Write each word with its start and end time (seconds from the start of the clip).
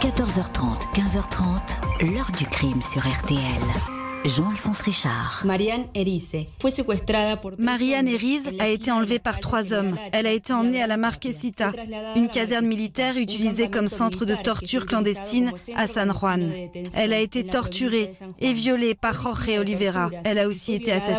14h30, 0.00 0.94
15h30, 0.94 2.12
l'heure 2.14 2.30
du 2.38 2.46
crime 2.46 2.80
sur 2.82 3.00
RTL. 3.00 3.40
Jean-Alphonse 4.24 4.80
Richard. 4.82 5.44
Marianne 5.44 5.86
Erise 8.08 8.50
a 8.60 8.68
été 8.68 8.92
enlevée 8.92 9.18
par 9.18 9.40
trois 9.40 9.72
hommes. 9.72 9.96
Elle 10.12 10.28
a 10.28 10.32
été 10.32 10.52
emmenée 10.52 10.80
à 10.80 10.86
la 10.86 10.98
Marquesita, 10.98 11.72
une 12.14 12.28
caserne 12.28 12.66
militaire 12.66 13.16
utilisée 13.16 13.68
comme 13.68 13.88
centre 13.88 14.24
de 14.24 14.36
torture 14.36 14.86
clandestine 14.86 15.52
à 15.74 15.88
San 15.88 16.12
Juan. 16.12 16.48
Elle 16.94 17.12
a 17.12 17.18
été 17.18 17.42
torturée 17.42 18.12
et 18.38 18.52
violée 18.52 18.94
par 18.94 19.20
Jorge 19.20 19.58
Oliveira. 19.58 20.10
Elle 20.22 20.38
a 20.38 20.46
aussi 20.46 20.74
été 20.74 20.92
assassinée. 20.92 21.16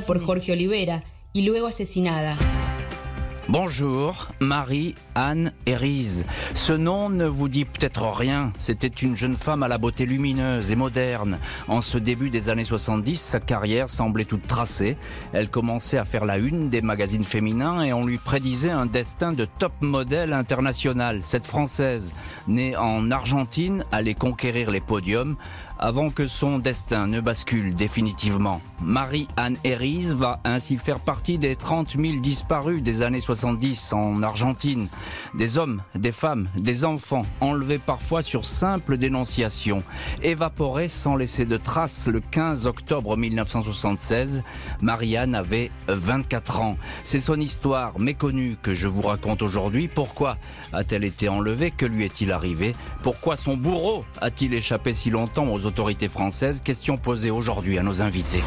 Bonjour, 3.52 4.28
Marie-Anne 4.42 5.54
Erise. 5.66 6.28
Ce 6.54 6.72
nom 6.72 7.10
ne 7.10 7.26
vous 7.26 7.48
dit 7.48 7.66
peut-être 7.66 8.04
rien. 8.04 8.54
C'était 8.60 8.86
une 8.86 9.16
jeune 9.16 9.34
femme 9.34 9.64
à 9.64 9.68
la 9.68 9.80
beauté 9.80 10.06
lumineuse 10.06 10.70
et 10.70 10.76
moderne. 10.76 11.40
En 11.68 11.82
ce 11.82 11.98
début 11.98 12.30
des 12.30 12.50
années 12.50 12.64
70, 12.64 13.20
sa 13.20 13.40
carrière 13.40 13.90
semblait 13.90 14.26
toute 14.26 14.46
tracée. 14.46 14.98
Elle 15.34 15.50
commençait 15.50 15.98
à 15.98 16.06
faire 16.06 16.26
la 16.26 16.38
une 16.38 16.70
des 16.70 16.84
magazines 16.84 17.24
féminins 17.24 17.82
et 17.82 17.92
on 17.92 18.06
lui 18.06 18.20
prédisait 18.20 18.70
un 18.70 18.86
destin 18.86 19.34
de 19.34 19.46
top 19.46 19.74
modèle 19.82 20.34
international. 20.34 21.22
Cette 21.24 21.48
Française, 21.48 22.14
née 22.48 22.78
en 22.78 23.10
Argentine, 23.10 23.84
allait 23.92 24.14
conquérir 24.14 24.70
les 24.70 24.80
podiums 24.80 25.38
avant 25.80 26.10
que 26.10 26.28
son 26.28 26.60
destin 26.60 27.08
ne 27.08 27.22
bascule 27.22 27.74
définitivement. 27.74 28.62
Marie-Anne 28.82 29.58
Herries 29.64 30.14
va 30.14 30.40
ainsi 30.44 30.78
faire 30.78 31.00
partie 31.00 31.38
des 31.38 31.56
30 31.56 31.98
000 31.98 32.20
disparus 32.20 32.84
des 32.84 33.02
années 33.02 33.22
70 33.22 33.94
en 33.94 34.22
Argentine. 34.22 34.88
Des 35.36 35.58
hommes, 35.58 35.82
des 35.96 36.12
femmes, 36.12 36.50
des 36.56 36.86
enfants 36.86 37.26
enlevés 37.42 37.78
parfois 37.78 38.22
sur 38.22 38.46
simple 38.46 38.98
dénonciation, 38.98 39.82
évaporés 40.22 40.90
sans 40.90 41.16
laisser 41.16 41.46
de 41.46 41.58
traces 41.58 42.08
le 42.08 42.20
15 42.20 42.68
octobre 42.68 43.16
1976. 43.16 44.44
Marie-Anne 44.82 45.36
avait 45.36 45.72
24 45.88 46.60
ans. 46.60 46.78
C'est 47.04 47.20
son 47.20 47.40
histoire 47.40 48.00
méconnue 48.00 48.58
que 48.62 48.74
je 48.74 48.88
vous 48.88 49.02
raconte 49.02 49.42
aujourd'hui. 49.42 49.88
Pourquoi 49.88 50.38
a-t-elle 50.74 51.06
été 51.06 51.30
enlevée? 51.30 51.72
Que 51.72 51.86
lui 51.86 52.06
est-il 52.06 52.32
arrivé? 52.32 52.76
Pourquoi 53.04 53.38
son 53.38 53.56
bourreau 53.56 54.06
a-t-il 54.20 54.54
échappé 54.54 54.94
si 54.94 55.10
longtemps 55.10 55.48
aux 55.48 55.69
autorités 55.70 56.10
françaises. 56.10 56.62
Question 56.62 56.98
posée 56.98 57.30
aujourd'hui 57.30 57.78
à 57.78 57.84
nos 57.84 58.02
invités. 58.02 58.42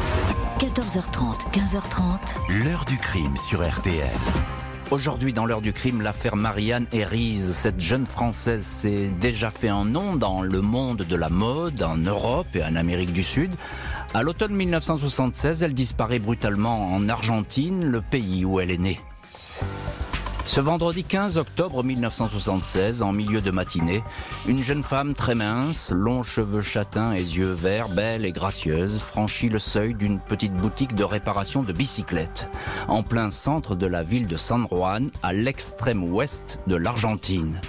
14h30, 0.59 1.51
15h30. 1.53 2.65
L'heure 2.65 2.83
du 2.85 2.97
crime 2.97 3.35
sur 3.37 3.65
RTL. 3.65 4.05
Aujourd'hui, 4.91 5.31
dans 5.31 5.45
l'heure 5.45 5.61
du 5.61 5.71
crime, 5.71 6.01
l'affaire 6.01 6.35
Marianne 6.35 6.85
Herries. 6.91 7.53
Cette 7.53 7.79
jeune 7.79 8.05
Française 8.05 8.65
s'est 8.65 9.09
déjà 9.21 9.49
fait 9.51 9.69
un 9.69 9.85
nom 9.85 10.15
dans 10.15 10.41
le 10.41 10.61
monde 10.61 10.97
de 10.97 11.15
la 11.15 11.29
mode, 11.29 11.81
en 11.81 11.97
Europe 11.97 12.47
et 12.55 12.63
en 12.63 12.75
Amérique 12.75 13.13
du 13.13 13.23
Sud. 13.23 13.55
À 14.13 14.21
l'automne 14.21 14.53
1976, 14.53 15.63
elle 15.63 15.73
disparaît 15.73 16.19
brutalement 16.19 16.93
en 16.93 17.07
Argentine, 17.07 17.85
le 17.85 18.01
pays 18.01 18.43
où 18.43 18.59
elle 18.59 18.69
est 18.69 18.77
née. 18.77 18.99
Ce 20.45 20.59
vendredi 20.59 21.05
15 21.05 21.37
octobre 21.37 21.83
1976, 21.83 23.01
en 23.01 23.13
milieu 23.13 23.41
de 23.41 23.49
matinée, 23.49 24.03
une 24.45 24.61
jeune 24.61 24.83
femme 24.83 25.13
très 25.13 25.35
mince, 25.35 25.89
longs 25.91 26.21
cheveux 26.21 26.61
châtains 26.61 27.13
et 27.13 27.21
yeux 27.21 27.51
verts, 27.51 27.87
belle 27.87 28.25
et 28.25 28.33
gracieuse, 28.33 28.99
franchit 28.99 29.47
le 29.47 29.57
seuil 29.57 29.93
d'une 29.93 30.19
petite 30.19 30.53
boutique 30.53 30.95
de 30.95 31.05
réparation 31.05 31.63
de 31.63 31.71
bicyclettes, 31.71 32.49
en 32.89 33.03
plein 33.03 33.31
centre 33.31 33.75
de 33.75 33.87
la 33.87 34.03
ville 34.03 34.27
de 34.27 34.35
San 34.35 34.67
Juan, 34.69 35.09
à 35.23 35.31
l'extrême 35.33 36.03
ouest 36.03 36.59
de 36.67 36.75
l'Argentine. 36.75 37.59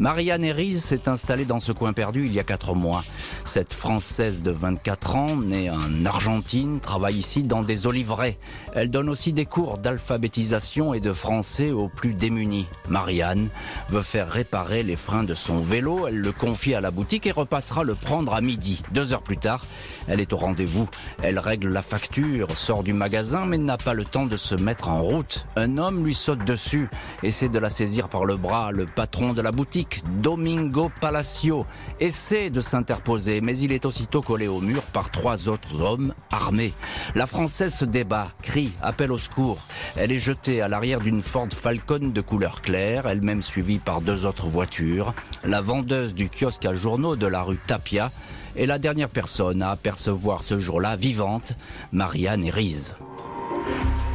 Marianne 0.00 0.44
Herries 0.44 0.80
s'est 0.80 1.08
installée 1.08 1.44
dans 1.44 1.60
ce 1.60 1.70
coin 1.70 1.92
perdu 1.92 2.26
il 2.26 2.34
y 2.34 2.40
a 2.40 2.44
quatre 2.44 2.74
mois. 2.74 3.04
Cette 3.44 3.72
Française 3.72 4.42
de 4.42 4.50
24 4.50 5.16
ans, 5.16 5.36
née 5.36 5.70
en 5.70 6.04
Argentine, 6.04 6.80
travaille 6.80 7.16
ici 7.16 7.44
dans 7.44 7.62
des 7.62 7.86
oliveraies. 7.86 8.38
Elle 8.74 8.90
donne 8.90 9.08
aussi 9.08 9.32
des 9.32 9.46
cours 9.46 9.78
d'alphabétisation 9.78 10.94
et 10.94 11.00
de 11.00 11.12
français 11.12 11.70
aux 11.70 11.88
plus 11.88 12.12
démunie. 12.24 12.66
Marianne 12.88 13.50
veut 13.90 14.00
faire 14.00 14.30
réparer 14.30 14.82
les 14.82 14.96
freins 14.96 15.24
de 15.24 15.34
son 15.34 15.60
vélo. 15.60 16.08
Elle 16.08 16.20
le 16.20 16.32
confie 16.32 16.74
à 16.74 16.80
la 16.80 16.90
boutique 16.90 17.26
et 17.26 17.32
repassera 17.32 17.84
le 17.84 17.94
prendre 17.94 18.32
à 18.32 18.40
midi. 18.40 18.82
Deux 18.92 19.12
heures 19.12 19.22
plus 19.22 19.36
tard, 19.36 19.66
elle 20.08 20.20
est 20.20 20.32
au 20.32 20.38
rendez-vous. 20.38 20.88
Elle 21.22 21.38
règle 21.38 21.68
la 21.68 21.82
facture, 21.82 22.56
sort 22.56 22.82
du 22.82 22.94
magasin, 22.94 23.44
mais 23.44 23.58
n'a 23.58 23.76
pas 23.76 23.92
le 23.92 24.06
temps 24.06 24.24
de 24.24 24.38
se 24.38 24.54
mettre 24.54 24.88
en 24.88 25.02
route. 25.02 25.44
Un 25.56 25.76
homme 25.76 26.02
lui 26.02 26.14
saute 26.14 26.42
dessus, 26.46 26.88
essaie 27.22 27.50
de 27.50 27.58
la 27.58 27.68
saisir 27.68 28.08
par 28.08 28.24
le 28.24 28.36
bras. 28.36 28.72
Le 28.72 28.86
patron 28.86 29.34
de 29.34 29.42
la 29.42 29.52
boutique, 29.52 30.02
Domingo 30.22 30.90
Palacio, 31.02 31.66
essaie 32.00 32.48
de 32.48 32.62
s'interposer, 32.62 33.42
mais 33.42 33.58
il 33.58 33.70
est 33.70 33.84
aussitôt 33.84 34.22
collé 34.22 34.48
au 34.48 34.62
mur 34.62 34.82
par 34.94 35.10
trois 35.10 35.46
autres 35.46 35.82
hommes 35.82 36.14
armés. 36.30 36.72
La 37.14 37.26
Française 37.26 37.74
se 37.74 37.84
débat, 37.84 38.28
crie, 38.40 38.72
appelle 38.80 39.12
au 39.12 39.18
secours. 39.18 39.66
Elle 39.94 40.10
est 40.10 40.18
jetée 40.18 40.62
à 40.62 40.68
l'arrière 40.68 41.00
d'une 41.00 41.20
Ford 41.20 41.48
Falcon 41.52 42.13
de 42.14 42.20
couleur 42.20 42.62
claire, 42.62 43.06
elle-même 43.06 43.42
suivie 43.42 43.78
par 43.78 44.00
deux 44.00 44.24
autres 44.24 44.46
voitures. 44.46 45.12
La 45.44 45.60
vendeuse 45.60 46.14
du 46.14 46.30
kiosque 46.30 46.64
à 46.64 46.72
journaux 46.72 47.16
de 47.16 47.26
la 47.26 47.42
rue 47.42 47.58
Tapia 47.66 48.10
est 48.56 48.66
la 48.66 48.78
dernière 48.78 49.08
personne 49.08 49.60
à 49.62 49.70
apercevoir 49.70 50.44
ce 50.44 50.58
jour-là 50.58 50.96
vivante 50.96 51.54
Marianne 51.92 52.48
Rise. 52.48 52.94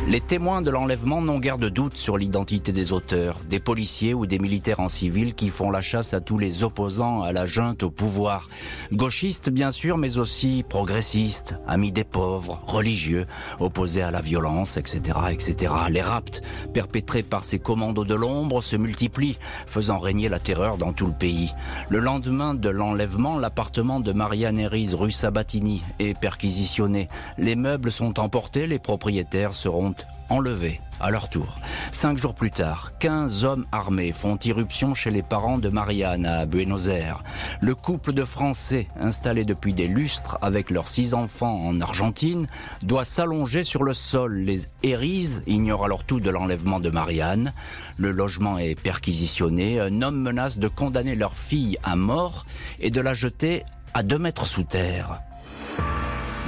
Les 0.08 0.22
témoins 0.22 0.64
de 0.64 0.72
l'enlèvement 0.72 1.22
n'ont 1.22 1.38
guère 1.38 1.60
de 1.60 1.70
doute 1.70 1.96
sur 1.96 2.18
l'identité 2.18 2.72
des 2.72 2.94
auteurs, 2.94 3.42
des 3.48 3.60
policiers 3.60 4.16
ou 4.16 4.26
des 4.26 4.40
militaires 4.40 4.80
en 4.80 4.90
civil 4.90 5.36
qui 5.36 5.50
font 5.50 5.70
la 5.70 5.82
chasse 5.82 6.16
à 6.16 6.22
tous 6.22 6.40
les 6.40 6.64
opposants 6.64 7.22
à 7.22 7.32
la 7.32 7.46
junte 7.46 7.84
au 7.84 7.92
pouvoir. 7.92 8.50
Gauchistes 8.92 9.52
bien 9.52 9.70
sûr, 9.70 9.98
mais 9.98 10.18
aussi 10.18 10.66
progressistes, 10.68 11.54
amis 11.68 11.92
des 11.92 12.06
pauvres, 12.06 12.60
religieux, 12.66 13.28
opposés 13.60 14.02
à 14.02 14.10
la 14.10 14.22
violence, 14.22 14.78
etc., 14.78 15.20
etc. 15.32 15.74
Les 15.92 16.02
rapts 16.02 16.42
perpétrés 16.74 17.22
par 17.22 17.44
ces 17.44 17.60
commandos 17.60 18.06
de 18.06 18.16
l'ombre 18.16 18.64
se 18.64 18.78
multiplient, 18.78 19.38
faisant 19.68 20.00
régner 20.00 20.28
la 20.28 20.40
terreur 20.40 20.78
dans 20.78 20.94
tout 20.94 21.08
le 21.08 21.14
pays. 21.14 21.54
Le 21.90 22.00
lendemain 22.00 22.56
de 22.56 22.70
l'enlèvement, 22.70 23.38
l'appartement 23.38 24.00
de 24.00 24.12
Maria 24.12 24.52
Neris, 24.52 24.96
rue 24.96 25.12
Sabatini, 25.12 25.84
est 26.00 26.18
perquisitionné. 26.18 27.10
Les 27.38 27.56
meubles 27.56 27.92
sont 27.92 28.20
emportés, 28.20 28.66
les 28.66 28.80
propriétaires 28.80 29.54
seront 29.54 29.89
enlevés 30.30 30.80
à 31.00 31.12
leur 31.12 31.30
tour. 31.30 31.60
Cinq 31.92 32.18
jours 32.18 32.36
plus 32.36 32.52
tard, 32.52 32.92
15 33.00 33.46
hommes 33.46 33.66
armés 33.72 34.12
font 34.12 34.38
irruption 34.38 34.94
chez 34.94 35.12
les 35.12 35.24
parents 35.24 35.58
de 35.58 35.70
Marianne 35.70 36.26
à 36.26 36.46
Buenos 36.46 36.88
Aires. 36.88 37.24
Le 37.62 37.74
couple 37.76 38.14
de 38.14 38.24
Français, 38.24 38.88
installé 39.00 39.46
depuis 39.46 39.74
des 39.74 39.88
lustres 39.88 40.38
avec 40.42 40.70
leurs 40.70 40.88
six 40.88 41.14
enfants 41.14 41.66
en 41.66 41.80
Argentine, 41.82 42.48
doit 42.84 43.06
s'allonger 43.06 43.64
sur 43.64 43.84
le 43.84 43.94
sol. 43.94 44.40
Les 44.40 44.62
Héris 44.84 45.40
ignorent 45.48 45.86
alors 45.86 46.04
tout 46.04 46.20
de 46.20 46.30
l'enlèvement 46.30 46.80
de 46.80 46.90
Marianne. 46.90 47.54
Le 47.98 48.12
logement 48.12 48.58
est 48.58 48.80
perquisitionné. 48.80 49.80
Un 49.80 50.02
homme 50.02 50.22
menace 50.22 50.60
de 50.60 50.68
condamner 50.68 51.16
leur 51.16 51.36
fille 51.36 51.78
à 51.84 51.96
mort 51.96 52.46
et 52.80 52.92
de 52.92 53.02
la 53.02 53.14
jeter 53.14 53.64
à 53.94 54.04
deux 54.04 54.20
mètres 54.20 54.46
sous 54.46 54.64
terre. 54.64 55.22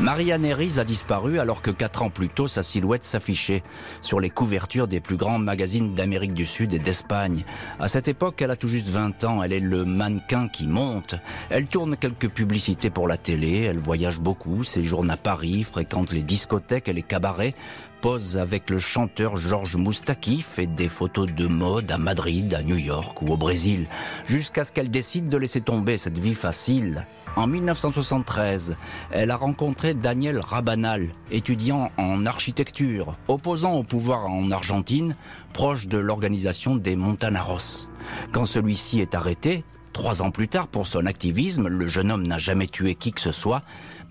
Marianne 0.02 0.46
Herries 0.46 0.80
a 0.80 0.84
disparu 0.84 1.38
alors 1.38 1.62
que 1.62 1.70
quatre 1.70 2.02
ans 2.02 2.10
plus 2.10 2.28
tôt, 2.28 2.48
sa 2.48 2.64
silhouette 2.64 3.04
s'affichait 3.04 3.62
sur 4.02 4.20
les 4.20 4.32
couvertures 4.32 4.88
des 4.88 5.00
plus 5.00 5.16
grands 5.16 5.38
magazines 5.38 5.94
d'Amérique 5.94 6.34
du 6.34 6.48
Sud 6.48 6.74
et 6.74 6.80
d'Espagne. 6.80 7.46
À 7.80 7.88
cette 7.88 8.08
époque, 8.08 8.42
elle 8.42 8.50
a 8.50 8.56
tout 8.56 8.68
juste 8.68 8.88
20 8.88 9.24
ans, 9.26 9.44
elle 9.44 9.54
est 9.54 9.60
le 9.60 9.86
mannequin 9.86 10.48
qui 10.48 10.66
monte. 10.66 11.14
Elle 11.52 11.68
tourne 11.68 11.96
quelques 11.98 12.30
publicités 12.30 12.90
pour 12.90 13.08
la 13.08 13.18
télé, 13.18 13.62
elle 13.62 13.78
voyage 13.78 14.20
beaucoup, 14.20 14.64
séjourne 14.64 15.12
à 15.12 15.18
Paris, 15.18 15.62
fréquente 15.62 16.12
les 16.12 16.24
discothèques 16.24 16.88
et 16.88 16.94
les 16.94 17.04
cabarets, 17.04 17.54
pose 18.02 18.40
avec 18.40 18.72
le 18.72 18.80
chanteur 18.80 19.38
Georges 19.38 19.76
Moustaki, 19.76 20.42
fait 20.42 20.66
des 20.66 20.90
photos 20.90 21.32
de 21.32 21.46
mode 21.46 21.92
à 21.92 22.00
Madrid, 22.00 22.52
à 22.56 22.64
New 22.64 22.78
York 22.78 23.22
ou 23.22 23.28
au 23.28 23.38
Brésil, 23.38 23.88
jusqu'à 24.26 24.64
ce 24.64 24.72
qu'elle 24.72 24.90
décide 24.90 25.30
de 25.30 25.38
laisser 25.38 25.62
tomber 25.62 26.00
cette 26.00 26.18
vie 26.18 26.34
facile. 26.34 27.06
En 27.36 27.46
1973, 27.46 28.76
elle 29.12 29.30
a 29.30 29.36
rencontré 29.36 29.94
Daniel 29.94 30.40
Rabanal, 30.40 31.10
étudiant 31.30 31.92
en 31.98 32.26
architecture, 32.26 33.18
opposant 33.28 33.74
au 33.74 33.84
pouvoir 33.84 34.26
en 34.26 34.50
Argentine, 34.50 35.16
proche 35.54 35.88
de 35.88 36.00
l'organisation 36.00 36.76
des 36.76 36.96
Montanaros. 36.96 37.88
Quand 38.32 38.46
celui-ci 38.46 39.00
est 39.00 39.14
arrêté, 39.14 39.64
Trois 39.94 40.22
ans 40.22 40.32
plus 40.32 40.48
tard, 40.48 40.68
pour 40.68 40.88
son 40.88 41.06
activisme, 41.06 41.68
le 41.68 41.88
jeune 41.88 42.12
homme 42.12 42.26
n'a 42.26 42.38
jamais 42.38 42.68
tué 42.68 42.96
qui 42.96 43.12
que 43.12 43.20
ce 43.20 43.34
soit. 43.34 43.62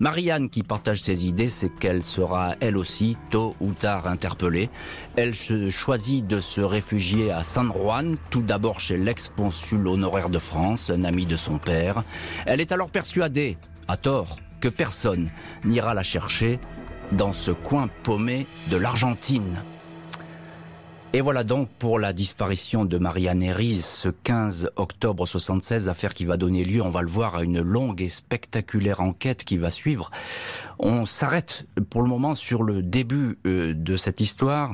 Marianne, 0.01 0.49
qui 0.49 0.63
partage 0.63 1.03
ses 1.03 1.27
idées, 1.27 1.51
c'est 1.51 1.69
qu'elle 1.69 2.01
sera 2.01 2.55
elle 2.59 2.75
aussi, 2.75 3.17
tôt 3.29 3.53
ou 3.61 3.71
tard, 3.71 4.07
interpellée. 4.07 4.71
Elle 5.15 5.35
choisit 5.35 6.25
de 6.25 6.39
se 6.39 6.59
réfugier 6.59 7.29
à 7.29 7.43
San 7.43 7.71
Juan, 7.71 8.17
tout 8.31 8.41
d'abord 8.41 8.79
chez 8.79 8.97
l'ex-consul 8.97 9.87
honoraire 9.87 10.31
de 10.31 10.39
France, 10.39 10.89
un 10.89 11.03
ami 11.03 11.27
de 11.27 11.35
son 11.35 11.59
père. 11.59 12.03
Elle 12.47 12.61
est 12.61 12.71
alors 12.71 12.89
persuadée, 12.89 13.59
à 13.87 13.95
tort, 13.95 14.39
que 14.59 14.69
personne 14.69 15.29
n'ira 15.65 15.93
la 15.93 16.01
chercher 16.01 16.59
dans 17.11 17.31
ce 17.31 17.51
coin 17.51 17.87
paumé 18.01 18.47
de 18.71 18.77
l'Argentine. 18.77 19.61
Et 21.13 21.19
voilà 21.19 21.43
donc 21.43 21.67
pour 21.77 21.99
la 21.99 22.13
disparition 22.13 22.85
de 22.85 22.97
Marianne 22.97 23.43
Herries 23.43 23.81
ce 23.81 24.07
15 24.07 24.71
octobre 24.77 25.25
76, 25.25 25.89
affaire 25.89 26.13
qui 26.13 26.23
va 26.23 26.37
donner 26.37 26.63
lieu, 26.63 26.81
on 26.81 26.89
va 26.89 27.01
le 27.01 27.09
voir, 27.09 27.35
à 27.35 27.43
une 27.43 27.59
longue 27.59 28.01
et 28.01 28.07
spectaculaire 28.07 29.01
enquête 29.01 29.43
qui 29.43 29.57
va 29.57 29.71
suivre. 29.71 30.09
On 30.83 31.05
s'arrête 31.05 31.67
pour 31.91 32.01
le 32.01 32.07
moment 32.07 32.33
sur 32.33 32.63
le 32.63 32.81
début 32.81 33.37
euh, 33.45 33.75
de 33.75 33.97
cette 33.97 34.19
histoire 34.19 34.73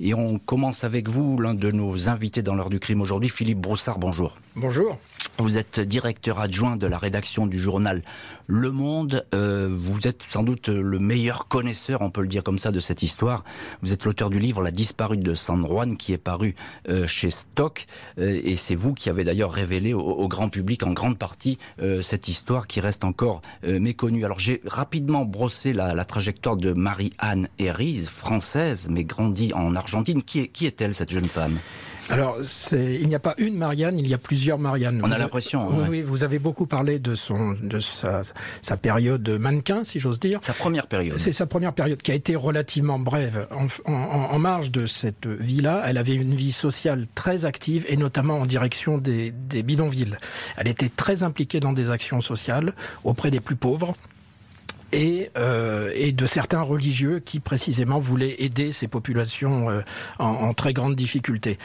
et 0.00 0.14
on 0.14 0.38
commence 0.38 0.84
avec 0.84 1.08
vous, 1.08 1.40
l'un 1.40 1.54
de 1.54 1.72
nos 1.72 2.08
invités 2.08 2.42
dans 2.42 2.54
l'heure 2.54 2.70
du 2.70 2.78
crime 2.78 3.00
aujourd'hui, 3.00 3.28
Philippe 3.28 3.58
Broussard, 3.58 3.98
bonjour. 3.98 4.36
Bonjour. 4.54 4.96
Vous 5.38 5.58
êtes 5.58 5.80
directeur 5.80 6.38
adjoint 6.38 6.76
de 6.76 6.86
la 6.86 6.98
rédaction 6.98 7.46
du 7.46 7.58
journal 7.58 8.02
Le 8.46 8.70
Monde. 8.70 9.26
Euh, 9.34 9.68
vous 9.70 10.06
êtes 10.06 10.24
sans 10.28 10.42
doute 10.42 10.68
le 10.68 10.98
meilleur 10.98 11.48
connaisseur, 11.48 12.02
on 12.02 12.10
peut 12.10 12.22
le 12.22 12.28
dire 12.28 12.44
comme 12.44 12.58
ça, 12.58 12.70
de 12.70 12.80
cette 12.80 13.02
histoire. 13.02 13.44
Vous 13.82 13.92
êtes 13.92 14.04
l'auteur 14.04 14.30
du 14.30 14.38
livre 14.38 14.62
La 14.62 14.70
disparue 14.70 15.16
de 15.16 15.34
San 15.34 15.64
Juan 15.66 15.96
qui 15.96 16.12
est 16.12 16.18
paru 16.18 16.54
euh, 16.88 17.06
chez 17.06 17.30
Stock. 17.30 17.86
Euh, 18.18 18.40
et 18.44 18.56
c'est 18.56 18.74
vous 18.76 18.94
qui 18.94 19.10
avez 19.10 19.24
d'ailleurs 19.24 19.52
révélé 19.52 19.94
au, 19.94 20.28
grand 20.28 20.48
public 20.48 20.82
en 20.84 20.92
grande 20.92 21.16
partie 21.16 21.58
cette 22.02 22.28
histoire 22.28 22.66
qui 22.66 22.80
reste 22.80 23.02
encore 23.02 23.40
méconnue. 23.62 24.26
Alors 24.26 24.38
j'ai 24.38 24.60
rapidement 24.66 25.24
brossé 25.24 25.47
la, 25.72 25.94
la 25.94 26.04
trajectoire 26.04 26.56
de 26.56 26.72
Marie-Anne 26.72 27.48
Herries, 27.58 28.06
française, 28.10 28.88
mais 28.90 29.04
grandie 29.04 29.52
en 29.54 29.74
Argentine. 29.74 30.22
Qui, 30.22 30.48
qui 30.48 30.66
est-elle, 30.66 30.94
cette 30.94 31.10
jeune 31.10 31.28
femme? 31.28 31.58
Alors, 32.10 32.38
il 32.72 33.06
n'y 33.06 33.14
a 33.14 33.18
pas 33.18 33.34
une 33.36 33.58
Marianne, 33.58 33.98
il 33.98 34.08
y 34.08 34.14
a 34.14 34.18
plusieurs 34.18 34.58
Marianne. 34.58 35.02
On 35.04 35.10
a 35.10 35.18
l'impression. 35.18 35.68
Oui, 35.68 35.84
oui, 35.90 36.02
vous 36.02 36.24
avez 36.24 36.38
beaucoup 36.38 36.64
parlé 36.64 36.98
de 36.98 37.14
son, 37.14 37.54
de 37.62 37.80
sa, 37.80 38.22
sa 38.62 38.78
période 38.78 39.28
mannequin, 39.28 39.84
si 39.84 40.00
j'ose 40.00 40.18
dire. 40.18 40.40
Sa 40.42 40.54
première 40.54 40.86
période. 40.86 41.18
C'est 41.18 41.32
sa 41.32 41.44
première 41.44 41.74
période 41.74 42.00
qui 42.00 42.10
a 42.10 42.14
été 42.14 42.34
relativement 42.34 42.98
brève. 42.98 43.46
En, 43.50 43.66
en, 43.92 44.30
en 44.32 44.38
marge 44.38 44.70
de 44.70 44.86
cette 44.86 45.26
vie-là, 45.26 45.82
elle 45.84 45.98
avait 45.98 46.14
une 46.14 46.34
vie 46.34 46.52
sociale 46.52 47.08
très 47.14 47.44
active 47.44 47.84
et 47.88 47.98
notamment 47.98 48.38
en 48.38 48.46
direction 48.46 48.96
des, 48.96 49.30
des 49.30 49.62
bidonvilles. 49.62 50.16
Elle 50.56 50.68
était 50.68 50.88
très 50.88 51.24
impliquée 51.24 51.60
dans 51.60 51.74
des 51.74 51.90
actions 51.90 52.22
sociales 52.22 52.72
auprès 53.04 53.30
des 53.30 53.40
plus 53.40 53.56
pauvres 53.56 53.94
et, 54.92 55.30
euh, 55.36 55.92
et, 55.94 56.12
de 56.12 56.26
certains 56.26 56.62
religieux 56.62 57.20
qui 57.20 57.40
précisément 57.40 57.98
voulaient 57.98 58.36
aider 58.38 58.72
ces 58.72 58.88
populations 58.88 59.70
euh, 59.70 59.80
en, 60.18 60.28
en, 60.28 60.52
très 60.52 60.72
grande 60.72 60.96
difficulté. 60.96 61.58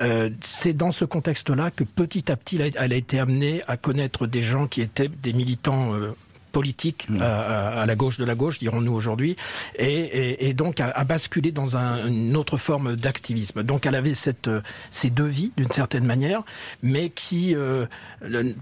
Euh, 0.00 0.30
c'est 0.40 0.72
dans 0.72 0.90
ce 0.90 1.04
contexte-là 1.04 1.70
que 1.70 1.84
petit 1.84 2.30
à 2.32 2.36
petit, 2.36 2.58
elle 2.60 2.92
a 2.92 2.96
été 2.96 3.18
amenée 3.18 3.62
à 3.68 3.76
connaître 3.76 4.26
des 4.26 4.42
gens 4.42 4.66
qui 4.66 4.80
étaient 4.80 5.08
des 5.08 5.32
militants 5.32 5.94
euh, 5.94 6.14
politique 6.50 7.06
mmh. 7.08 7.22
à, 7.22 7.86
la 7.86 7.96
gauche 7.96 8.18
de 8.18 8.24
la 8.24 8.34
gauche, 8.34 8.58
dirons-nous 8.58 8.92
aujourd'hui, 8.92 9.36
et, 9.76 10.48
et, 10.48 10.54
donc 10.54 10.80
à, 10.80 11.04
basculer 11.04 11.52
dans 11.52 11.76
un, 11.76 12.06
une 12.06 12.36
autre 12.36 12.56
forme 12.56 12.96
d'activisme. 12.96 13.62
Donc 13.62 13.86
elle 13.86 13.94
avait 13.94 14.14
cette, 14.14 14.48
euh, 14.48 14.60
ces 14.90 15.10
deux 15.10 15.26
vies 15.26 15.52
d'une 15.56 15.70
certaine 15.70 16.04
manière, 16.04 16.42
mais 16.82 17.10
qui, 17.10 17.54
euh, 17.54 17.86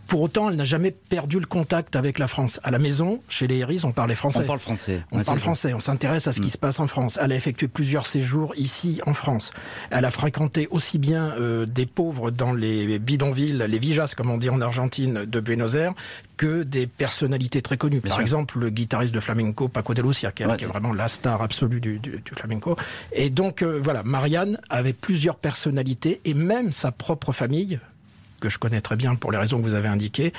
pour 0.06 0.23
autant, 0.23 0.50
elle 0.50 0.56
n'a 0.56 0.64
jamais 0.64 0.90
perdu 0.90 1.40
le 1.40 1.46
contact 1.46 1.96
avec 1.96 2.19
la 2.19 2.26
France. 2.26 2.61
À 2.62 2.70
la 2.70 2.79
maison, 2.79 3.20
chez 3.29 3.46
les 3.46 3.58
Héris, 3.58 3.82
on 3.85 3.93
parlait 3.93 4.14
français. 4.14 4.40
On 4.43 4.46
parle 4.46 4.61
français. 4.61 5.02
On 5.11 5.23
parle 5.23 5.38
français. 5.38 5.75
On 5.75 5.81
s'intéresse 5.81 6.26
à 6.26 6.32
ce 6.32 6.40
qui 6.40 6.49
mmh. 6.49 6.50
se 6.50 6.58
passe 6.58 6.81
en 6.81 6.87
France. 6.87 7.19
Elle 7.20 7.32
a 7.32 7.37
effectué 7.37 7.69
plusieurs 7.69 8.06
séjours 8.06 8.55
ici 8.56 9.00
en 9.06 9.14
France. 9.14 9.52
Elle 9.90 10.05
a 10.05 10.11
fréquenté 10.11 10.69
aussi 10.70 10.99
bien 10.99 11.35
euh, 11.38 11.67
des 11.67 11.87
pauvres 11.87 12.31
dans 12.31 12.52
les 12.52 12.99
bidonvilles, 12.99 13.64
les 13.69 13.79
vijas, 13.79 14.14
comme 14.17 14.31
on 14.31 14.38
dit 14.38 14.50
en 14.50 14.61
Argentine, 14.61 15.25
de 15.25 15.40
Buenos 15.40 15.75
Aires, 15.75 15.94
que 16.38 16.62
des 16.62 16.87
personnalités 16.87 17.61
très 17.61 17.76
connues. 17.76 18.00
Par 18.00 18.20
exemple, 18.20 18.58
le 18.58 18.70
guitariste 18.70 19.12
de 19.12 19.20
flamenco 19.20 19.69
Paco 19.69 19.93
de 19.93 20.00
Lucia, 20.00 20.32
qui, 20.32 20.44
est 20.44 20.64
vraiment 20.64 20.94
la 20.94 21.08
star 21.08 21.43
absolue 21.43 21.81
du, 21.81 21.99
du, 21.99 22.23
flamenco. 22.35 22.76
Et 23.12 23.29
donc, 23.29 23.62
euh, 23.62 23.79
voilà, 23.82 24.02
Marianne 24.05 24.58
avait 24.70 24.93
plusieurs 24.94 25.37
personnalités 25.37 26.20
et 26.25 26.35
même 26.35 26.73
sa 26.73 26.93
propre 26.93 27.32
famille, 27.32 27.81
que 28.40 28.49
je 28.49 28.58
connais 28.58 28.81
très 28.81 28.96
bien 28.96 29.17
pour 29.17 29.32
les 29.32 29.38
raisons 29.38 29.58
que 29.58 29.64
vous 29.64 29.75
avez 29.75 29.88
indiquées, 29.88 30.32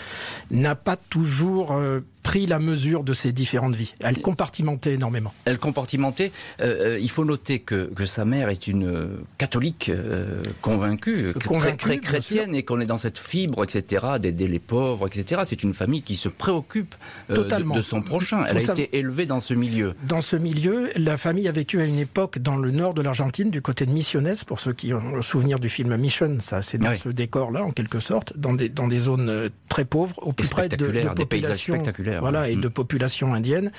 n'a 0.51 0.75
pas 0.75 0.95
toujours 0.95 1.73
euh, 1.73 1.99
pris 2.29 2.45
la 2.45 2.59
mesure 2.59 3.03
de 3.03 3.13
ces 3.13 3.31
différentes 3.31 3.75
vies. 3.75 3.95
Elle 4.01 4.21
compartimentait 4.21 4.93
énormément. 4.93 5.33
Elle 5.45 5.57
compartimentait. 5.57 6.31
Euh, 6.61 6.91
euh, 6.91 6.99
il 7.01 7.09
faut 7.09 7.25
noter 7.25 7.57
que, 7.57 7.89
que, 7.95 8.05
sa 8.05 8.23
mère 8.23 8.49
est 8.49 8.67
une 8.67 8.85
euh, 8.85 9.07
catholique 9.39 9.89
euh, 9.89 10.43
convaincue, 10.61 11.33
convaincue, 11.43 11.77
très, 11.77 11.97
très 11.97 11.97
chrétienne, 11.97 12.53
et 12.53 12.61
qu'on 12.61 12.79
est 12.81 12.85
dans 12.85 12.99
cette 12.99 13.17
fibre, 13.17 13.63
etc., 13.63 14.05
d'aider 14.21 14.47
les 14.47 14.59
pauvres, 14.59 15.07
etc. 15.07 15.41
C'est 15.43 15.63
une 15.63 15.73
famille 15.73 16.03
qui 16.03 16.15
se 16.15 16.29
préoccupe 16.29 16.93
de, 17.29 17.37
de, 17.37 17.81
son 17.81 18.03
prochain. 18.03 18.45
Elle 18.47 18.57
a 18.57 18.61
été 18.61 18.95
élevée 18.99 19.25
dans 19.25 19.39
ce 19.39 19.55
milieu. 19.55 19.95
Dans 20.03 20.21
ce 20.21 20.35
milieu, 20.35 20.91
la 20.95 21.17
famille 21.17 21.47
a 21.47 21.51
vécu 21.51 21.81
à 21.81 21.85
une 21.85 21.97
époque 21.97 22.37
dans 22.37 22.57
le 22.57 22.69
nord 22.69 22.93
de 22.93 23.01
l'Argentine, 23.01 23.49
du 23.49 23.63
côté 23.63 23.87
de 23.87 23.91
Misiones, 23.91 24.35
pour 24.45 24.59
ceux 24.59 24.73
qui 24.73 24.93
ont 24.93 25.15
le 25.15 25.23
souvenir 25.23 25.59
du 25.59 25.69
film 25.69 25.97
Mission, 25.97 26.37
ça 26.41 26.61
c'est 26.61 26.77
dans 26.77 26.93
ce 26.93 27.09
décor-là, 27.09 27.63
en 27.63 27.71
quelque 27.71 27.99
sorte, 27.99 28.37
dans 28.37 28.53
des, 28.53 28.69
dans 28.69 28.87
des 28.87 28.99
zones 28.99 29.49
très 29.67 29.85
pauvres, 29.85 30.15
au 30.21 30.31
plus 30.31 30.51
près 30.51 30.69
de, 30.69 30.75
de 30.75 31.15
des 31.15 31.25
paysages 31.25 31.63
spectaculaires 31.63 32.18
voilà, 32.19 32.49
et 32.49 32.55
mm. 32.55 32.61
de 32.61 32.67
population 32.67 33.33
indienne. 33.33 33.71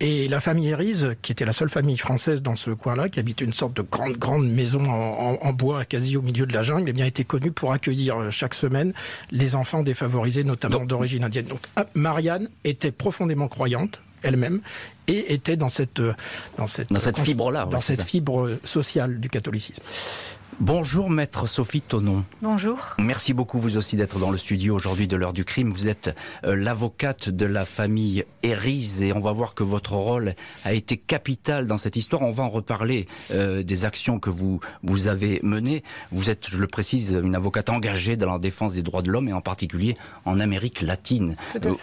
Et 0.00 0.26
la 0.28 0.40
famille 0.40 0.68
Erise, 0.68 1.14
qui 1.22 1.32
était 1.32 1.44
la 1.44 1.52
seule 1.52 1.68
famille 1.68 1.96
française 1.96 2.42
dans 2.42 2.56
ce 2.56 2.70
coin-là, 2.70 3.08
qui 3.08 3.20
habite 3.20 3.40
une 3.40 3.52
sorte 3.52 3.74
de 3.74 3.82
grande, 3.82 4.16
grande 4.18 4.48
maison 4.48 4.84
en, 4.84 5.52
bois 5.52 5.84
quasi 5.84 6.16
au 6.16 6.22
milieu 6.22 6.46
de 6.46 6.52
la 6.52 6.62
jungle, 6.62 6.88
eh 6.88 6.92
bien, 6.92 7.06
était 7.06 7.24
connue 7.24 7.52
pour 7.52 7.72
accueillir 7.72 8.18
euh, 8.18 8.30
chaque 8.30 8.54
semaine 8.54 8.92
les 9.30 9.54
enfants 9.54 9.82
défavorisés, 9.82 10.42
notamment 10.42 10.84
d'origine 10.84 11.22
indienne. 11.22 11.46
Donc, 11.46 11.60
ah, 11.76 11.86
Marianne 11.94 12.48
était 12.64 12.90
profondément 12.90 13.46
croyante 13.46 14.00
elle-même 14.22 14.60
et 15.06 15.34
était 15.34 15.56
dans 15.56 15.68
cette 15.68 16.00
euh, 16.00 16.14
dans 16.58 16.66
cette, 16.66 16.90
dans 16.90 16.98
cette 16.98 17.18
fibre 17.18 17.52
là 17.52 17.66
dans 17.66 17.80
cette 17.80 18.02
fibre 18.02 18.50
sociale 18.64 19.20
du 19.20 19.28
catholicisme. 19.28 19.82
Bonjour 20.60 21.10
maître 21.10 21.48
Sophie 21.48 21.80
Tonon. 21.80 22.22
Bonjour. 22.40 22.78
Merci 23.00 23.32
beaucoup 23.32 23.58
vous 23.58 23.76
aussi 23.76 23.96
d'être 23.96 24.20
dans 24.20 24.30
le 24.30 24.38
studio 24.38 24.76
aujourd'hui 24.76 25.08
de 25.08 25.16
l'heure 25.16 25.32
du 25.32 25.44
crime. 25.44 25.72
Vous 25.72 25.88
êtes 25.88 26.14
euh, 26.44 26.54
l'avocate 26.54 27.28
de 27.28 27.44
la 27.44 27.64
famille 27.64 28.24
Erise 28.44 29.02
et 29.02 29.12
on 29.12 29.18
va 29.18 29.32
voir 29.32 29.54
que 29.54 29.64
votre 29.64 29.94
rôle 29.94 30.34
a 30.64 30.72
été 30.72 30.96
capital 30.96 31.66
dans 31.66 31.76
cette 31.76 31.96
histoire. 31.96 32.22
On 32.22 32.30
va 32.30 32.44
en 32.44 32.50
reparler 32.50 33.08
euh, 33.32 33.64
des 33.64 33.84
actions 33.84 34.20
que 34.20 34.30
vous 34.30 34.60
vous 34.84 35.08
avez 35.08 35.40
menées. 35.42 35.82
Vous 36.12 36.30
êtes, 36.30 36.48
je 36.48 36.58
le 36.58 36.68
précise, 36.68 37.18
une 37.20 37.34
avocate 37.34 37.68
engagée 37.68 38.16
dans 38.16 38.30
la 38.30 38.38
défense 38.38 38.74
des 38.74 38.82
droits 38.82 39.02
de 39.02 39.10
l'homme 39.10 39.28
et 39.28 39.32
en 39.32 39.40
particulier 39.40 39.96
en 40.24 40.38
Amérique 40.38 40.82
latine 40.82 41.34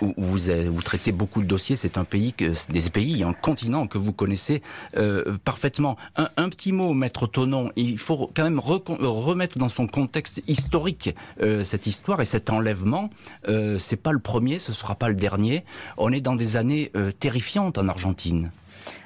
où, 0.02 0.14
où 0.16 0.24
vous, 0.24 0.40
vous 0.72 0.82
traitez 0.82 1.12
beaucoup 1.12 1.42
de 1.42 1.48
dossiers. 1.48 1.76
C'est 1.76 1.98
un 1.98 2.06
pays 2.06 2.32
que 2.32 2.54
des 2.72 2.90
pays, 2.90 3.22
un 3.24 3.34
continent 3.34 3.86
que 3.88 3.98
vous 3.98 4.14
connaissez 4.14 4.62
euh, 4.96 5.38
parfaitement. 5.44 5.98
Un, 6.16 6.30
un, 6.38 6.48
petit 6.48 6.72
mot, 6.72 6.94
maître 6.94 7.28
Tonon. 7.28 7.70
Il 7.76 7.98
faut 7.98 8.32
quand 8.34 8.44
même 8.44 8.61
remettre 8.62 9.58
dans 9.58 9.70
son 9.70 9.88
contexte 9.88 10.42
historique 10.48 11.16
euh, 11.42 11.64
cette 11.64 11.88
histoire 11.88 12.22
et 12.22 12.26
cet 12.26 12.50
enlèvement. 12.50 13.10
Euh, 13.48 13.78
c'est 13.80 13.98
pas 13.98 14.12
le 14.12 14.20
premier, 14.20 14.60
ce 14.60 14.74
sera 14.74 14.96
pas 14.96 15.10
le 15.10 15.16
dernier. 15.16 15.66
On 15.98 16.12
est 16.12 16.22
dans 16.22 16.36
des 16.36 16.56
années 16.56 16.92
euh, 16.96 17.12
terrifiantes 17.12 17.78
en 17.78 17.88
Argentine. 17.88 18.52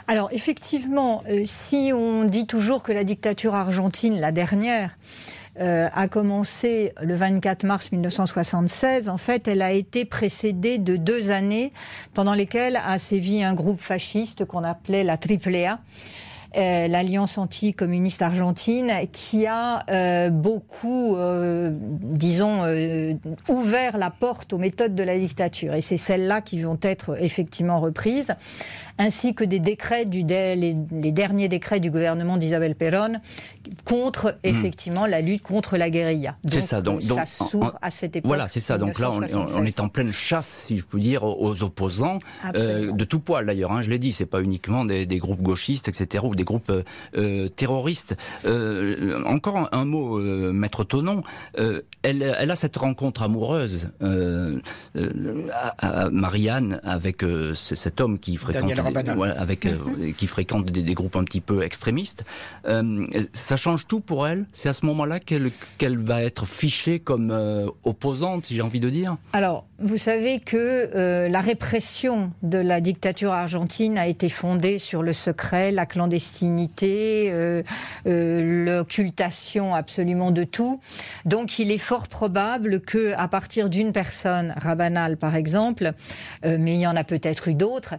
Alors 0.08 0.30
effectivement, 0.32 1.24
euh, 1.30 1.44
si 1.46 1.92
on 1.94 2.26
dit 2.26 2.46
toujours 2.46 2.84
que 2.84 2.92
la 2.92 3.04
dictature 3.04 3.56
argentine, 3.56 4.20
la 4.20 4.32
dernière, 4.32 4.96
euh, 5.60 5.88
a 5.94 6.08
commencé 6.08 6.94
le 7.02 7.16
24 7.16 7.64
mars 7.64 7.92
1976, 7.92 9.08
en 9.10 9.18
fait, 9.18 9.48
elle 9.48 9.62
a 9.62 9.72
été 9.72 10.04
précédée 10.04 10.78
de 10.78 10.98
deux 10.98 11.32
années 11.32 11.72
pendant 12.14 12.34
lesquelles 12.34 12.76
a 12.76 13.00
sévi 13.00 13.42
un 13.42 13.54
groupe 13.54 13.80
fasciste 13.80 14.46
qu'on 14.46 14.64
appelait 14.64 15.06
la 15.06 15.14
AAA 15.14 15.74
euh, 15.74 15.78
l'Alliance 16.56 17.38
anticommuniste 17.38 18.22
argentine, 18.22 18.92
qui 19.12 19.46
a 19.46 19.84
euh, 19.90 20.30
beaucoup, 20.30 21.16
euh, 21.16 21.70
disons, 21.72 22.64
euh, 22.64 23.14
ouvert 23.50 23.98
la 23.98 24.10
porte 24.10 24.54
aux 24.54 24.58
méthodes 24.58 24.96
de 24.96 25.04
la 25.04 25.18
dictature. 25.18 25.76
Et 25.76 25.82
c'est 25.82 25.98
celles-là 25.98 26.42
qui 26.42 26.62
vont 26.62 26.80
être 26.82 27.22
effectivement 27.22 27.80
reprises, 27.80 28.36
ainsi 28.98 29.34
que 29.34 29.44
des 29.44 29.60
décrets, 29.60 30.06
du, 30.06 30.24
les, 30.24 30.56
les 30.56 31.12
derniers 31.12 31.48
décrets 31.48 31.80
du 31.80 31.92
gouvernement 31.92 32.38
d'Isabelle 32.38 32.76
Perón 32.76 33.20
contre, 33.84 34.32
hmm. 34.32 34.48
effectivement, 34.48 35.06
la 35.06 35.22
lutte 35.22 35.42
contre 35.42 35.78
la 35.78 35.90
guérilla. 35.90 36.38
C'est 36.46 36.62
ça, 36.62 36.82
donc, 36.82 37.02
ça 37.02 37.26
s'ouvre 37.26 37.78
à 37.82 37.92
cette 37.92 38.16
époque. 38.16 38.28
Voilà, 38.28 38.48
c'est 38.48 38.60
ça. 38.60 38.78
Donc 38.78 39.00
là, 39.00 39.12
on, 39.12 39.22
on, 39.22 39.66
est 39.66 39.80
en 39.80 39.90
pleine 39.90 40.12
chasse, 40.12 40.64
si 40.66 40.78
je 40.78 40.86
peux 40.86 41.00
dire, 41.00 41.24
aux 41.24 41.64
opposants, 41.64 42.20
de 42.54 43.04
tout 43.04 43.20
poil 43.20 43.46
d'ailleurs. 43.46 43.72
Hein, 43.72 43.82
je 43.82 43.90
l'ai 43.90 44.00
dit, 44.00 44.12
c'est 44.12 44.26
pas 44.26 44.42
uniquement 44.42 44.86
des, 44.86 45.06
des, 45.06 45.20
groupes 45.20 45.42
gauchistes, 45.42 45.88
etc., 45.88 46.24
ou 46.28 46.36
des 46.36 46.44
groupes 46.44 46.70
euh, 46.70 46.84
euh, 47.18 47.50
terroristes. 47.50 48.16
Euh, 48.46 49.22
encore 49.26 49.70
un, 49.72 49.86
mot, 49.86 50.20
Maître 50.20 50.84
Tonon. 50.84 51.24
Elle, 51.56 52.22
elle, 52.22 52.52
a 52.52 52.56
cette 52.56 52.78
rencontre 52.78 53.24
amoureuse 53.24 53.90
Marianne 56.12 56.80
avec 56.84 57.24
cet 57.54 58.02
homme 58.02 58.20
qui 58.20 58.38
fréquente, 58.38 58.72
avec, 58.86 59.68
qui 60.18 60.28
fréquente 60.28 60.66
des, 60.66 60.94
groupes 60.94 61.16
un 61.16 61.24
petit 61.24 61.42
peu 61.42 61.64
extrémistes. 61.64 62.24
ça 63.34 63.56
change 63.56 63.88
tout 63.88 64.00
pour 64.00 64.28
elle? 64.28 64.46
C'est 64.54 64.70
à 64.70 64.74
ce 64.74 64.86
moment-là 64.86 65.20
qu'elle 65.20 65.52
qu'elle 65.78 65.98
va 65.98 66.24
être 66.24 66.46
fichée 66.46 67.00
comme 67.00 67.32
opposante, 67.84 68.46
si 68.46 68.56
j'ai 68.56 68.62
envie 68.62 68.80
de 68.80 68.90
dire? 68.90 69.18
Alors, 69.34 69.66
vous 69.80 69.98
savez 69.98 70.40
que 70.40 71.28
la 71.28 71.42
répression 71.42 72.32
de 72.44 72.58
la 72.58 72.82
dictature 72.82 73.34
argentine 73.34 73.98
a 73.98 74.08
été 74.08 74.30
fondée 74.30 74.78
sur 74.78 75.04
le 75.04 75.14
secret, 75.14 75.72
la 75.72 75.86
clandestinité, 75.86 77.32
euh, 77.32 77.64
euh, 78.08 78.66
l'occultation 78.66 79.76
absolument 79.76 80.32
de 80.32 80.44
tout. 80.44 80.80
Donc 81.26 81.60
il 81.60 81.72
est 81.72 81.78
fort 81.78 82.08
probable 82.08 82.82
que 82.82 83.14
à 83.18 83.28
partir 83.28 83.70
d'une 83.70 83.92
personne, 83.92 84.54
Rabanal 84.58 85.18
par 85.18 85.36
exemple, 85.36 85.94
euh, 86.46 86.58
mais 86.60 86.74
il 86.74 86.80
y 86.80 86.88
en 86.88 86.96
a 86.96 87.04
peut-être 87.04 87.48
eu 87.48 87.54
d'autres, 87.54 87.96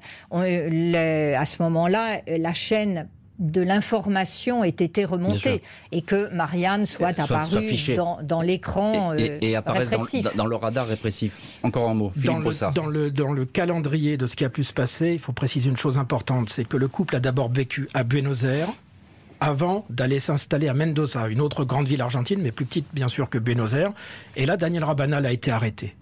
à 0.95 1.47
ce 1.47 1.62
moment-là, 1.62 2.21
la 2.26 2.52
chaîne 2.52 3.09
de 3.38 3.61
l'information 3.61 4.64
ait 4.64 4.68
été 4.68 5.04
remontée 5.04 5.61
et 5.92 6.02
que 6.02 6.33
Marianne 6.33 6.87
soit, 6.87 7.18
apparue 7.18 7.95
dans, 8.23 8.42
l'écran 8.42 9.14
et, 9.14 9.38
et, 9.42 9.56
apparaisse 9.56 9.90
dans, 10.35 10.47
le 10.47 10.56
radar 10.56 10.87
répressif. 10.87 11.61
Encore 11.62 11.90
un 11.90 11.95
mot, 11.95 12.12
Philippe 12.14 12.42
dans 12.42 12.73
dans, 12.73 12.87
le, 12.87 13.11
dans 13.11 13.33
le 13.33 13.45
calendrier 13.45 14.16
de 14.16 14.26
ce 14.26 14.37
qui 14.37 14.45
a 14.45 14.49
pu 14.49 14.64
se 14.64 14.73
passer, 14.73 15.12
il 15.12 15.18
faut 15.18 15.33
préciser 15.33 15.68
une 15.68 15.76
chose 15.76 15.99
importante, 15.99 16.49
c'est 16.49 16.64
que 16.64 16.76
le 16.76 16.88
couple 16.88 17.16
a 17.16 17.21
d'abord 17.21 17.50
vécu 17.50 17.88
à 17.95 18.04
Buenos 18.04 18.45
Aires, 18.45 18.68
avant 19.40 19.85
d'aller 19.90 20.18
s'installer 20.18 20.68
à 20.68 20.75
Mendoza, 20.75 21.28
une 21.28 21.42
autre 21.42 21.64
grande 21.64 21.87
ville 21.87 22.00
argentine, 22.00 22.40
mais 22.40 22.52
plus 22.52 22.64
petite 22.64 22.87
bien 22.95 23.09
sûr 23.09 23.28
que 23.28 23.37
Buenos 23.38 23.75
Aires. 23.75 23.92
Et 24.35 24.47
là, 24.47 24.56
Daniel 24.56 24.85
Rabanal 24.85 25.26
a 25.26 25.33
été 25.33 25.50
arrêté. 25.50 25.95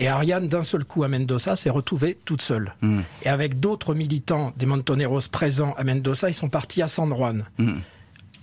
Et 0.00 0.08
Ariane, 0.08 0.48
d'un 0.48 0.62
seul 0.62 0.84
coup 0.84 1.04
à 1.04 1.08
Mendoza, 1.08 1.54
s'est 1.56 1.70
retrouvée 1.70 2.18
toute 2.24 2.40
seule. 2.40 2.74
Hmm. 2.80 3.00
Et 3.22 3.28
avec 3.28 3.60
d'autres 3.60 3.94
militants 3.94 4.52
des 4.56 4.64
Montoneros 4.64 5.28
présents 5.30 5.74
à 5.76 5.84
Mendoza, 5.84 6.30
ils 6.30 6.34
sont 6.34 6.48
partis 6.48 6.80
à 6.80 6.88
San 6.88 7.14
Juan. 7.14 7.44
Hmm 7.58 7.80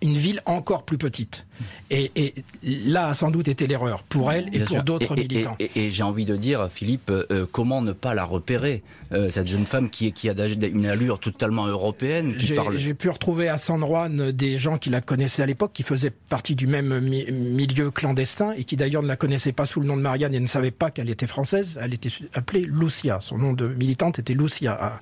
une 0.01 0.15
ville 0.15 0.41
encore 0.45 0.83
plus 0.83 0.97
petite. 0.97 1.45
Et, 1.89 2.33
là 2.63 3.07
a 3.07 3.13
sans 3.13 3.31
doute 3.31 3.47
été 3.47 3.65
l'erreur 3.65 4.03
pour 4.03 4.31
elle 4.31 4.53
et 4.53 4.59
pour 4.59 4.83
d'autres 4.83 5.15
militants. 5.15 5.55
Et, 5.59 5.89
j'ai 5.89 6.03
envie 6.03 6.25
de 6.25 6.35
dire, 6.35 6.69
Philippe, 6.69 7.09
euh, 7.09 7.45
comment 7.51 7.81
ne 7.81 7.93
pas 7.93 8.13
la 8.13 8.23
repérer 8.23 8.83
euh, 9.11 9.29
cette 9.29 9.47
jeune 9.47 9.63
femme 9.63 9.89
qui, 9.89 10.11
qui 10.11 10.29
a 10.29 10.33
une 10.33 10.85
allure 10.85 11.19
totalement 11.19 11.65
européenne. 11.65 12.33
J'ai 12.37 12.93
pu 12.93 13.09
retrouver 13.09 13.49
à 13.49 13.57
San 13.57 13.79
Juan 13.79 14.31
des 14.31 14.57
gens 14.57 14.77
qui 14.77 14.89
la 14.89 15.01
connaissaient 15.01 15.43
à 15.43 15.45
l'époque, 15.45 15.71
qui 15.73 15.83
faisaient 15.83 16.11
partie 16.11 16.55
du 16.55 16.67
même 16.67 16.99
milieu 16.99 17.89
clandestin 17.91 18.51
et 18.51 18.63
qui 18.63 18.75
d'ailleurs 18.75 19.03
ne 19.03 19.07
la 19.07 19.15
connaissaient 19.15 19.53
pas 19.53 19.65
sous 19.65 19.79
le 19.79 19.87
nom 19.87 19.97
de 19.97 20.01
Marianne 20.01 20.33
et 20.33 20.39
ne 20.39 20.47
savaient 20.47 20.71
pas 20.71 20.91
qu'elle 20.91 21.09
était 21.09 21.27
française. 21.27 21.79
Elle 21.81 21.93
était 21.93 22.11
appelée 22.33 22.61
Lucia. 22.61 23.19
Son 23.19 23.37
nom 23.37 23.53
de 23.53 23.67
militante 23.67 24.19
était 24.19 24.33
Lucia 24.33 24.73
à, 24.73 24.99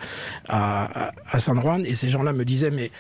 à, 0.48 1.12
à 1.30 1.40
San 1.40 1.60
Juan. 1.60 1.86
Et 1.86 1.94
ces 1.94 2.10
gens-là 2.10 2.34
me 2.34 2.46
disaient, 2.46 2.72
mais 2.72 2.92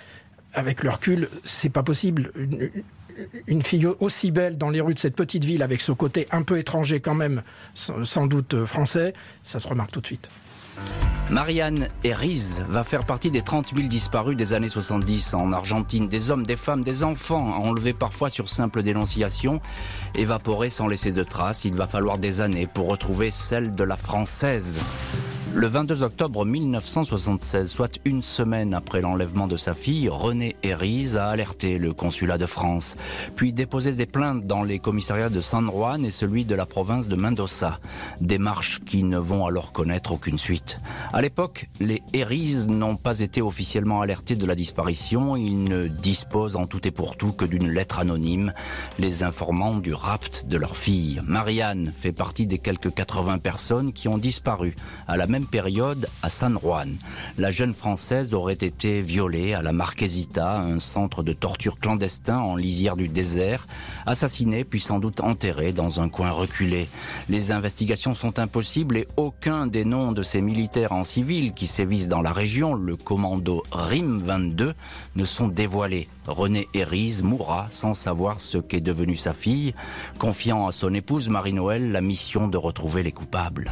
avec 0.56 0.84
le 0.84 0.90
recul, 0.90 1.30
c'est 1.44 1.70
pas 1.70 1.84
possible. 1.84 2.32
Une, 3.48 3.62
fille 3.62 3.88
aussi 4.00 4.32
belle 4.32 4.58
dans 4.58 4.70
les 4.70 4.82
rues 4.82 4.94
de 4.94 5.00
cette 5.00 5.16
petite 5.16 5.46
ville, 5.46 5.64
avec 5.64 5.82
ce 5.82 5.92
côté 5.92 6.28
un 6.32 6.44
peu 6.44 6.58
étranger 6.58 7.00
quand 7.00 7.16
même, 7.16 7.44
sans 7.74 8.28
doute 8.28 8.66
français, 8.66 9.14
ça 9.44 9.60
se 9.60 9.68
remarque 9.68 9.92
tout 9.92 10.02
de 10.02 10.08
suite. 10.08 10.30
Marianne 11.30 11.88
Eriz 12.04 12.64
va 12.70 12.84
faire 12.84 13.04
partie 13.04 13.32
des 13.32 13.42
30 13.42 13.74
000 13.76 13.88
disparus 13.88 14.38
des 14.38 14.54
années 14.54 14.70
70 14.70 15.34
en 15.34 15.52
Argentine. 15.54 16.08
Des 16.08 16.30
hommes, 16.30 16.46
des 16.46 16.56
femmes, 16.56 16.84
des 16.84 17.04
enfants, 17.04 17.56
enlevés 17.64 17.94
parfois 17.94 18.30
sur 18.30 18.48
simple 18.48 18.84
dénonciation, 18.84 19.60
évaporés 20.14 20.70
sans 20.70 20.88
laisser 20.88 21.12
de 21.12 21.24
traces. 21.24 21.66
Il 21.66 21.76
va 21.76 21.88
falloir 21.88 22.20
des 22.20 22.42
années 22.42 22.68
pour 22.68 22.88
retrouver 22.88 23.32
celle 23.32 23.74
de 23.74 23.84
la 23.84 23.98
française. 23.98 24.80
Le 25.56 25.68
22 25.68 26.04
octobre 26.04 26.44
1976, 26.44 27.70
soit 27.70 28.00
une 28.04 28.22
semaine 28.22 28.74
après 28.74 29.00
l'enlèvement 29.00 29.48
de 29.48 29.56
sa 29.56 29.74
fille, 29.74 30.10
René 30.10 30.58
Hérise 30.64 31.16
a 31.16 31.30
alerté 31.30 31.78
le 31.78 31.94
consulat 31.94 32.38
de 32.38 32.46
France, 32.46 32.98
puis 33.38 33.54
déposé 33.54 33.94
des 33.94 34.06
plaintes 34.06 34.46
dans 34.46 34.64
les 34.64 34.80
commissariats 34.80 35.30
de 35.30 35.40
San 35.40 35.72
Juan 35.72 36.04
et 36.04 36.12
celui 36.12 36.44
de 36.44 36.56
la 36.56 36.66
province 36.66 37.08
de 37.08 37.16
Mendoza. 37.16 37.80
Démarches 38.20 38.82
qui 38.82 39.04
ne 39.04 39.18
vont 39.18 39.46
alors 39.46 39.72
connaître 39.72 40.12
aucune 40.12 40.38
suite. 40.38 40.78
À 41.14 41.22
l'époque, 41.22 41.70
les 41.80 42.04
Hérise 42.12 42.68
n'ont 42.68 42.98
pas 42.98 43.22
été 43.22 43.42
officiellement 43.42 44.02
alertés 44.02 44.36
de 44.36 44.46
la 44.46 44.56
disparition. 44.56 45.38
Ils 45.38 45.64
ne 45.64 45.88
disposent 45.88 46.58
en 46.58 46.68
tout 46.68 46.86
et 46.86 46.92
pour 46.92 47.16
tout 47.16 47.32
que 47.32 47.46
d'une 47.46 47.70
lettre 47.70 48.00
anonyme, 48.00 48.52
les 49.00 49.24
informant 49.24 49.78
du 49.78 49.94
rapt 49.94 50.48
de 50.50 50.58
leur 50.58 50.76
fille. 50.76 51.22
Marianne 51.26 51.94
fait 51.96 52.12
partie 52.12 52.46
des 52.46 52.58
quelques 52.58 52.94
80 52.94 53.38
personnes 53.38 53.94
qui 53.94 54.10
ont 54.10 54.18
disparu 54.18 54.76
à 55.08 55.16
la 55.16 55.28
même 55.28 55.45
période 55.46 56.08
à 56.24 56.30
San 56.30 56.58
Juan. 56.60 56.96
La 57.38 57.52
jeune 57.52 57.74
Française 57.74 58.34
aurait 58.34 58.54
été 58.54 59.02
violée 59.02 59.54
à 59.54 59.62
la 59.62 59.74
Marquesita, 59.74 60.60
un 60.60 60.80
centre 60.80 61.24
de 61.24 61.34
torture 61.34 61.80
clandestin 61.80 62.38
en 62.38 62.56
lisière 62.56 62.96
du 62.96 63.08
désert, 63.08 63.68
assassinée 64.06 64.64
puis 64.64 64.80
sans 64.80 65.00
doute 65.00 65.22
enterrée 65.22 65.72
dans 65.72 66.02
un 66.02 66.10
coin 66.10 66.32
reculé. 66.32 66.88
Les 67.30 67.52
investigations 67.52 68.14
sont 68.14 68.40
impossibles 68.40 68.98
et 68.98 69.08
aucun 69.18 69.68
des 69.68 69.86
noms 69.86 70.12
de 70.12 70.24
ces 70.24 70.42
militaires 70.42 70.92
en 70.92 71.04
civil 71.04 71.52
qui 71.52 71.68
sévissent 71.68 72.08
dans 72.08 72.22
la 72.22 72.32
région, 72.32 72.74
le 72.74 72.96
commando 72.96 73.64
RIM 73.72 74.20
22, 74.20 74.74
ne 75.16 75.25
sont 75.25 75.48
dévoilés. 75.48 76.08
René 76.28 76.68
Hérise 76.74 77.22
mourra 77.22 77.68
sans 77.70 77.94
savoir 77.94 78.40
ce 78.40 78.58
qu'est 78.58 78.82
devenu 78.82 79.16
sa 79.16 79.34
fille, 79.34 79.74
confiant 80.20 80.68
à 80.68 80.72
son 80.72 80.94
épouse 80.94 81.30
Marie-Noël 81.30 81.92
la 81.92 82.02
mission 82.02 82.48
de 82.48 82.58
retrouver 82.58 83.04
les 83.04 83.12
coupables. 83.12 83.72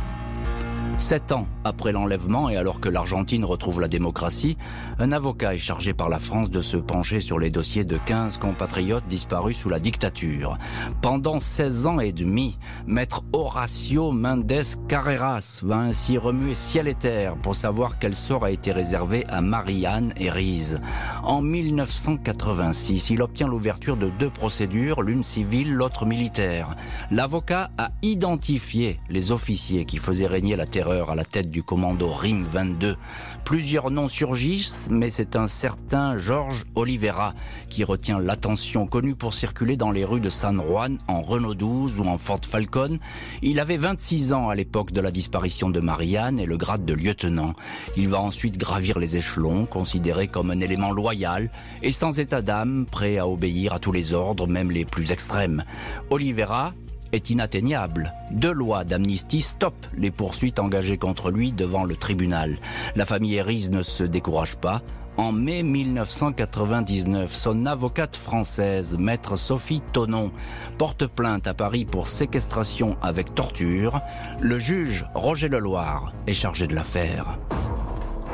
Sept 0.97 1.31
ans 1.31 1.47
après 1.63 1.91
l'enlèvement 1.91 2.49
et 2.49 2.55
alors 2.55 2.79
que 2.79 2.87
l'Argentine 2.87 3.43
retrouve 3.45 3.81
la 3.81 3.87
démocratie, 3.87 4.57
un 4.99 5.11
avocat 5.11 5.55
est 5.55 5.57
chargé 5.57 5.93
par 5.93 6.07
la 6.07 6.19
France 6.19 6.49
de 6.49 6.61
se 6.61 6.77
pencher 6.77 7.19
sur 7.19 7.39
les 7.39 7.49
dossiers 7.49 7.83
de 7.83 7.97
15 8.05 8.37
compatriotes 8.37 9.07
disparus 9.07 9.57
sous 9.57 9.69
la 9.69 9.79
dictature. 9.79 10.57
Pendant 11.01 11.39
16 11.39 11.87
ans 11.87 11.99
et 11.99 12.11
demi, 12.11 12.57
maître 12.85 13.23
Horacio 13.33 14.11
Mendes 14.11 14.63
Carreras 14.87 15.61
va 15.63 15.77
ainsi 15.77 16.17
remuer 16.17 16.53
ciel 16.55 16.87
et 16.87 16.95
terre 16.95 17.35
pour 17.37 17.55
savoir 17.55 17.97
quel 17.97 18.13
sort 18.13 18.45
a 18.45 18.51
été 18.51 18.71
réservé 18.71 19.25
à 19.27 19.41
Marianne 19.41 20.13
et 20.17 20.29
Riz. 20.29 20.77
En 21.23 21.41
1986, 21.41 23.09
il 23.09 23.21
obtient 23.21 23.47
l'ouverture 23.47 23.97
de 23.97 24.09
deux 24.19 24.29
procédures, 24.29 25.01
l'une 25.01 25.23
civile, 25.23 25.73
l'autre 25.73 26.05
militaire. 26.05 26.75
L'avocat 27.09 27.71
a 27.77 27.89
identifié 28.03 28.99
les 29.09 29.31
officiers 29.31 29.85
qui 29.85 29.97
faisaient 29.97 30.27
régner 30.27 30.55
la 30.55 30.65
terre 30.65 30.82
à 30.91 31.15
la 31.15 31.23
tête 31.23 31.49
du 31.49 31.63
commando 31.63 32.11
RIM 32.11 32.43
22. 32.43 32.97
Plusieurs 33.45 33.89
noms 33.89 34.09
surgissent, 34.09 34.87
mais 34.91 35.09
c'est 35.09 35.37
un 35.37 35.47
certain 35.47 36.17
Georges 36.17 36.65
Oliveira 36.75 37.33
qui 37.69 37.83
retient 37.83 38.19
l'attention, 38.19 38.85
connu 38.85 39.15
pour 39.15 39.33
circuler 39.33 39.77
dans 39.77 39.91
les 39.91 40.03
rues 40.03 40.19
de 40.19 40.29
San 40.29 40.61
Juan 40.61 40.97
en 41.07 41.21
Renault 41.21 41.53
12 41.53 41.99
ou 41.99 42.03
en 42.03 42.17
Ford 42.17 42.41
Falcon. 42.47 42.99
Il 43.41 43.59
avait 43.59 43.77
26 43.77 44.33
ans 44.33 44.49
à 44.49 44.55
l'époque 44.55 44.91
de 44.91 44.99
la 44.99 45.11
disparition 45.11 45.69
de 45.69 45.79
Marianne 45.79 46.37
et 46.37 46.45
le 46.45 46.57
grade 46.57 46.85
de 46.85 46.93
lieutenant. 46.93 47.53
Il 47.95 48.09
va 48.09 48.19
ensuite 48.19 48.57
gravir 48.57 48.99
les 48.99 49.15
échelons, 49.15 49.65
considéré 49.65 50.27
comme 50.27 50.51
un 50.51 50.59
élément 50.59 50.91
loyal 50.91 51.49
et 51.81 51.93
sans 51.93 52.19
état 52.19 52.41
d'âme, 52.41 52.85
prêt 52.91 53.17
à 53.17 53.27
obéir 53.27 53.73
à 53.73 53.79
tous 53.79 53.93
les 53.93 54.13
ordres, 54.13 54.47
même 54.47 54.69
les 54.69 54.83
plus 54.83 55.11
extrêmes. 55.11 55.63
Oliveira 56.09 56.73
est 57.13 57.29
inatteignable. 57.29 58.13
Deux 58.31 58.51
lois 58.51 58.83
d'amnistie 58.83 59.41
stoppent 59.41 59.87
les 59.97 60.11
poursuites 60.11 60.59
engagées 60.59 60.97
contre 60.97 61.31
lui 61.31 61.53
devant 61.53 61.85
le 61.85 61.95
tribunal. 61.95 62.57
La 62.95 63.05
famille 63.05 63.35
Héris 63.35 63.69
ne 63.71 63.81
se 63.81 64.03
décourage 64.03 64.57
pas. 64.57 64.81
En 65.15 65.31
mai 65.31 65.61
1999, 65.61 67.31
son 67.31 67.67
avocate 67.67 68.15
française, 68.15 68.97
maître 68.97 69.35
Sophie 69.35 69.81
Tonon, 69.93 70.31
porte 70.79 71.05
plainte 71.05 71.45
à 71.45 71.53
Paris 71.53 71.85
pour 71.85 72.07
séquestration 72.07 72.97
avec 73.01 73.35
torture. 73.35 74.01
Le 74.41 74.57
juge 74.57 75.05
Roger 75.13 75.49
Leloir 75.49 76.13
est 76.25 76.33
chargé 76.33 76.65
de 76.65 76.73
l'affaire. 76.73 77.37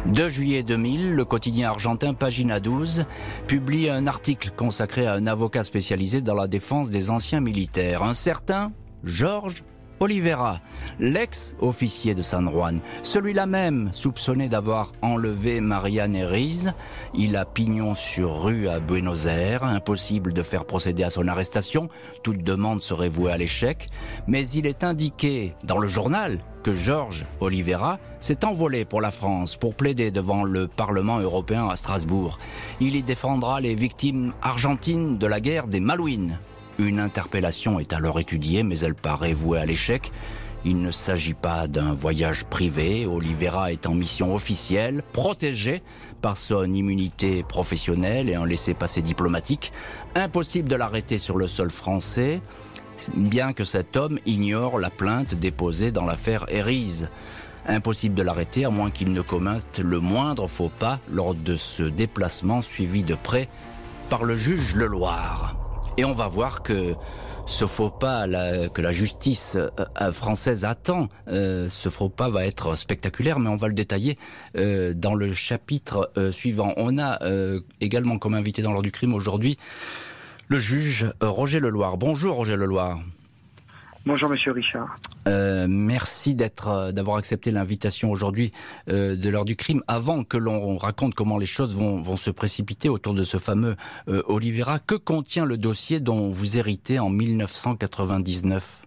2 0.06 0.30
juillet 0.30 0.64
2000, 0.64 1.14
le 1.14 1.26
quotidien 1.26 1.70
argentin 1.70 2.14
Pagina 2.14 2.60
12 2.60 3.06
publie 3.48 3.90
un 3.90 4.08
article 4.08 4.52
consacré 4.56 5.06
à 5.06 5.14
un 5.14 5.28
avocat 5.28 5.64
spécialisé 5.64 6.22
dans 6.22 6.36
la 6.36 6.48
défense 6.48 6.90
des 6.90 7.12
anciens 7.12 7.42
militaires, 7.42 8.04
un 8.04 8.14
certain 8.14 8.72
Georges 9.04 9.64
Oliveira, 10.00 10.60
l'ex-officier 11.00 12.16
de 12.16 12.22
San 12.22 12.50
Juan, 12.50 12.80
celui-là 13.04 13.46
même 13.46 13.90
soupçonné 13.92 14.48
d'avoir 14.48 14.94
enlevé 15.02 15.60
Marianne 15.60 16.16
Eriz. 16.16 16.74
Il 17.14 17.36
a 17.36 17.46
pignon 17.46 17.96
sur 17.96 18.44
rue 18.44 18.70
à 18.70 18.80
Buenos 18.80 19.26
Aires, 19.26 19.64
impossible 19.64 20.34
de 20.34 20.42
faire 20.42 20.66
procéder 20.66 21.04
à 21.04 21.10
son 21.10 21.28
arrestation, 21.28 21.90
toute 22.24 22.44
demande 22.44 22.82
serait 22.82 23.10
vouée 23.10 23.32
à 23.32 23.38
l'échec, 23.38 23.90
mais 24.28 24.48
il 24.50 24.68
est 24.68 24.84
indiqué 24.84 25.54
dans 25.64 25.78
le 25.78 25.88
journal 25.88 26.40
que 26.64 26.74
Georges 26.74 27.26
Oliveira 27.40 28.00
s'est 28.20 28.46
envolé 28.46 28.86
pour 28.86 29.02
la 29.02 29.12
France 29.12 29.56
pour 29.56 29.76
plaider 29.76 30.12
devant 30.12 30.44
le 30.44 30.68
Parlement 30.68 31.20
européen 31.20 31.68
à 31.68 31.76
Strasbourg. 31.76 32.38
Il 32.80 32.96
y 32.96 33.04
défendra 33.04 33.62
les 33.62 33.76
victimes 33.76 34.34
argentines 34.42 35.18
de 35.18 35.28
la 35.28 35.40
guerre 35.40 35.68
des 35.68 35.80
Malouines. 35.80 36.40
Une 36.80 37.02
interpellation 37.02 37.82
est 37.82 37.92
alors 37.92 38.22
étudiée, 38.22 38.64
mais 38.64 38.80
elle 38.80 38.96
paraît 38.96 39.34
vouée 39.34 39.60
à 39.60 39.66
l'échec. 39.66 40.14
Il 40.64 40.80
ne 40.82 40.92
s'agit 40.92 41.34
pas 41.34 41.68
d'un 41.68 41.92
voyage 41.92 42.46
privé. 42.46 43.06
Oliveira 43.06 43.74
est 43.74 43.86
en 43.86 43.94
mission 43.94 44.34
officielle, 44.34 45.04
protégé 45.12 45.84
par 46.22 46.38
son 46.38 46.72
immunité 46.74 47.44
professionnelle 47.44 48.30
et 48.30 48.36
un 48.36 48.46
laissez-passer 48.46 49.02
diplomatique. 49.02 49.74
Impossible 50.16 50.70
de 50.70 50.76
l'arrêter 50.76 51.18
sur 51.18 51.38
le 51.38 51.48
sol 51.48 51.70
français, 51.70 52.42
bien 53.14 53.52
que 53.52 53.66
cet 53.66 53.98
homme 53.98 54.18
ignore 54.26 54.80
la 54.80 54.90
plainte 54.90 55.36
déposée 55.36 55.92
dans 55.92 56.06
l'affaire 56.06 56.46
Erise. 56.48 57.10
Impossible 57.68 58.16
de 58.16 58.24
l'arrêter 58.24 58.64
à 58.64 58.70
moins 58.70 58.90
qu'il 58.90 59.12
ne 59.12 59.22
commette 59.22 59.80
le 59.80 60.00
moindre 60.00 60.48
faux 60.48 60.72
pas 60.80 61.02
lors 61.12 61.36
de 61.36 61.58
ce 61.58 61.84
déplacement 61.84 62.62
suivi 62.62 63.04
de 63.04 63.16
près 63.16 63.50
par 64.10 64.24
le 64.24 64.38
juge 64.38 64.76
Leloir. 64.76 65.59
Et 66.00 66.06
on 66.06 66.14
va 66.14 66.30
voir 66.30 66.64
que 66.64 66.96
ce 67.46 67.66
faux 67.66 67.90
pas 67.90 68.26
que 68.26 68.82
la 68.82 68.92
justice 68.94 69.58
euh, 69.58 69.68
euh, 70.02 70.14
française 70.14 70.64
attend, 70.64 71.10
euh, 71.28 71.68
ce 71.68 71.90
faux 71.90 72.08
pas 72.08 72.30
va 72.30 72.46
être 72.46 72.78
spectaculaire, 72.78 73.38
mais 73.38 73.50
on 73.50 73.58
va 73.58 73.68
le 73.68 73.74
détailler 73.74 74.18
dans 74.56 75.14
le 75.14 75.34
chapitre 75.34 76.10
suivant. 76.32 76.74
On 76.78 76.98
a 77.00 77.20
également 77.82 78.18
comme 78.18 78.34
invité 78.34 78.62
dans 78.62 78.70
l'ordre 78.70 78.84
du 78.84 78.94
crime 78.94 79.14
aujourd'hui 79.14 79.58
le 80.48 80.58
juge 80.58 81.12
Roger 81.20 81.60
Leloir. 81.60 81.98
Bonjour 81.98 82.36
Roger 82.36 82.56
Leloir. 82.56 83.02
Bonjour 84.06 84.30
Monsieur 84.30 84.54
Richard. 84.54 84.98
Euh, 85.28 85.68
merci 85.70 86.34
d'être, 86.34 86.68
euh, 86.70 86.92
d'avoir 86.92 87.18
accepté 87.18 87.52
l'invitation 87.52 88.12
aujourd'hui 88.12 88.52
euh, 88.88 89.16
de 89.16 89.30
l'heure 89.30 89.46
du 89.46 89.56
crime. 89.56 89.84
Avant 89.88 90.24
que 90.24 90.38
l'on 90.38 90.78
raconte 90.78 91.14
comment 91.14 91.38
les 91.38 91.46
choses 91.46 91.76
vont, 91.76 92.02
vont, 92.02 92.18
se 92.18 92.30
précipiter 92.32 92.90
autour 92.90 93.14
de 93.14 93.24
ce 93.24 93.38
fameux 93.38 93.76
Oliveira, 94.08 94.80
que 94.80 94.96
contient 94.96 95.46
le 95.46 95.58
dossier 95.58 96.00
dont 96.00 96.30
vous 96.30 96.58
héritez 96.58 97.00
en 97.00 97.10
1999 97.10 98.84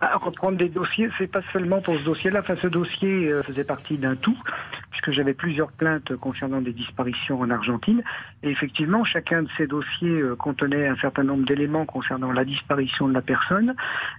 à 0.00 0.16
reprendre 0.16 0.56
des 0.56 0.68
dossiers, 0.68 1.08
c'est 1.18 1.30
pas 1.30 1.42
seulement 1.52 1.80
pour 1.80 1.94
ce 1.94 2.04
dossier-là. 2.04 2.40
Enfin, 2.40 2.56
ce 2.60 2.68
dossier 2.68 3.32
faisait 3.44 3.64
partie 3.64 3.98
d'un 3.98 4.16
tout 4.16 4.36
puisque 5.00 5.16
j'avais 5.16 5.34
plusieurs 5.34 5.72
plaintes 5.72 6.14
concernant 6.16 6.60
des 6.60 6.72
disparitions 6.72 7.40
en 7.40 7.50
Argentine. 7.50 8.02
Et 8.42 8.50
effectivement, 8.50 9.04
chacun 9.04 9.42
de 9.42 9.48
ces 9.56 9.66
dossiers 9.66 10.20
euh, 10.20 10.36
contenait 10.36 10.88
un 10.88 10.96
certain 10.96 11.22
nombre 11.22 11.44
d'éléments 11.44 11.86
concernant 11.86 12.32
la 12.32 12.44
disparition 12.44 13.08
de 13.08 13.14
la 13.14 13.22
personne, 13.22 13.74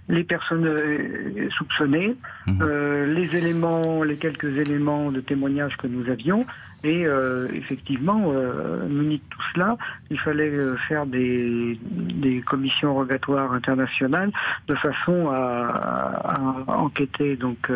les 0.08 0.24
personnes 0.24 0.66
euh, 0.66 1.48
soupçonnées, 1.56 2.16
mhm. 2.46 2.58
euh, 2.62 3.14
les 3.14 3.36
éléments, 3.36 4.02
les 4.02 4.16
quelques 4.16 4.56
éléments 4.58 5.12
de 5.12 5.20
témoignage 5.20 5.76
que 5.76 5.86
nous 5.86 6.10
avions. 6.10 6.46
Et 6.84 7.06
effectivement, 7.54 8.32
muni 8.88 9.18
de 9.18 9.22
tout 9.30 9.42
cela, 9.54 9.76
il 10.10 10.18
fallait 10.18 10.52
faire 10.88 11.06
des, 11.06 11.78
des 11.82 12.40
commissions 12.40 12.94
rogatoires 12.94 13.52
internationales 13.52 14.30
de 14.68 14.74
façon 14.74 15.30
à, 15.30 16.66
à 16.66 16.76
enquêter 16.76 17.36
donc 17.36 17.70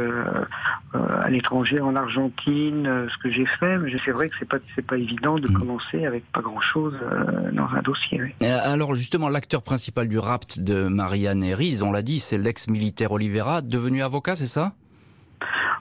à 0.95 1.31
l'étranger, 1.31 1.81
en 1.81 1.97
Argentine, 1.97 2.87
euh, 2.87 3.09
ce 3.09 3.23
que 3.23 3.33
j'ai 3.33 3.47
fait, 3.59 3.79
mais 3.79 3.91
c'est 4.05 4.11
vrai 4.11 4.29
que 4.29 4.35
c'est 4.39 4.49
pas 4.49 4.59
c'est 4.75 4.87
pas 4.87 4.97
évident 4.97 5.39
de 5.39 5.49
mm. 5.49 5.53
commencer 5.55 6.07
avec 6.07 6.25
pas 6.33 6.41
grand 6.41 6.61
chose 6.61 6.95
euh, 7.03 7.51
dans 7.53 7.69
un 7.69 7.83
dossier. 7.83 8.21
Euh, 8.43 8.59
alors 8.63 8.95
justement, 8.95 9.29
l'acteur 9.29 9.63
principal 9.63 10.09
du 10.09 10.19
rapt 10.19 10.61
de 10.61 10.87
Marianne 10.89 11.43
Herries, 11.43 11.81
on 11.83 11.93
l'a 11.93 12.03
dit, 12.03 12.21
c'est 12.21 12.39
l'ex-militaire 12.39 13.13
Oliveira, 13.13 13.63
devenu 13.63 14.03
avocat, 14.03 14.37
c'est 14.37 14.47
ça? 14.47 14.73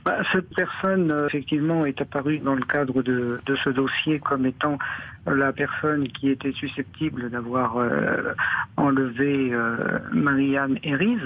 Bah, 0.06 0.20
cette 0.32 0.54
personne, 0.54 1.14
effectivement, 1.28 1.86
est 1.86 2.00
apparue 2.00 2.40
dans 2.40 2.56
le 2.56 2.64
cadre 2.64 3.02
de, 3.02 3.40
de, 3.46 3.56
ce 3.64 3.70
dossier 3.72 4.20
comme 4.20 4.46
étant 4.46 4.78
la 5.26 5.52
personne 5.52 6.08
qui 6.10 6.30
était 6.30 6.52
susceptible 6.54 7.32
d'avoir 7.32 7.78
enlevé 8.78 9.52
Marianne 10.14 10.78
Herries 10.84 11.18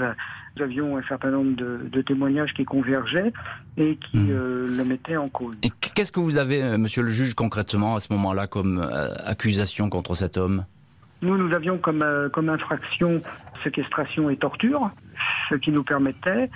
nous 0.59 0.63
avions 0.63 0.98
un 0.98 1.03
certain 1.03 1.31
nombre 1.31 1.55
de, 1.55 2.01
témoignages 2.01 2.53
qui 2.53 2.65
convergeaient 2.65 3.31
et 3.77 3.98
qui 3.98 4.17
hmm. 4.17 4.29
euh, 4.31 4.75
le 4.75 4.83
mettaient 4.83 5.17
en 5.17 5.27
cause. 5.27 5.55
Et 5.63 5.69
qu'est-ce 5.69 6.12
que 6.12 6.19
vous 6.19 6.38
avez, 6.38 6.63
euh, 6.63 6.77
monsieur 6.77 7.03
le 7.03 7.09
juge, 7.09 7.33
concrètement 7.33 7.95
à 7.95 8.00
ce 8.00 8.12
moment-là 8.13 8.48
comme 8.48 8.79
euh, 8.79 9.13
accusation 9.25 9.89
contre 9.89 10.15
cet 10.15 10.38
homme? 10.38 10.65
Nous, 11.21 11.38
nous 11.38 11.53
avions 11.53 11.77
comme, 11.77 12.05
comme 12.31 12.50
infraction 12.50 13.21
séquestration 13.63 14.29
et 14.29 14.38
torture, 14.38 14.89
ce 15.50 15.55
qui 15.55 15.71
nous 15.71 15.83
permettait 15.83 16.50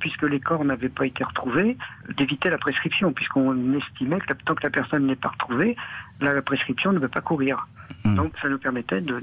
puisque 0.00 0.22
les 0.22 0.40
corps 0.40 0.64
n'avaient 0.64 0.88
pas 0.88 1.06
été 1.06 1.24
retrouvés, 1.24 1.76
d'éviter 2.16 2.50
la 2.50 2.58
prescription, 2.58 3.12
puisqu'on 3.12 3.74
estimait 3.74 4.18
que 4.20 4.32
tant 4.44 4.54
que 4.54 4.64
la 4.64 4.70
personne 4.70 5.06
n'est 5.06 5.16
pas 5.16 5.28
retrouvée, 5.28 5.76
la 6.20 6.42
prescription 6.42 6.92
ne 6.92 6.98
peut 6.98 7.08
pas 7.08 7.20
courir. 7.20 7.66
Hmm. 8.04 8.16
Donc 8.16 8.32
ça 8.40 8.48
nous 8.48 8.58
permettait 8.58 9.00
de, 9.00 9.22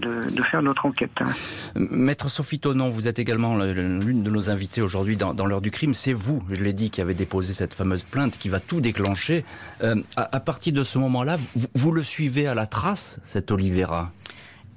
faire 0.50 0.62
notre 0.62 0.86
enquête. 0.86 1.12
Maître 1.76 2.30
Sophie 2.30 2.60
Tonon, 2.60 2.90
vous 2.90 3.08
êtes 3.08 3.20
également 3.20 3.58
l'une 3.58 4.24
de 4.24 4.30
nos 4.30 4.50
invitées 4.50 4.82
aujourd'hui 4.82 5.18
dans, 5.18 5.46
l'heure 5.46 5.62
du 5.62 5.72
crime. 5.72 5.94
C'est 5.94 6.14
vous, 6.14 6.44
je 6.52 6.64
l'ai 6.64 6.74
dit, 6.74 6.90
qui 6.90 7.02
avez 7.02 7.14
déposé 7.14 7.54
cette 7.54 7.74
fameuse 7.74 8.04
plainte 8.04 8.38
qui 8.38 8.50
va 8.50 8.60
tout 8.60 8.82
déclencher. 8.82 9.46
Euh, 9.84 9.96
à, 10.16 10.40
partir 10.40 10.74
de 10.74 10.84
ce 10.84 10.98
moment-là, 10.98 11.38
vous, 11.74 11.92
le 11.92 12.04
suivez 12.04 12.48
à 12.48 12.56
la 12.56 12.66
trace, 12.66 13.20
cet 13.26 13.52
Oliveira 13.52 14.12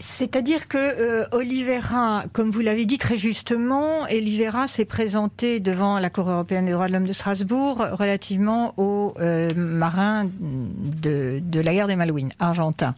c'est-à-dire 0.01 0.69
que 0.69 0.79
euh, 0.79 1.27
Oliveira, 1.33 2.25
comme 2.33 2.51
vous 2.51 2.61
l'avez 2.61 2.87
dit 2.87 2.99
très 2.99 3.17
justement, 3.17 4.03
Oliveira 4.03 4.69
s'est 4.69 4.85
présenté 4.85 5.59
devant 5.59 5.99
la 5.99 6.09
Cour 6.09 6.31
européenne 6.31 6.67
des 6.67 6.73
droits 6.73 6.87
de 6.87 6.93
l'homme 6.93 7.07
de 7.07 7.13
Strasbourg 7.13 7.85
relativement 7.93 8.75
aux 8.77 9.15
euh, 9.19 9.53
marins 9.55 10.27
de, 10.41 11.41
de, 11.43 11.61
la 11.61 11.75
guerre 11.75 11.89
des 11.89 11.97
Malouines 11.97 12.31
argentins. 12.39 12.95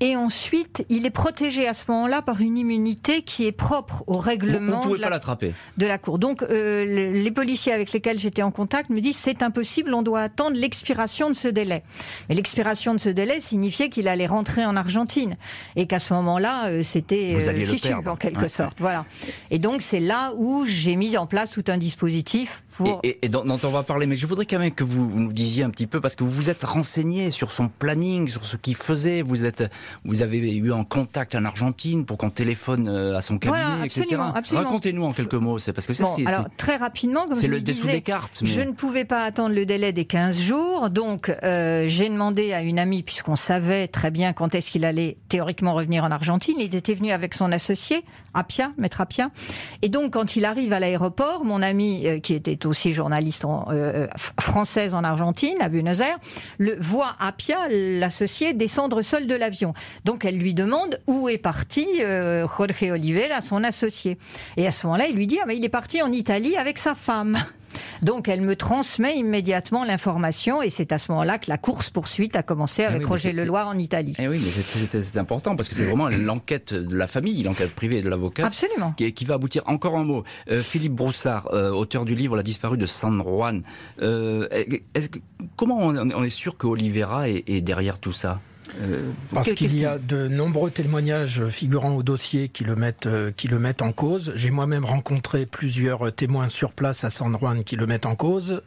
Et 0.00 0.14
ensuite, 0.14 0.84
il 0.88 1.06
est 1.06 1.10
protégé 1.10 1.66
à 1.66 1.74
ce 1.74 1.84
moment-là 1.88 2.22
par 2.22 2.40
une 2.40 2.56
immunité 2.56 3.22
qui 3.22 3.46
est 3.46 3.52
propre 3.52 4.04
au 4.06 4.18
règlement 4.18 4.80
vous, 4.80 4.96
de, 4.96 5.02
la, 5.02 5.18
pas 5.18 5.36
de, 5.76 5.86
la, 5.86 5.98
Cour. 5.98 6.18
Donc, 6.18 6.42
euh, 6.42 7.12
les 7.12 7.30
policiers 7.32 7.72
avec 7.72 7.92
lesquels 7.92 8.18
j'étais 8.18 8.42
en 8.42 8.52
contact 8.52 8.90
me 8.90 9.00
disent 9.00 9.16
c'est 9.16 9.42
impossible, 9.42 9.92
on 9.94 10.02
doit 10.02 10.20
attendre 10.20 10.56
l'expiration 10.56 11.30
de 11.30 11.34
ce 11.34 11.48
délai. 11.48 11.82
Mais 12.28 12.36
l'expiration 12.36 12.94
de 12.94 13.00
ce 13.00 13.08
délai 13.08 13.40
signifiait 13.40 13.88
qu'il 13.88 14.06
allait 14.06 14.26
rentrer 14.26 14.64
en 14.64 14.76
Argentine 14.76 15.36
et 15.74 15.86
qu'à 15.86 15.98
ce 15.98 16.14
moment-là, 16.14 16.68
euh, 16.68 16.82
c'était 16.82 17.34
euh, 17.34 17.64
fichu 17.64 17.92
en 17.92 18.16
quelque 18.16 18.48
sorte. 18.48 18.76
Voilà. 18.78 19.04
Et 19.50 19.58
donc, 19.58 19.82
c'est 19.82 20.00
là 20.00 20.32
où 20.36 20.64
j'ai 20.64 20.94
mis 20.94 21.16
en 21.16 21.26
place 21.26 21.50
tout 21.50 21.64
un 21.68 21.76
dispositif 21.76 22.62
pour... 22.78 23.00
Et, 23.02 23.18
et, 23.22 23.28
dont, 23.28 23.44
on 23.44 23.68
va 23.68 23.82
parler. 23.82 24.06
Mais 24.06 24.14
je 24.14 24.26
voudrais 24.26 24.46
quand 24.46 24.58
même 24.58 24.72
que 24.72 24.84
vous, 24.84 25.08
vous 25.08 25.20
nous 25.20 25.32
disiez 25.32 25.64
un 25.64 25.70
petit 25.70 25.86
peu 25.86 26.00
parce 26.00 26.16
que 26.16 26.24
vous 26.24 26.30
vous 26.30 26.50
êtes 26.50 26.64
renseigné 26.64 27.30
sur 27.30 27.50
son 27.50 27.68
planning, 27.68 28.28
sur 28.28 28.44
ce 28.44 28.56
qu'il 28.56 28.76
faisait. 28.76 29.22
Vous 29.22 29.44
êtes 29.44 29.64
vous 30.04 30.22
avez 30.22 30.38
eu 30.38 30.72
en 30.72 30.84
contact 30.84 31.34
en 31.34 31.44
Argentine 31.44 32.04
pour 32.04 32.18
qu'on 32.18 32.30
téléphone 32.30 32.88
euh, 32.88 33.16
à 33.16 33.20
son 33.20 33.38
cabinet, 33.38 33.86
etc. 33.86 34.20
Racontez-nous 34.52 35.04
en 35.04 35.12
quelques 35.12 35.34
mots, 35.34 35.58
c'est 35.58 35.72
parce 35.72 35.86
que 35.86 35.92
ça, 35.92 36.06
c'est 36.06 36.26
alors 36.26 36.46
très 36.56 36.76
rapidement, 36.76 37.26
comme 37.26 37.34
c'est 37.34 37.48
le 37.48 37.60
dessous 37.60 37.86
des 37.86 38.00
cartes. 38.00 38.40
Je 38.42 38.62
ne 38.62 38.72
pouvais 38.72 39.04
pas 39.04 39.22
attendre 39.22 39.54
le 39.54 39.66
délai 39.66 39.92
des 39.92 40.04
15 40.04 40.40
jours, 40.40 40.90
donc 40.90 41.34
euh, 41.42 41.86
j'ai 41.88 42.08
demandé 42.08 42.52
à 42.52 42.62
une 42.62 42.78
amie, 42.78 43.02
puisqu'on 43.02 43.36
savait 43.36 43.88
très 43.88 44.10
bien 44.10 44.32
quand 44.32 44.54
est-ce 44.54 44.70
qu'il 44.70 44.84
allait 44.84 45.16
théoriquement 45.28 45.74
revenir 45.74 46.04
en 46.04 46.10
Argentine. 46.10 46.56
Il 46.58 46.74
était 46.74 46.94
venu 46.94 47.10
avec 47.10 47.34
son 47.34 47.50
associé, 47.52 48.04
Apia, 48.34 48.72
maître 48.78 49.00
Apia, 49.00 49.30
et 49.82 49.88
donc 49.88 50.12
quand 50.12 50.36
il 50.36 50.44
arrive 50.44 50.72
à 50.72 50.80
l'aéroport, 50.80 51.44
mon 51.44 51.62
amie 51.62 52.06
euh, 52.06 52.18
qui 52.20 52.34
était 52.34 52.56
aussi 52.68 52.92
journaliste 52.92 53.44
française 54.40 54.94
en 54.94 55.04
Argentine, 55.04 55.56
à 55.60 55.68
Buenos 55.68 56.00
Aires, 56.00 56.18
le 56.58 56.76
voit 56.80 57.12
Apia, 57.18 57.68
l'associé, 57.70 58.52
descendre 58.52 59.02
seul 59.02 59.26
de 59.26 59.34
l'avion. 59.34 59.72
Donc 60.04 60.24
elle 60.24 60.38
lui 60.38 60.54
demande 60.54 61.00
où 61.06 61.28
est 61.28 61.38
parti 61.38 61.86
euh, 62.00 62.46
Jorge 62.48 62.82
Oliveira, 62.82 63.40
son 63.40 63.64
associé. 63.64 64.18
Et 64.56 64.66
à 64.66 64.70
ce 64.70 64.86
moment-là, 64.86 65.06
il 65.08 65.16
lui 65.16 65.26
dit 65.26 65.38
ah 65.42 65.44
mais 65.46 65.56
il 65.56 65.64
est 65.64 65.70
parti 65.70 66.02
en 66.02 66.12
Italie 66.12 66.56
avec 66.56 66.78
sa 66.78 66.94
femme. 66.94 67.36
Donc 68.02 68.28
elle 68.28 68.40
me 68.40 68.56
transmet 68.56 69.16
immédiatement 69.16 69.84
l'information 69.84 70.62
et 70.62 70.70
c'est 70.70 70.92
à 70.92 70.98
ce 70.98 71.10
moment-là 71.12 71.38
que 71.38 71.48
la 71.48 71.58
course 71.58 71.90
poursuite 71.90 72.36
a 72.36 72.42
commencé 72.42 72.84
avec 72.84 73.02
ah 73.04 73.08
Roger 73.08 73.32
Leloir 73.32 73.68
en 73.68 73.78
Italie. 73.78 74.14
Eh 74.18 74.28
oui, 74.28 74.40
mais 74.42 74.50
c'est 75.02 75.16
important 75.16 75.56
parce 75.56 75.68
que 75.68 75.74
c'est 75.74 75.84
vraiment 75.84 76.08
l'enquête 76.08 76.74
de 76.74 76.96
la 76.96 77.06
famille, 77.06 77.42
l'enquête 77.42 77.74
privée 77.74 78.00
de 78.00 78.08
l'avocat. 78.08 78.46
Absolument. 78.46 78.92
Qui, 78.92 79.24
va 79.24 79.34
aboutir. 79.34 79.62
Encore 79.66 79.96
un 79.96 80.04
mot. 80.04 80.24
Euh, 80.50 80.60
Philippe 80.60 80.94
Broussard, 80.94 81.48
euh, 81.52 81.70
auteur 81.70 82.04
du 82.04 82.14
livre 82.14 82.36
La 82.36 82.42
disparue 82.42 82.78
de 82.78 82.86
San 82.86 83.22
Juan. 83.22 83.62
comment 85.56 85.78
on, 85.78 86.24
est 86.24 86.30
sûr 86.30 86.56
que 86.56 86.66
Oliveira 86.66 87.28
est 87.28 87.60
derrière 87.60 87.98
tout 87.98 88.12
ça? 88.12 88.40
Euh, 88.80 89.10
Parce 89.32 89.52
qu'il 89.52 89.78
y 89.78 89.84
a 89.84 89.98
de 89.98 90.28
nombreux 90.28 90.70
témoignages 90.70 91.46
figurant 91.48 91.94
au 91.94 92.02
dossier 92.02 92.48
qui 92.48 92.64
le 92.64 92.76
mettent, 92.76 93.06
euh, 93.06 93.30
qui 93.36 93.48
le 93.48 93.58
mettent 93.58 93.82
en 93.82 93.92
cause. 93.92 94.32
J'ai 94.34 94.50
moi-même 94.50 94.84
rencontré 94.84 95.46
plusieurs 95.46 96.12
témoins 96.12 96.48
sur 96.48 96.72
place 96.72 97.04
à 97.04 97.10
San 97.10 97.36
Juan 97.36 97.64
qui 97.64 97.76
le 97.76 97.86
mettent 97.86 98.06
en 98.06 98.16
cause. 98.16 98.62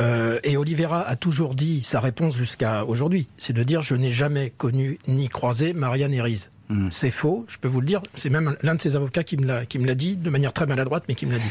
Euh, 0.00 0.40
et 0.44 0.56
Oliveira 0.56 1.02
a 1.02 1.16
toujours 1.16 1.54
dit 1.54 1.82
sa 1.82 2.00
réponse 2.00 2.36
jusqu'à 2.36 2.84
aujourd'hui. 2.84 3.28
C'est 3.36 3.52
de 3.52 3.62
dire 3.62 3.82
je 3.82 3.94
n'ai 3.94 4.10
jamais 4.10 4.50
connu 4.50 4.98
ni 5.06 5.28
croisé 5.28 5.72
Marianne 5.72 6.14
Herries. 6.14 6.48
Hmm. 6.68 6.88
C'est 6.90 7.10
faux, 7.10 7.44
je 7.48 7.58
peux 7.58 7.68
vous 7.68 7.80
le 7.80 7.86
dire. 7.86 8.02
C'est 8.14 8.30
même 8.30 8.56
l'un 8.62 8.74
de 8.74 8.80
ses 8.80 8.96
avocats 8.96 9.24
qui 9.24 9.36
me 9.36 9.46
l'a 9.46 9.94
dit 9.94 10.16
de 10.16 10.30
manière 10.30 10.52
très 10.52 10.66
maladroite, 10.66 11.04
mais 11.08 11.14
qui 11.14 11.26
me 11.26 11.32
l'a 11.32 11.38
dit. 11.38 11.50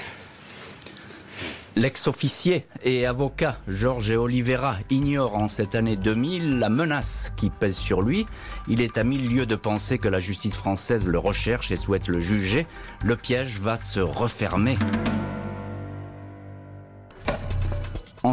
L'ex-officier 1.75 2.67
et 2.83 3.07
avocat 3.07 3.57
Georges 3.67 4.12
Oliveira 4.12 4.77
ignore 4.91 5.36
en 5.36 5.47
cette 5.47 5.73
année 5.73 5.95
2000 5.95 6.59
la 6.59 6.69
menace 6.69 7.33
qui 7.36 7.49
pèse 7.49 7.77
sur 7.77 8.03
lui. 8.03 8.27
Il 8.67 8.79
est 8.79 8.99
à 8.99 9.03
mille 9.03 9.27
lieues 9.27 9.47
de 9.47 9.55
penser 9.55 9.97
que 9.97 10.07
la 10.07 10.19
justice 10.19 10.55
française 10.55 11.07
le 11.07 11.17
recherche 11.17 11.71
et 11.71 11.77
souhaite 11.77 12.07
le 12.07 12.19
juger. 12.19 12.67
Le 13.03 13.15
piège 13.15 13.59
va 13.59 13.77
se 13.77 13.99
refermer. 13.99 14.77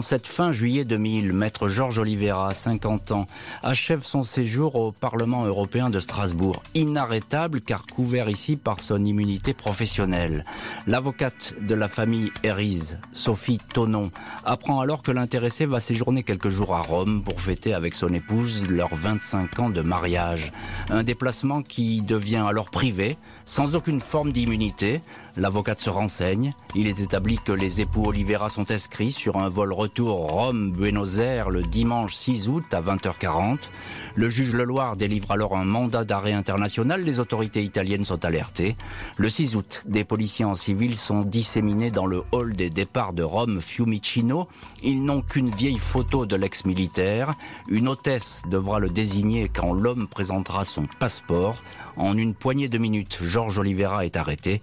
En 0.00 0.02
cette 0.02 0.26
fin 0.26 0.50
juillet 0.50 0.86
2000, 0.86 1.34
maître 1.34 1.68
Georges 1.68 1.98
Oliveira, 1.98 2.54
50 2.54 3.10
ans, 3.10 3.26
achève 3.62 4.02
son 4.02 4.24
séjour 4.24 4.76
au 4.76 4.92
Parlement 4.92 5.44
européen 5.44 5.90
de 5.90 6.00
Strasbourg, 6.00 6.62
inarrêtable 6.74 7.60
car 7.60 7.84
couvert 7.84 8.30
ici 8.30 8.56
par 8.56 8.80
son 8.80 9.04
immunité 9.04 9.52
professionnelle. 9.52 10.46
L'avocate 10.86 11.52
de 11.60 11.74
la 11.74 11.86
famille 11.86 12.32
Hérise, 12.42 12.98
Sophie 13.12 13.58
Tonon, 13.74 14.10
apprend 14.42 14.80
alors 14.80 15.02
que 15.02 15.12
l'intéressé 15.12 15.66
va 15.66 15.80
séjourner 15.80 16.22
quelques 16.22 16.48
jours 16.48 16.74
à 16.74 16.80
Rome 16.80 17.22
pour 17.22 17.38
fêter 17.38 17.74
avec 17.74 17.94
son 17.94 18.08
épouse 18.14 18.70
leurs 18.70 18.94
25 18.94 19.58
ans 19.58 19.68
de 19.68 19.82
mariage. 19.82 20.50
Un 20.88 21.02
déplacement 21.02 21.60
qui 21.62 22.00
devient 22.00 22.46
alors 22.48 22.70
privé, 22.70 23.18
sans 23.44 23.76
aucune 23.76 24.00
forme 24.00 24.32
d'immunité. 24.32 25.02
L'avocate 25.36 25.80
se 25.80 25.90
renseigne. 25.90 26.54
Il 26.74 26.88
est 26.88 27.00
établi 27.00 27.38
que 27.38 27.52
les 27.52 27.80
époux 27.80 28.06
Oliveira 28.06 28.48
sont 28.48 28.70
inscrits 28.70 29.12
sur 29.12 29.36
un 29.36 29.48
vol 29.48 29.72
retour 29.72 30.30
Rome-Buenos 30.30 31.18
Aires 31.18 31.50
le 31.50 31.62
dimanche 31.62 32.14
6 32.14 32.48
août 32.48 32.64
à 32.72 32.82
20h40. 32.82 33.70
Le 34.16 34.28
juge 34.28 34.52
Leloir 34.54 34.96
délivre 34.96 35.30
alors 35.30 35.56
un 35.56 35.64
mandat 35.64 36.04
d'arrêt 36.04 36.32
international. 36.32 37.02
Les 37.02 37.20
autorités 37.20 37.62
italiennes 37.62 38.04
sont 38.04 38.24
alertées. 38.24 38.76
Le 39.16 39.28
6 39.28 39.56
août, 39.56 39.82
des 39.86 40.04
policiers 40.04 40.44
en 40.44 40.56
civil 40.56 40.96
sont 40.96 41.22
disséminés 41.22 41.90
dans 41.90 42.06
le 42.06 42.24
hall 42.32 42.54
des 42.54 42.70
départs 42.70 43.12
de 43.12 43.22
Rome 43.22 43.60
Fiumicino. 43.60 44.48
Ils 44.82 45.04
n'ont 45.04 45.22
qu'une 45.22 45.50
vieille 45.50 45.78
photo 45.78 46.26
de 46.26 46.36
l'ex-militaire. 46.36 47.34
Une 47.68 47.88
hôtesse 47.88 48.42
devra 48.48 48.80
le 48.80 48.88
désigner 48.88 49.48
quand 49.48 49.72
l'homme 49.72 50.08
présentera 50.08 50.64
son 50.64 50.84
passeport. 50.98 51.62
En 51.96 52.16
une 52.16 52.34
poignée 52.34 52.68
de 52.68 52.78
minutes, 52.78 53.18
Georges 53.22 53.58
Oliveira 53.58 54.04
est 54.04 54.16
arrêté. 54.16 54.62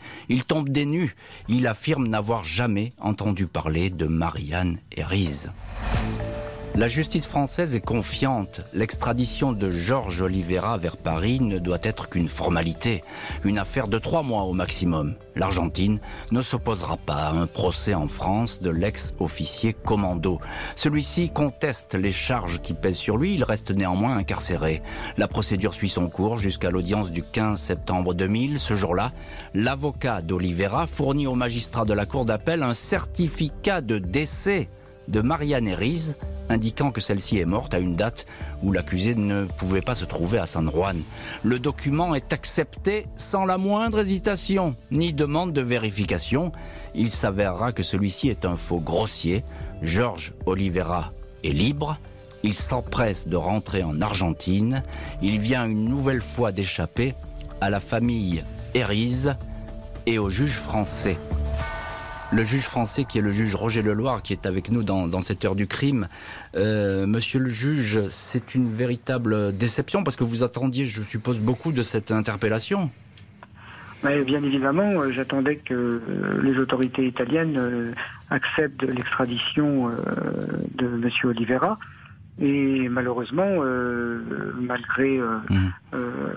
Il 1.49 1.67
affirme 1.67 2.07
n'avoir 2.07 2.43
jamais 2.43 2.93
entendu 2.99 3.47
parler 3.47 3.89
de 3.89 4.05
Marianne 4.05 4.79
Herries. 4.95 5.47
La 6.77 6.87
justice 6.87 7.25
française 7.25 7.73
est 7.73 7.81
confiante. 7.81 8.61
L'extradition 8.71 9.51
de 9.51 9.71
Georges 9.71 10.21
Oliveira 10.21 10.77
vers 10.77 10.95
Paris 10.95 11.39
ne 11.39 11.57
doit 11.57 11.79
être 11.81 12.07
qu'une 12.07 12.27
formalité, 12.27 13.03
une 13.43 13.57
affaire 13.57 13.87
de 13.87 13.97
trois 13.97 14.21
mois 14.21 14.43
au 14.43 14.53
maximum. 14.53 15.15
L'Argentine 15.35 15.99
ne 16.29 16.43
s'opposera 16.43 16.97
pas 16.97 17.15
à 17.15 17.31
un 17.31 17.47
procès 17.47 17.95
en 17.95 18.07
France 18.07 18.61
de 18.61 18.69
l'ex-officier 18.69 19.73
commando. 19.73 20.39
Celui-ci 20.75 21.31
conteste 21.31 21.95
les 21.95 22.11
charges 22.11 22.61
qui 22.61 22.75
pèsent 22.75 22.97
sur 22.97 23.17
lui, 23.17 23.33
il 23.33 23.43
reste 23.43 23.71
néanmoins 23.71 24.15
incarcéré. 24.15 24.83
La 25.17 25.27
procédure 25.27 25.73
suit 25.73 25.89
son 25.89 26.09
cours 26.09 26.37
jusqu'à 26.37 26.69
l'audience 26.69 27.09
du 27.09 27.23
15 27.23 27.59
septembre 27.59 28.13
2000. 28.13 28.59
Ce 28.59 28.75
jour-là, 28.75 29.13
l'avocat 29.55 30.21
d'Oliveira 30.21 30.85
fournit 30.85 31.25
au 31.25 31.33
magistrat 31.33 31.85
de 31.85 31.93
la 31.93 32.05
cour 32.05 32.23
d'appel 32.23 32.61
un 32.61 32.75
certificat 32.75 33.81
de 33.81 33.97
décès 33.97 34.69
de 35.07 35.21
Marianne 35.21 35.67
Herries, 35.67 36.13
indiquant 36.49 36.91
que 36.91 37.01
celle-ci 37.01 37.37
est 37.37 37.45
morte 37.45 37.73
à 37.73 37.79
une 37.79 37.95
date 37.95 38.25
où 38.63 38.71
l'accusé 38.71 39.15
ne 39.15 39.45
pouvait 39.45 39.81
pas 39.81 39.95
se 39.95 40.05
trouver 40.05 40.39
à 40.39 40.45
San 40.45 40.69
Juan. 40.69 41.01
Le 41.43 41.59
document 41.59 42.15
est 42.15 42.33
accepté 42.33 43.05
sans 43.15 43.45
la 43.45 43.57
moindre 43.57 43.99
hésitation, 43.99 44.75
ni 44.91 45.13
demande 45.13 45.53
de 45.53 45.61
vérification. 45.61 46.51
Il 46.95 47.09
s'avérera 47.09 47.71
que 47.71 47.83
celui-ci 47.83 48.29
est 48.29 48.45
un 48.45 48.55
faux 48.55 48.79
grossier. 48.79 49.43
Georges 49.81 50.33
Oliveira 50.45 51.11
est 51.43 51.49
libre. 51.49 51.97
Il 52.43 52.53
s'empresse 52.53 53.27
de 53.27 53.35
rentrer 53.35 53.83
en 53.83 54.01
Argentine. 54.01 54.83
Il 55.21 55.39
vient 55.39 55.65
une 55.65 55.85
nouvelle 55.85 56.21
fois 56.21 56.51
d'échapper 56.51 57.15
à 57.61 57.69
la 57.69 57.79
famille 57.79 58.43
Hérise 58.73 59.35
et 60.05 60.19
au 60.19 60.29
juge 60.29 60.53
français 60.53 61.17
le 62.31 62.43
juge 62.43 62.63
français 62.63 63.05
qui 63.05 63.17
est 63.17 63.21
le 63.21 63.31
juge 63.31 63.55
Roger 63.55 63.81
Leloir 63.81 64.21
qui 64.21 64.33
est 64.33 64.45
avec 64.45 64.69
nous 64.69 64.83
dans, 64.83 65.21
cette 65.21 65.45
heure 65.45 65.55
du 65.55 65.67
crime. 65.67 66.07
Euh, 66.55 67.05
monsieur 67.05 67.39
le 67.39 67.49
juge, 67.49 68.01
c'est 68.09 68.55
une 68.55 68.71
véritable 68.71 69.55
déception 69.55 70.03
parce 70.03 70.15
que 70.15 70.23
vous 70.23 70.43
attendiez, 70.43 70.85
je 70.85 71.01
suppose, 71.01 71.39
beaucoup 71.39 71.71
de 71.71 71.83
cette 71.83 72.11
interpellation. 72.11 72.89
bien 74.03 74.43
évidemment, 74.43 75.01
euh, 75.01 75.11
j'attendais 75.11 75.57
que 75.57 75.73
euh, 75.73 76.41
les 76.43 76.57
autorités 76.59 77.07
italiennes 77.07 77.93
acceptent 78.29 78.83
l'extradition 78.83 79.89
de 80.75 80.87
Monsieur 80.87 81.29
Oliveira. 81.29 81.77
Et 82.39 82.87
malheureusement, 82.89 83.47
euh, 83.47 84.53
malgré 84.59 85.17
euh, 85.17 85.37
mmh. 85.49 85.67
euh, 85.95 86.33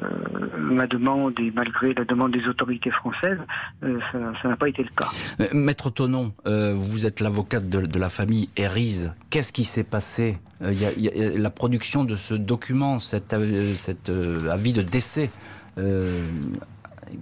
ma 0.58 0.86
demande 0.86 1.38
et 1.38 1.50
malgré 1.50 1.92
la 1.92 2.04
demande 2.04 2.32
des 2.32 2.46
autorités 2.46 2.90
françaises, 2.90 3.38
ça 3.82 4.48
n'a 4.48 4.56
pas 4.56 4.68
été 4.68 4.82
le 4.82 4.88
cas. 4.96 5.08
Maître 5.52 5.90
Tonon, 5.90 6.32
vous 6.44 7.04
êtes 7.04 7.20
l'avocate 7.20 7.68
de, 7.68 7.98
la 7.98 8.08
famille 8.08 8.48
Hérise. 8.56 9.14
Qu'est-ce 9.28 9.52
qui 9.52 9.64
s'est 9.64 9.84
passé? 9.84 10.38
Il 10.62 10.80
y, 10.80 11.08
a, 11.08 11.38
la 11.38 11.50
production 11.50 12.04
de 12.04 12.16
ce 12.16 12.34
document, 12.34 12.98
cet, 12.98 13.34
cet 13.76 14.10
avis 14.50 14.72
de 14.72 14.82
décès, 14.82 15.30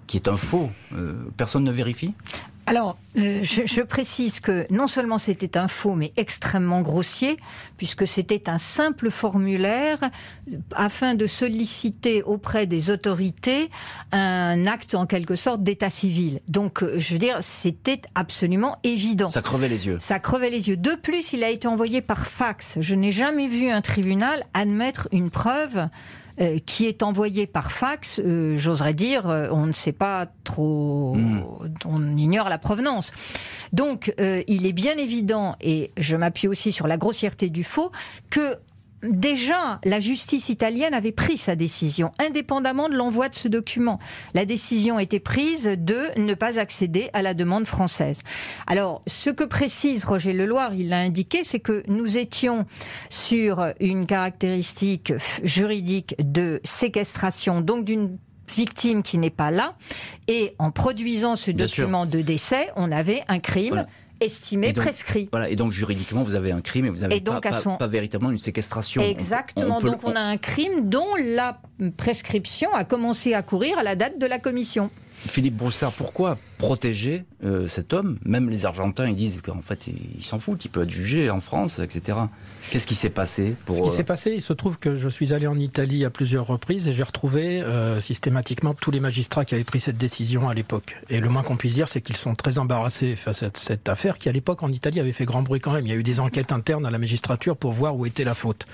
qui 0.06 0.16
est 0.16 0.28
un 0.28 0.36
faux. 0.36 0.70
personne 1.36 1.64
ne 1.64 1.72
vérifie? 1.72 2.14
Alors, 2.68 2.98
euh, 3.16 3.42
je, 3.42 3.80
précise 3.80 4.40
que 4.40 4.66
non 4.70 4.88
seulement 4.88 5.16
c'était 5.16 5.56
un 5.56 5.68
faux, 5.68 5.94
mais 5.94 6.12
extrêmement 6.16 6.82
grossier, 6.82 7.38
puisque 7.78 8.06
c'était 8.06 8.50
un 8.50 8.58
simple 8.58 9.10
formulaire 9.10 9.98
afin 10.74 11.14
de 11.14 11.26
solliciter 11.26 12.22
auprès 12.22 12.66
des 12.66 12.90
autorités 12.90 13.70
un 14.12 14.66
acte 14.66 14.94
en 14.94 15.06
quelque 15.06 15.34
sorte 15.34 15.62
d'état 15.62 15.88
civil. 15.88 16.40
Donc, 16.46 16.82
euh, 16.82 16.96
je 16.98 17.14
veux 17.14 17.18
dire, 17.18 17.38
c'était 17.40 18.02
absolument 18.14 18.76
évident. 18.84 19.30
Ça 19.30 19.40
crevait 19.40 19.68
les 19.68 19.86
yeux. 19.86 19.96
Ça 19.98 20.18
crevait 20.18 20.50
les 20.50 20.68
yeux. 20.68 20.76
De 20.76 20.94
plus, 20.94 21.32
il 21.32 21.44
a 21.44 21.48
été 21.48 21.66
envoyé 21.68 22.02
par 22.02 22.26
fax. 22.26 22.76
Je 22.80 22.94
n'ai 22.94 23.12
jamais 23.12 23.48
vu 23.48 23.70
un 23.70 23.80
tribunal 23.80 24.44
admettre 24.52 25.08
une 25.10 25.30
preuve 25.30 25.88
euh, 26.40 26.58
qui 26.64 26.86
est 26.86 27.02
envoyé 27.02 27.46
par 27.46 27.72
fax, 27.72 28.20
euh, 28.20 28.56
j'oserais 28.56 28.94
dire, 28.94 29.28
euh, 29.28 29.48
on 29.50 29.66
ne 29.66 29.72
sait 29.72 29.92
pas 29.92 30.26
trop, 30.44 31.14
hmm. 31.16 31.42
on 31.84 32.16
ignore 32.16 32.48
la 32.48 32.58
provenance. 32.58 33.12
Donc, 33.72 34.14
il 34.18 34.66
est 34.66 34.72
bien 34.72 34.96
évident, 34.96 35.56
et 35.60 35.90
je 35.96 36.16
m'appuie 36.16 36.48
aussi 36.48 36.72
sur 36.72 36.86
la 36.86 36.96
grossièreté 36.96 37.50
du 37.50 37.64
faux, 37.64 37.90
que 38.30 38.56
déjà, 39.02 39.80
la 39.84 40.00
justice 40.00 40.48
italienne 40.48 40.94
avait 40.94 41.12
pris 41.12 41.36
sa 41.36 41.56
décision, 41.56 42.10
indépendamment 42.18 42.88
de 42.88 42.94
l'envoi 42.94 43.28
de 43.28 43.34
ce 43.34 43.48
document. 43.48 43.98
La 44.34 44.44
décision 44.44 44.98
était 44.98 45.20
prise 45.20 45.64
de 45.76 45.98
ne 46.16 46.34
pas 46.34 46.58
accéder 46.58 47.10
à 47.12 47.22
la 47.22 47.34
demande 47.34 47.66
française. 47.66 48.20
Alors, 48.66 49.02
ce 49.06 49.30
que 49.30 49.44
précise 49.44 50.04
Roger 50.04 50.32
Leloir, 50.32 50.74
il 50.74 50.88
l'a 50.88 50.98
indiqué, 50.98 51.44
c'est 51.44 51.60
que 51.60 51.82
nous 51.88 52.18
étions 52.18 52.66
sur 53.10 53.66
une 53.80 54.06
caractéristique 54.06 55.12
juridique 55.42 56.14
de 56.18 56.60
séquestration, 56.64 57.60
donc 57.60 57.84
d'une 57.84 58.18
victime 58.54 59.02
qui 59.02 59.18
n'est 59.18 59.30
pas 59.30 59.50
là, 59.50 59.74
et 60.26 60.54
en 60.58 60.70
produisant 60.70 61.36
ce 61.36 61.50
document 61.50 62.06
de 62.06 62.20
décès, 62.20 62.70
on 62.76 62.90
avait 62.90 63.22
un 63.28 63.38
crime 63.38 63.86
estimé 64.20 64.72
prescrit. 64.72 65.28
Voilà, 65.30 65.48
et 65.48 65.56
donc 65.56 65.72
juridiquement, 65.72 66.22
vous 66.22 66.34
avez 66.34 66.52
un 66.52 66.60
crime 66.60 66.86
et 66.86 66.90
vous 66.90 66.98
n'avez 66.98 67.20
pas, 67.20 67.40
pas, 67.40 67.86
véritablement 67.86 68.30
une 68.30 68.38
séquestration. 68.38 69.02
Exactement, 69.02 69.80
donc 69.80 70.04
on 70.04 70.14
a 70.14 70.20
un 70.20 70.36
crime 70.36 70.88
dont 70.88 71.08
la 71.34 71.60
prescription 71.96 72.72
a 72.74 72.84
commencé 72.84 73.34
à 73.34 73.42
courir 73.42 73.78
à 73.78 73.82
la 73.82 73.96
date 73.96 74.18
de 74.18 74.26
la 74.26 74.38
commission. 74.38 74.90
Philippe 75.26 75.56
Broussard, 75.56 75.92
pourquoi 75.92 76.38
protéger 76.58 77.24
euh, 77.44 77.66
cet 77.68 77.92
homme? 77.92 78.18
Même 78.24 78.50
les 78.50 78.66
Argentins, 78.66 79.06
ils 79.06 79.14
disent 79.14 79.40
qu'en 79.44 79.62
fait, 79.62 79.88
il 79.88 80.24
s'en 80.24 80.38
fout, 80.38 80.64
il 80.64 80.68
peut 80.68 80.82
être 80.82 80.90
jugé 80.90 81.28
en 81.30 81.40
France, 81.40 81.78
etc. 81.78 82.18
Qu'est-ce 82.70 82.86
qui 82.86 82.94
s'est 82.94 83.10
passé 83.10 83.54
pour... 83.64 83.76
Ce 83.76 83.82
qui 83.82 83.90
s'est 83.90 84.02
euh, 84.02 84.04
passé, 84.04 84.32
il 84.34 84.40
se 84.40 84.52
trouve 84.52 84.78
que 84.78 84.94
je 84.94 85.08
suis 85.08 85.32
allé 85.32 85.46
en 85.46 85.58
Italie 85.58 86.04
à 86.04 86.10
plusieurs 86.10 86.46
reprises 86.46 86.88
et 86.88 86.92
j'ai 86.92 87.02
retrouvé 87.02 87.60
euh, 87.60 88.00
systématiquement 88.00 88.74
tous 88.74 88.90
les 88.90 89.00
magistrats 89.00 89.44
qui 89.44 89.54
avaient 89.54 89.64
pris 89.64 89.80
cette 89.80 89.98
décision 89.98 90.48
à 90.48 90.54
l'époque. 90.54 90.96
Et 91.10 91.20
le 91.20 91.28
moins 91.28 91.42
qu'on 91.42 91.56
puisse 91.56 91.74
dire, 91.74 91.88
c'est 91.88 92.00
qu'ils 92.00 92.16
sont 92.16 92.34
très 92.34 92.58
embarrassés 92.58 93.16
face 93.16 93.42
à 93.42 93.50
cette 93.54 93.88
affaire 93.88 94.18
qui, 94.18 94.28
à 94.28 94.32
l'époque, 94.32 94.62
en 94.62 94.70
Italie, 94.70 95.00
avait 95.00 95.12
fait 95.12 95.24
grand 95.24 95.42
bruit 95.42 95.60
quand 95.60 95.72
même. 95.72 95.86
Il 95.86 95.90
y 95.90 95.96
a 95.96 95.98
eu 95.98 96.04
des 96.04 96.20
enquêtes 96.20 96.52
internes 96.52 96.86
à 96.86 96.90
la 96.90 96.98
magistrature 96.98 97.56
pour 97.56 97.72
voir 97.72 97.96
où 97.96 98.06
était 98.06 98.24
la 98.24 98.34
faute. 98.34 98.66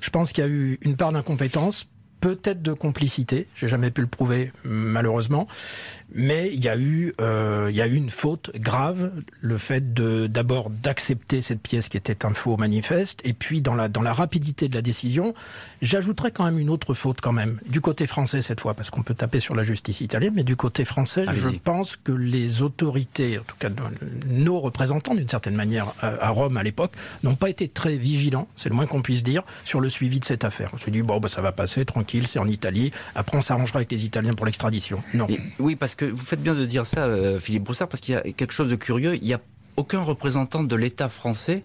Je 0.00 0.10
pense 0.10 0.32
qu'il 0.32 0.44
y 0.44 0.46
a 0.46 0.50
eu 0.50 0.78
une 0.82 0.96
part 0.96 1.12
d'incompétence 1.12 1.86
peut-être 2.20 2.62
de 2.62 2.72
complicité. 2.72 3.46
J'ai 3.54 3.68
jamais 3.68 3.90
pu 3.90 4.00
le 4.00 4.06
prouver, 4.06 4.52
malheureusement. 4.64 5.44
Mais 6.14 6.50
il 6.52 6.64
y 6.64 6.68
a 6.68 6.76
eu, 6.76 7.12
euh, 7.20 7.66
il 7.70 7.76
y 7.76 7.82
a 7.82 7.86
eu 7.86 7.94
une 7.94 8.10
faute 8.10 8.52
grave, 8.54 9.12
le 9.40 9.58
fait 9.58 9.92
de 9.92 10.26
d'abord 10.28 10.70
d'accepter 10.70 11.42
cette 11.42 11.60
pièce 11.60 11.88
qui 11.88 11.96
était 11.96 12.24
un 12.24 12.34
faux 12.34 12.56
manifeste, 12.56 13.20
et 13.24 13.32
puis 13.32 13.60
dans 13.60 13.74
la 13.74 13.88
dans 13.88 14.02
la 14.02 14.12
rapidité 14.12 14.68
de 14.68 14.74
la 14.74 14.82
décision, 14.82 15.34
j'ajouterais 15.82 16.30
quand 16.30 16.44
même 16.44 16.58
une 16.58 16.70
autre 16.70 16.94
faute 16.94 17.20
quand 17.20 17.32
même 17.32 17.58
du 17.68 17.80
côté 17.80 18.06
français 18.06 18.42
cette 18.42 18.60
fois, 18.60 18.74
parce 18.74 18.90
qu'on 18.90 19.02
peut 19.02 19.14
taper 19.14 19.40
sur 19.40 19.54
la 19.54 19.64
justice 19.64 20.00
italienne, 20.00 20.34
mais 20.36 20.44
du 20.44 20.56
côté 20.56 20.84
français, 20.84 21.24
je 21.34 21.48
pense 21.48 21.96
que 21.96 22.12
les 22.12 22.62
autorités, 22.62 23.38
en 23.38 23.42
tout 23.42 23.56
cas 23.58 23.68
nos 24.28 24.60
représentants 24.60 25.14
d'une 25.14 25.28
certaine 25.28 25.56
manière 25.56 25.92
à 26.00 26.28
Rome 26.30 26.56
à 26.56 26.62
l'époque, 26.62 26.92
n'ont 27.22 27.34
pas 27.34 27.50
été 27.50 27.66
très 27.68 27.96
vigilants, 27.96 28.46
c'est 28.54 28.68
le 28.68 28.74
moins 28.74 28.86
qu'on 28.86 29.02
puisse 29.02 29.24
dire, 29.24 29.42
sur 29.64 29.80
le 29.80 29.88
suivi 29.88 30.20
de 30.20 30.24
cette 30.24 30.44
affaire. 30.44 30.70
On 30.72 30.76
se 30.76 30.90
dit 30.90 31.02
bon, 31.02 31.18
bah, 31.18 31.28
ça 31.28 31.42
va 31.42 31.52
passer 31.52 31.84
tranquille, 31.84 32.26
c'est 32.26 32.38
en 32.38 32.46
Italie. 32.46 32.92
Après, 33.14 33.36
on 33.36 33.42
s'arrangera 33.42 33.78
avec 33.78 33.90
les 33.90 34.04
Italiens 34.04 34.34
pour 34.34 34.46
l'extradition. 34.46 35.02
Non. 35.12 35.26
oui, 35.58 35.76
parce 35.76 35.94
que 35.94 36.03
vous 36.10 36.24
faites 36.24 36.42
bien 36.42 36.54
de 36.54 36.64
dire 36.64 36.86
ça, 36.86 37.04
euh, 37.04 37.38
Philippe 37.38 37.64
Broussard, 37.64 37.88
parce 37.88 38.00
qu'il 38.00 38.14
y 38.14 38.16
a 38.16 38.22
quelque 38.22 38.52
chose 38.52 38.70
de 38.70 38.76
curieux. 38.76 39.16
Il 39.16 39.24
n'y 39.24 39.34
a 39.34 39.40
aucun 39.76 40.00
représentant 40.00 40.62
de 40.62 40.76
l'État 40.76 41.08
français 41.08 41.64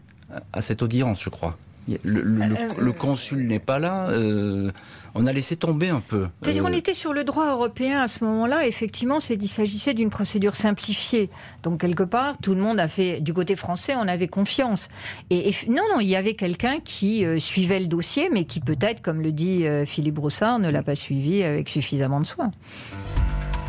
à 0.53 0.61
cette 0.61 0.81
audience, 0.81 1.21
je 1.23 1.29
crois. 1.29 1.57
Le, 2.03 2.21
euh, 2.21 2.91
consul 2.91 3.47
n'est 3.47 3.59
pas 3.59 3.79
là. 3.79 4.09
Euh, 4.09 4.71
on 5.15 5.25
a 5.25 5.33
laissé 5.33 5.55
tomber 5.55 5.89
un 5.89 6.01
peu. 6.01 6.27
C'est-à-dire 6.41 6.63
qu'on 6.63 6.73
était 6.73 6.93
sur 6.93 7.13
le 7.13 7.23
droit 7.23 7.49
européen 7.49 7.99
à 7.99 8.07
ce 8.07 8.23
moment-là. 8.25 8.67
Effectivement, 8.67 9.17
il 9.17 9.47
s'agissait 9.47 9.95
d'une 9.95 10.11
procédure 10.11 10.55
simplifiée. 10.55 11.31
Donc 11.63 11.81
quelque 11.81 12.03
part, 12.03 12.37
tout 12.37 12.53
le 12.53 12.61
monde 12.61 12.79
a 12.79 12.87
fait 12.87 13.21
du 13.21 13.33
côté 13.33 13.55
français, 13.55 13.95
on 13.95 14.07
avait 14.07 14.27
confiance. 14.27 14.89
Et, 15.31 15.51
non, 15.67 15.81
non, 15.93 15.99
il 15.99 16.07
y 16.07 16.15
avait 16.15 16.35
quelqu'un 16.35 16.79
qui 16.79 17.25
suivait 17.39 17.79
le 17.79 17.87
dossier, 17.87 18.29
mais 18.31 18.43
qui 18.45 18.59
peut-être, 18.59 19.01
comme 19.01 19.21
le 19.21 19.31
dit 19.31 19.65
Philippe 19.85 20.15
Broussard, 20.15 20.59
ne 20.59 20.69
l'a 20.69 20.83
pas 20.83 20.95
suivi 20.95 21.43
avec 21.43 21.69
suffisamment 21.69 22.19
de 22.19 22.27
soin. 22.27 22.51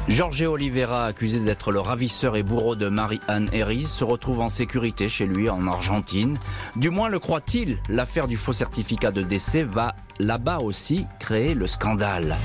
Jorge 0.08 0.42
Oliveira, 0.42 1.06
accusé 1.06 1.38
d'être 1.40 1.70
le 1.70 1.80
ravisseur 1.80 2.36
et 2.36 2.42
bourreau 2.42 2.74
de 2.74 2.88
Marie-Anne 2.88 3.48
Herries, 3.52 3.82
se 3.82 4.02
retrouve 4.02 4.40
en 4.40 4.48
sécurité 4.48 5.08
chez 5.08 5.26
lui 5.26 5.48
en 5.48 5.66
Argentine. 5.66 6.36
Du 6.76 6.90
moins 6.90 7.08
le 7.08 7.18
croit-il, 7.18 7.78
l'affaire 7.88 8.26
du 8.26 8.36
faux 8.36 8.52
certificat 8.52 9.12
de 9.12 9.22
décès 9.22 9.62
va 9.62 9.94
là-bas 10.18 10.58
aussi 10.58 11.06
créer 11.20 11.54
le 11.54 11.66
scandale. 11.66 12.36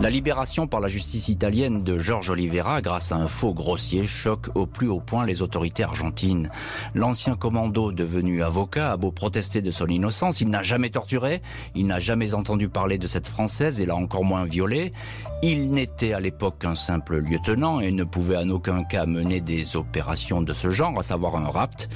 La 0.00 0.10
libération 0.10 0.66
par 0.66 0.80
la 0.80 0.88
justice 0.88 1.28
italienne 1.28 1.84
de 1.84 1.98
Georges 1.98 2.30
Oliveira 2.30 2.82
grâce 2.82 3.12
à 3.12 3.16
un 3.16 3.28
faux 3.28 3.54
grossier 3.54 4.02
choque 4.02 4.48
au 4.56 4.66
plus 4.66 4.88
haut 4.88 5.00
point 5.00 5.24
les 5.24 5.40
autorités 5.40 5.84
argentines. 5.84 6.50
L'ancien 6.94 7.36
commando 7.36 7.92
devenu 7.92 8.42
avocat 8.42 8.90
a 8.90 8.96
beau 8.96 9.12
protester 9.12 9.62
de 9.62 9.70
son 9.70 9.86
innocence, 9.86 10.40
il 10.40 10.50
n'a 10.50 10.64
jamais 10.64 10.90
torturé, 10.90 11.42
il 11.76 11.86
n'a 11.86 12.00
jamais 12.00 12.34
entendu 12.34 12.68
parler 12.68 12.98
de 12.98 13.06
cette 13.06 13.28
Française 13.28 13.80
et 13.80 13.86
l'a 13.86 13.94
encore 13.94 14.24
moins 14.24 14.44
violée. 14.44 14.92
Il 15.42 15.70
n'était 15.70 16.12
à 16.12 16.18
l'époque 16.18 16.58
qu'un 16.58 16.74
simple 16.74 17.18
lieutenant 17.18 17.78
et 17.78 17.92
ne 17.92 18.04
pouvait 18.04 18.36
en 18.36 18.50
aucun 18.50 18.82
cas 18.82 19.06
mener 19.06 19.40
des 19.40 19.76
opérations 19.76 20.42
de 20.42 20.52
ce 20.54 20.70
genre, 20.70 20.98
à 20.98 21.04
savoir 21.04 21.36
un 21.36 21.48
rapt. 21.48 21.88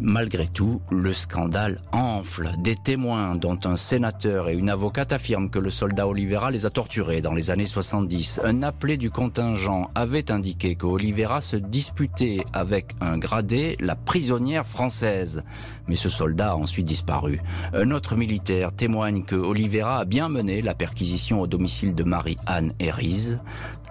Malgré 0.00 0.46
tout, 0.46 0.80
le 0.90 1.12
scandale 1.12 1.80
enfle. 1.90 2.50
Des 2.58 2.76
témoins, 2.76 3.34
dont 3.34 3.58
un 3.64 3.76
sénateur 3.76 4.48
et 4.48 4.54
une 4.54 4.70
avocate, 4.70 5.12
affirment 5.12 5.50
que 5.50 5.58
le 5.58 5.70
soldat 5.70 6.06
Oliveira 6.06 6.50
les 6.50 6.66
a 6.66 6.70
torturés 6.70 7.20
dans 7.20 7.34
les 7.34 7.50
années 7.50 7.66
70. 7.66 8.40
Un 8.44 8.62
appelé 8.62 8.96
du 8.96 9.10
contingent 9.10 9.90
avait 9.96 10.30
indiqué 10.30 10.76
que 10.76 10.86
Oliveira 10.86 11.40
se 11.40 11.56
disputait 11.56 12.44
avec 12.52 12.94
un 13.00 13.18
gradé 13.18 13.76
la 13.80 13.96
prisonnière 13.96 14.66
française. 14.66 15.42
Mais 15.88 15.96
ce 15.96 16.08
soldat 16.08 16.52
a 16.52 16.56
ensuite 16.56 16.86
disparu. 16.86 17.40
Un 17.72 17.90
autre 17.90 18.14
militaire 18.16 18.72
témoigne 18.72 19.22
que 19.22 19.34
Oliveira 19.34 19.98
a 19.98 20.04
bien 20.04 20.28
mené 20.28 20.62
la 20.62 20.74
perquisition 20.74 21.40
au 21.40 21.46
domicile 21.46 21.94
de 21.94 22.04
Marie-Anne 22.04 22.72
Herries 22.78 23.38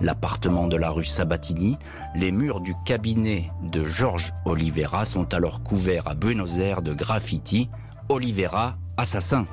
l'appartement 0.02 0.68
de 0.68 0.78
la 0.78 0.90
rue 0.90 1.06
Sabatini, 1.06 1.78
les 2.16 2.32
murs 2.32 2.62
du 2.62 2.74
cabinet 2.86 3.50
de 3.64 3.84
Georges 3.84 4.34
Oliveira 4.46 5.06
sont 5.06 5.34
alors 5.34 5.64
couverts 5.64 6.08
à 6.08 6.16
Buenos 6.16 6.58
Aires 6.60 6.82
de 6.82 6.94
graffiti 6.94 7.70
Oliveira 8.10 8.78
assassin. 8.98 9.46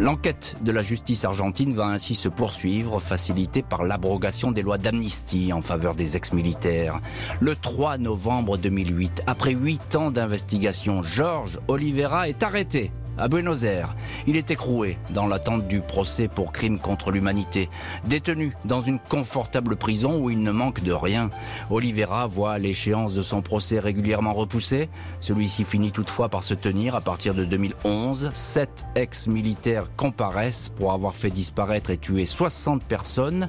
L'enquête 0.00 0.56
de 0.62 0.72
la 0.72 0.80
justice 0.80 1.26
argentine 1.26 1.74
va 1.74 1.84
ainsi 1.84 2.14
se 2.14 2.30
poursuivre, 2.30 3.00
facilitée 3.00 3.62
par 3.62 3.82
l'abrogation 3.82 4.50
des 4.50 4.62
lois 4.62 4.78
d'amnistie 4.78 5.52
en 5.52 5.60
faveur 5.60 5.94
des 5.94 6.16
ex-militaires. 6.16 7.02
Le 7.38 7.54
3 7.54 7.98
novembre 7.98 8.56
2008, 8.56 9.24
après 9.26 9.52
huit 9.52 9.96
ans 9.96 10.10
d'investigation, 10.10 11.02
Georges 11.02 11.60
Oliveira 11.68 12.30
est 12.30 12.42
arrêté 12.42 12.92
à 13.18 13.28
Buenos 13.28 13.64
Aires. 13.64 13.94
Il 14.26 14.36
est 14.36 14.50
écroué 14.50 14.98
dans 15.10 15.26
l'attente 15.26 15.68
du 15.68 15.80
procès 15.80 16.28
pour 16.28 16.52
crime 16.52 16.78
contre 16.78 17.10
l'humanité. 17.10 17.68
Détenu 18.04 18.54
dans 18.64 18.80
une 18.80 18.98
confortable 18.98 19.76
prison 19.76 20.20
où 20.20 20.30
il 20.30 20.40
ne 20.40 20.50
manque 20.50 20.82
de 20.82 20.92
rien. 20.92 21.30
Oliveira 21.70 22.26
voit 22.26 22.58
l'échéance 22.58 23.12
de 23.12 23.22
son 23.22 23.42
procès 23.42 23.78
régulièrement 23.78 24.32
repoussée. 24.32 24.88
Celui-ci 25.20 25.64
finit 25.64 25.92
toutefois 25.92 26.28
par 26.28 26.42
se 26.42 26.54
tenir 26.54 26.94
à 26.94 27.00
partir 27.00 27.34
de 27.34 27.44
2011. 27.44 28.30
Sept 28.32 28.84
ex-militaires 28.94 29.86
comparaissent 29.96 30.70
pour 30.76 30.92
avoir 30.92 31.14
fait 31.14 31.30
disparaître 31.30 31.90
et 31.90 31.98
tuer 31.98 32.26
60 32.26 32.84
personnes. 32.84 33.48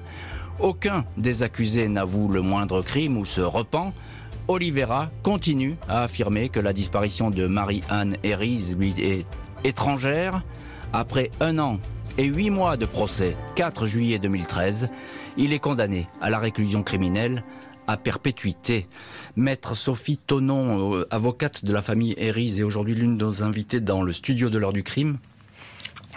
Aucun 0.59 1.05
des 1.17 1.43
accusés 1.43 1.87
n'avoue 1.87 2.27
le 2.27 2.41
moindre 2.41 2.81
crime 2.81 3.17
ou 3.17 3.25
se 3.25 3.41
repent. 3.41 3.93
Oliveira 4.47 5.09
continue 5.23 5.77
à 5.87 6.01
affirmer 6.01 6.49
que 6.49 6.59
la 6.59 6.73
disparition 6.73 7.29
de 7.29 7.47
Marie-Anne 7.47 8.17
Herries 8.23 8.75
lui 8.77 8.93
est 8.99 9.25
étrangère. 9.63 10.43
Après 10.93 11.31
un 11.39 11.59
an 11.59 11.79
et 12.17 12.25
huit 12.25 12.49
mois 12.49 12.77
de 12.77 12.85
procès, 12.85 13.35
4 13.55 13.85
juillet 13.85 14.19
2013, 14.19 14.89
il 15.37 15.53
est 15.53 15.59
condamné 15.59 16.07
à 16.19 16.29
la 16.29 16.39
réclusion 16.39 16.83
criminelle 16.83 17.43
à 17.87 17.97
perpétuité. 17.97 18.87
Maître 19.35 19.75
Sophie 19.75 20.17
Tonon, 20.17 20.95
euh, 20.95 21.07
avocate 21.09 21.65
de 21.65 21.73
la 21.73 21.81
famille 21.81 22.13
Hérise 22.17 22.59
et 22.59 22.63
aujourd'hui 22.63 22.95
l'une 22.95 23.17
de 23.17 23.25
nos 23.25 23.43
invitées 23.43 23.79
dans 23.79 24.03
le 24.03 24.13
studio 24.13 24.49
de 24.49 24.57
l'heure 24.57 24.73
du 24.73 24.83
crime. 24.83 25.17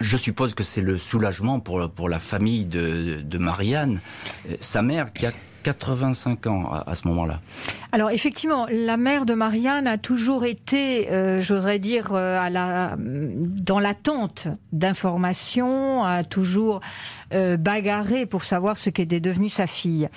Je 0.01 0.17
suppose 0.17 0.55
que 0.55 0.65
c'est 0.65 0.81
le 0.81 0.99
soulagement 0.99 1.61
pour, 1.61 1.89
pour 1.91 2.09
la 2.09 2.19
famille 2.19 2.65
de, 2.65 3.39
Marianne, 3.39 4.01
euh, 4.49 4.57
sa 4.61 4.83
mère 4.83 5.13
qui 5.13 5.27
a 5.27 5.33
85 5.65 6.47
ans 6.47 6.71
à, 6.71 6.95
ce 6.95 7.09
moment-là. 7.09 7.41
Alors 7.91 8.11
effectivement, 8.11 8.67
la 8.71 8.97
mère 8.97 9.25
de 9.25 9.35
Marianne 9.35 9.87
a 9.87 9.99
toujours 9.99 10.45
été, 10.45 11.11
euh, 11.11 11.41
j'oserais 11.41 11.79
dire, 11.79 12.13
euh, 12.13 12.39
à 12.41 12.51
la, 12.51 12.97
dans 12.99 13.79
l'attente 13.79 14.49
d'informations, 14.73 16.05
a 16.05 16.23
toujours 16.23 16.81
euh, 17.33 17.57
bagarré 17.57 18.27
pour 18.27 18.43
savoir 18.43 18.77
ce 18.77 18.91
qu'était 18.91 19.21
devenue 19.21 19.49
sa 19.49 19.67
fille. 19.67 20.09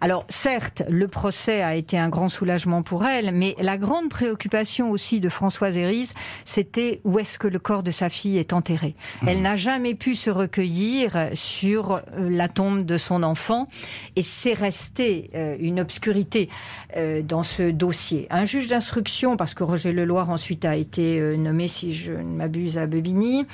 Alors 0.00 0.24
certes, 0.28 0.82
le 0.88 1.08
procès 1.08 1.62
a 1.62 1.74
été 1.74 1.98
un 1.98 2.08
grand 2.08 2.28
soulagement 2.28 2.82
pour 2.82 3.04
elle, 3.04 3.32
mais 3.34 3.56
la 3.60 3.76
grande 3.78 4.08
préoccupation 4.08 4.90
aussi 4.90 5.20
de 5.20 5.28
Françoise 5.28 5.76
Héris, 5.76 6.10
c'était 6.44 7.00
où 7.04 7.18
est-ce 7.18 7.38
que 7.38 7.48
le 7.48 7.58
corps 7.58 7.82
de 7.82 7.90
sa 7.90 8.08
fille 8.08 8.38
est 8.38 8.52
enterré. 8.52 8.94
Mmh. 9.22 9.28
Elle 9.28 9.42
n'a 9.42 9.56
jamais 9.56 9.94
pu 9.94 10.14
se 10.14 10.30
recueillir 10.30 11.30
sur 11.32 12.00
la 12.16 12.48
tombe 12.48 12.84
de 12.84 12.96
son 12.98 13.24
enfant 13.24 13.68
et 14.14 14.22
c'est 14.22 14.54
resté 14.54 14.91
euh, 15.00 15.56
une 15.58 15.80
obscurité 15.80 16.48
euh, 16.96 17.22
dans 17.22 17.42
ce 17.42 17.70
dossier. 17.70 18.26
Un 18.30 18.44
juge 18.44 18.68
d'instruction, 18.68 19.36
parce 19.36 19.54
que 19.54 19.64
Roger 19.64 19.92
Leloir 19.92 20.30
ensuite 20.30 20.64
a 20.64 20.76
été 20.76 21.18
euh, 21.18 21.36
nommé, 21.36 21.68
si 21.68 21.94
je 21.94 22.12
ne 22.12 22.22
m'abuse, 22.22 22.78
à 22.78 22.86
Bebigny, 22.86 23.46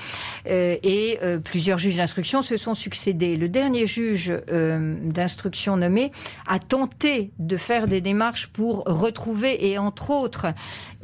et 0.47 1.19
plusieurs 1.45 1.79
juges 1.79 1.97
d'instruction 1.97 2.43
se 2.43 2.57
sont 2.57 2.75
succédés. 2.75 3.37
Le 3.37 3.49
dernier 3.49 3.87
juge 3.87 4.33
d'instruction 4.49 5.77
nommé 5.77 6.11
a 6.47 6.59
tenté 6.59 7.31
de 7.39 7.57
faire 7.57 7.87
des 7.87 8.01
démarches 8.01 8.49
pour 8.49 8.85
retrouver 8.85 9.69
et 9.69 9.79
entre 9.79 10.11
autres 10.11 10.47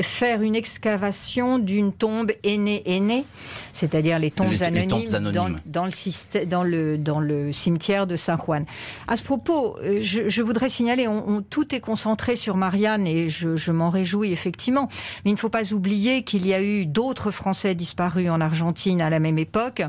faire 0.00 0.42
une 0.42 0.56
excavation 0.56 1.58
d'une 1.58 1.92
tombe 1.92 2.32
aînée-aînée, 2.42 3.24
c'est-à-dire 3.72 4.18
les 4.18 4.30
tombes 4.30 4.54
anonymes, 4.60 5.08
Dans, 5.66 5.86
le, 5.86 6.46
dans, 6.46 6.62
le, 6.62 6.98
dans 6.98 7.20
le 7.20 7.52
cimetière 7.52 8.06
de 8.06 8.16
Saint-Juan. 8.16 8.64
À 9.08 9.16
ce 9.16 9.22
propos, 9.22 9.76
je, 10.00 10.23
je, 10.26 10.42
voudrais 10.42 10.68
signaler, 10.68 11.08
on, 11.08 11.42
tout 11.42 11.74
est 11.74 11.80
concentré 11.80 12.36
sur 12.36 12.56
Marianne 12.56 13.06
et 13.06 13.28
je, 13.28 13.72
m'en 13.72 13.90
réjouis 13.90 14.32
effectivement. 14.32 14.88
Mais 15.24 15.30
il 15.30 15.34
ne 15.34 15.38
faut 15.38 15.48
pas 15.48 15.72
oublier 15.72 16.22
qu'il 16.22 16.46
y 16.46 16.54
a 16.54 16.62
eu 16.62 16.86
d'autres 16.86 17.30
Français 17.30 17.74
disparus 17.74 18.30
en 18.30 18.40
Argentine 18.40 19.00
à 19.00 19.10
la 19.10 19.20
même 19.20 19.38
époque, 19.38 19.82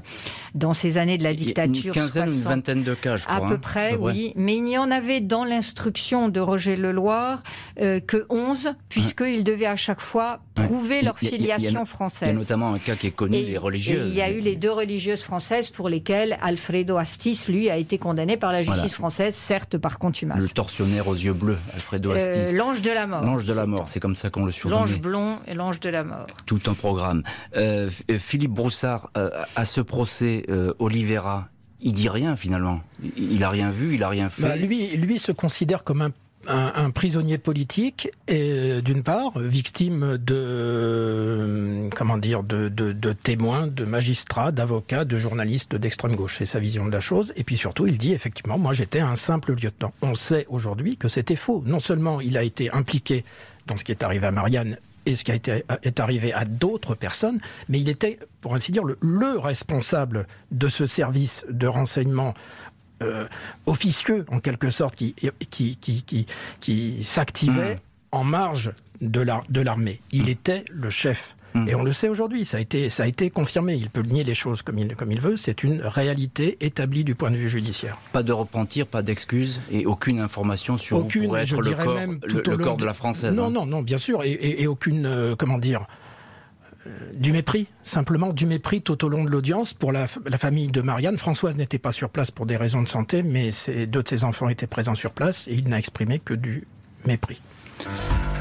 dans 0.54 0.74
ces 0.74 0.98
années 0.98 1.18
de 1.18 1.24
la 1.24 1.34
dictature. 1.34 1.86
Une 1.86 1.92
quinzaine, 1.92 2.30
une 2.30 2.42
vingtaine 2.42 2.84
de 2.84 2.94
cas, 2.94 3.16
je 3.16 3.26
crois. 3.26 3.36
À 3.36 3.42
peu 3.42 3.54
hein, 3.54 3.60
près, 3.62 3.96
oui. 3.96 4.34
Mais 4.36 4.58
il 4.58 4.64
n'y 4.64 4.78
en 4.78 4.92
avait 4.92 5.22
dans 5.22 5.46
l'instruction 5.46 6.30
de 6.30 6.40
Roger 6.40 6.76
Leloir 6.76 7.44
euh, 7.82 8.00
que 8.00 8.26
11, 8.30 8.74
puisqu'il 8.90 9.44
devait 9.44 9.66
à 9.66 9.76
chaque 9.76 10.02
fois 10.02 10.40
prouver 10.54 11.02
leur 11.02 11.18
filiation 11.18 11.86
française. 11.86 12.30
Il 12.30 12.34
y 12.34 12.36
a 12.36 12.40
notamment 12.40 12.74
un 12.74 12.80
cas 12.80 12.96
qui 12.96 13.08
est 13.08 13.12
connu, 13.12 13.38
les 13.38 13.58
religieuses. 13.58 14.12
il 14.12 14.18
y 14.18 14.22
a 14.22 14.32
eu 14.32 14.40
les 14.40 14.56
deux 14.56 14.72
religieuses 14.72 15.22
françaises 15.22 15.70
pour 15.70 15.90
lesquelles 15.90 16.38
Alfredo 16.42 16.98
Astiz, 16.98 17.48
lui, 17.48 17.70
a 17.70 17.78
été 17.78 17.98
condamné 17.98 18.38
par 18.38 18.52
la 18.52 18.62
justice 18.62 18.96
française, 18.96 19.36
certes 19.36 19.78
par 19.78 20.00
contumace 20.00 20.25
Le 20.36 20.50
tortionnaire 20.50 21.08
aux 21.08 21.16
yeux 21.16 21.34
bleus, 21.34 21.58
Alfredo 21.74 22.12
Astis. 22.12 22.56
l'ange 22.56 22.82
de 22.82 22.92
la 22.92 23.08
mort. 23.08 23.24
L'ange 23.24 23.46
de 23.46 23.54
la 23.54 23.66
mort, 23.66 23.88
c'est 23.90 24.00
comme 24.00 24.16
ça 24.16 24.30
qu'on 24.30 24.46
le 24.46 24.52
surnomme. 24.52 24.80
L'ange 24.80 25.00
blond 25.00 25.38
et 25.48 25.54
l'ange 25.54 25.80
de 25.80 25.90
la 25.90 26.04
mort. 26.04 26.28
Tout 26.46 26.62
un 26.68 26.74
programme. 26.74 27.24
Philippe 28.18 28.52
Broussard, 28.52 29.12
à 29.56 29.66
ce 29.66 29.82
procès, 29.82 30.46
Oliveira, 30.80 31.50
il 31.82 31.94
dit 31.94 32.10
rien 32.10 32.36
finalement. 32.36 32.82
Il 33.18 33.44
a 33.44 33.50
rien 33.50 33.70
vu, 33.70 33.96
il 33.96 34.04
a 34.04 34.10
rien 34.10 34.30
fait. 34.30 34.44
Bah, 34.44 34.56
lui, 34.56 34.96
lui 34.96 35.20
se 35.20 35.32
considère 35.32 35.84
comme 35.84 36.02
un 36.02 36.12
un, 36.48 36.90
prisonnier 36.92 37.38
politique 37.38 38.10
et 38.28 38.82
d'une 38.82 39.04
part 39.04 39.38
victime 39.40 40.18
de 40.18 41.90
comment 41.96 42.18
dire 42.18 42.44
de, 42.44 43.14
témoins, 43.14 43.68
de 43.68 43.86
magistrats, 43.86 44.52
d'avocats, 44.52 45.06
de 45.06 45.18
journalistes 45.18 45.76
d'extrême 45.76 46.16
gauche. 46.16 46.36
C'est 46.38 46.46
sa 46.46 46.60
vision 46.60 46.86
de 46.86 46.92
la 46.92 47.00
chose. 47.00 47.34
Et 47.36 47.44
puis 47.44 47.58
surtout, 47.58 47.88
il 47.88 47.98
dit 47.98 48.14
effectivement, 48.14 48.58
moi 48.58 48.74
j'étais 48.74 49.00
un 49.00 49.16
simple 49.16 49.54
lieutenant. 49.54 49.94
On 50.02 50.16
sait 50.16 50.46
aujourd'hui 50.50 50.98
que 50.98 51.08
c'était 51.08 51.36
faux. 51.36 51.64
Non 51.66 51.80
seulement 51.80 52.22
il 52.22 52.38
a 52.38 52.44
été 52.44 52.72
impliqué 52.72 53.24
dans 53.68 53.78
ce 53.78 53.84
qui 53.84 53.92
est 53.92 54.04
arrivé 54.04 54.28
à 54.28 54.32
Marianne 54.32 54.78
et 55.06 55.16
ce 55.16 55.24
qui 55.24 55.32
a 55.32 55.36
été, 55.36 55.64
est 55.84 56.00
arrivé 56.00 56.34
à 56.34 56.46
d'autres 56.46 56.96
personnes, 56.96 57.40
mais 57.70 57.80
il 57.80 57.90
était, 57.90 58.20
pour 58.42 58.56
ainsi 58.56 58.72
dire, 58.72 58.84
le 58.84 59.38
responsable 59.38 60.28
de 60.52 60.68
ce 60.68 60.86
service 60.86 61.46
de 61.50 61.68
renseignement 61.68 62.34
euh, 63.06 63.28
officieux, 63.66 64.26
en 64.30 64.40
quelque 64.40 64.70
sorte, 64.70 64.96
qui, 64.96 65.16
qui, 65.50 65.78
qui, 65.78 66.26
qui, 66.60 67.04
s'activait 67.04 67.76
hmm. 67.76 67.80
en 68.12 68.24
marge 68.24 68.72
de 69.02 69.62
l'armée. 69.62 70.00
il 70.12 70.26
hmm. 70.26 70.30
était 70.30 70.66
le 70.72 70.90
chef. 70.90 71.36
Hmm. 71.56 71.70
Et 71.70 71.76
on 71.76 71.84
le 71.84 71.94
sait 71.94 72.10
aujourd'hui, 72.10 72.44
ça 72.44 72.58
a 72.58 72.60
été, 72.60 72.90
ça 72.90 73.04
a 73.04 73.08
été 73.08 73.30
confirmé. 73.30 73.76
Il 73.76 73.90
peut 73.90 74.02
nier 74.02 74.26
les 74.26 74.34
choses 74.34 74.62
comme 74.62 74.78
il, 74.78 74.94
comme 74.96 75.14
il 75.14 75.22
veut. 75.22 75.38
C'est 75.38 75.64
une 75.64 75.82
réalité 75.82 76.58
établie 76.60 77.06
du 77.06 77.16
point 77.16 77.32
de 77.32 77.38
vue 77.38 77.48
judiciaire. 77.48 77.98
Pas 78.12 78.24
de 78.24 78.34
repentir, 78.34 78.88
pas 78.88 79.02
d'excuses 79.02 79.62
et 79.72 79.86
aucune 79.86 80.20
information 80.20 80.78
sur 80.78 80.98
aucune, 80.98 81.32
où 81.32 81.36
être 81.38 81.62
le 81.62 81.72
corps, 81.72 81.98
le, 81.98 82.58
corps 82.58 82.78
de 82.78 82.86
la 82.86 82.94
française. 82.94 83.38
Non, 83.38 83.46
hein. 83.46 83.52
non, 83.52 83.66
non, 83.66 83.82
bien 83.84 83.98
sûr, 83.98 84.22
et, 84.24 84.68
aucune, 84.68 85.06
euh, 85.06 85.36
comment 85.38 85.58
dire, 85.58 85.88
du 87.14 87.32
mépris, 87.32 87.68
simplement 87.84 88.34
du 88.34 88.46
mépris 88.46 88.82
tout 88.82 89.04
au 89.06 89.10
long 89.10 89.24
de 89.24 89.30
l'audience 89.30 89.74
pour 89.74 89.92
la, 89.92 90.08
famille 90.08 90.68
de 90.68 90.82
Marianne. 90.82 91.18
Françoise 91.18 91.56
n'était 91.56 91.80
pas 91.80 91.92
sur 91.92 92.10
place 92.10 92.32
pour 92.32 92.46
des 92.46 92.58
raisons 92.58 92.82
de 92.82 92.88
santé, 92.88 93.24
mais 93.24 93.50
deux 93.88 94.04
de 94.04 94.08
ses 94.08 94.24
enfants 94.24 94.50
étaient 94.50 94.68
présents 94.68 94.96
sur 94.96 95.12
place 95.12 95.48
et 95.48 95.54
il 95.54 95.68
n'a 95.68 95.80
exprimé 95.80 96.20
que 96.20 96.34
du 96.34 96.68
mépris. 97.06 97.42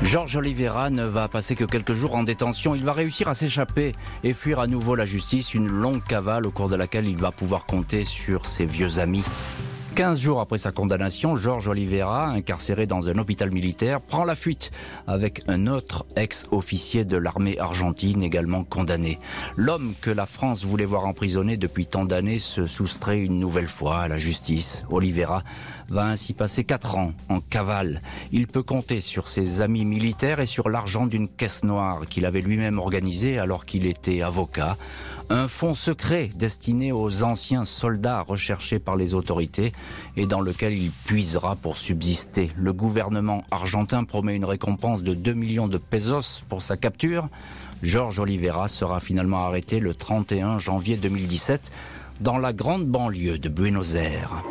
Georges 0.02 0.36
Oliveira 0.36 0.90
ne 0.90 1.04
va 1.04 1.28
passer 1.28 1.56
que 1.56 1.64
quelques 1.64 1.94
jours 1.94 2.14
en 2.14 2.24
détention. 2.24 2.74
Il 2.74 2.84
va 2.84 2.92
réussir 2.92 3.28
à 3.28 3.34
s'échapper 3.34 3.94
et 4.22 4.34
fuir 4.34 4.60
à 4.60 4.66
nouveau 4.66 4.94
la 4.94 5.06
justice, 5.06 5.54
une 5.54 5.68
longue 5.68 6.04
cavale 6.04 6.46
au 6.46 6.50
cours 6.50 6.68
de 6.68 6.76
laquelle 6.76 7.06
il 7.06 7.16
va 7.16 7.32
pouvoir 7.32 7.64
compter 7.64 8.04
sur 8.04 8.46
ses 8.46 8.66
vieux 8.66 8.98
amis. 8.98 9.24
15 9.94 10.18
jours 10.18 10.40
après 10.40 10.58
sa 10.58 10.72
condamnation, 10.72 11.36
Georges 11.36 11.68
Oliveira, 11.68 12.26
incarcéré 12.26 12.88
dans 12.88 13.08
un 13.08 13.16
hôpital 13.18 13.52
militaire, 13.52 14.00
prend 14.00 14.24
la 14.24 14.34
fuite 14.34 14.72
avec 15.06 15.42
un 15.46 15.68
autre 15.68 16.04
ex-officier 16.16 17.04
de 17.04 17.16
l'armée 17.16 17.60
argentine 17.60 18.20
également 18.24 18.64
condamné. 18.64 19.20
L'homme 19.56 19.94
que 20.00 20.10
la 20.10 20.26
France 20.26 20.64
voulait 20.64 20.84
voir 20.84 21.06
emprisonné 21.06 21.56
depuis 21.56 21.86
tant 21.86 22.04
d'années 22.04 22.40
se 22.40 22.66
soustrait 22.66 23.20
une 23.20 23.38
nouvelle 23.38 23.68
fois 23.68 23.98
à 23.98 24.08
la 24.08 24.18
justice. 24.18 24.82
Oliveira 24.90 25.44
va 25.90 26.06
ainsi 26.06 26.32
passer 26.32 26.64
4 26.64 26.96
ans 26.96 27.12
en 27.28 27.38
cavale. 27.38 28.02
Il 28.32 28.48
peut 28.48 28.64
compter 28.64 29.00
sur 29.00 29.28
ses 29.28 29.60
amis 29.60 29.84
militaires 29.84 30.40
et 30.40 30.46
sur 30.46 30.70
l'argent 30.70 31.06
d'une 31.06 31.28
caisse 31.28 31.62
noire 31.62 32.06
qu'il 32.08 32.26
avait 32.26 32.40
lui-même 32.40 32.80
organisée 32.80 33.38
alors 33.38 33.64
qu'il 33.64 33.86
était 33.86 34.22
avocat 34.22 34.76
un 35.30 35.46
fonds 35.46 35.74
secret 35.74 36.30
destiné 36.34 36.92
aux 36.92 37.22
anciens 37.22 37.64
soldats 37.64 38.22
recherchés 38.22 38.78
par 38.78 38.96
les 38.96 39.14
autorités 39.14 39.72
et 40.16 40.26
dans 40.26 40.40
lequel 40.40 40.72
il 40.74 40.90
puisera 40.90 41.56
pour 41.56 41.76
subsister. 41.76 42.50
Le 42.56 42.72
gouvernement 42.72 43.42
argentin 43.50 44.04
promet 44.04 44.36
une 44.36 44.44
récompense 44.44 45.02
de 45.02 45.14
2 45.14 45.32
millions 45.32 45.68
de 45.68 45.78
pesos 45.78 46.42
pour 46.48 46.62
sa 46.62 46.76
capture. 46.76 47.28
Georges 47.82 48.20
Oliveira 48.20 48.68
sera 48.68 49.00
finalement 49.00 49.44
arrêté 49.44 49.80
le 49.80 49.94
31 49.94 50.58
janvier 50.58 50.96
2017 50.96 51.72
dans 52.20 52.38
la 52.38 52.52
grande 52.52 52.86
banlieue 52.86 53.38
de 53.38 53.48
Buenos 53.48 53.94
Aires. 53.94 54.42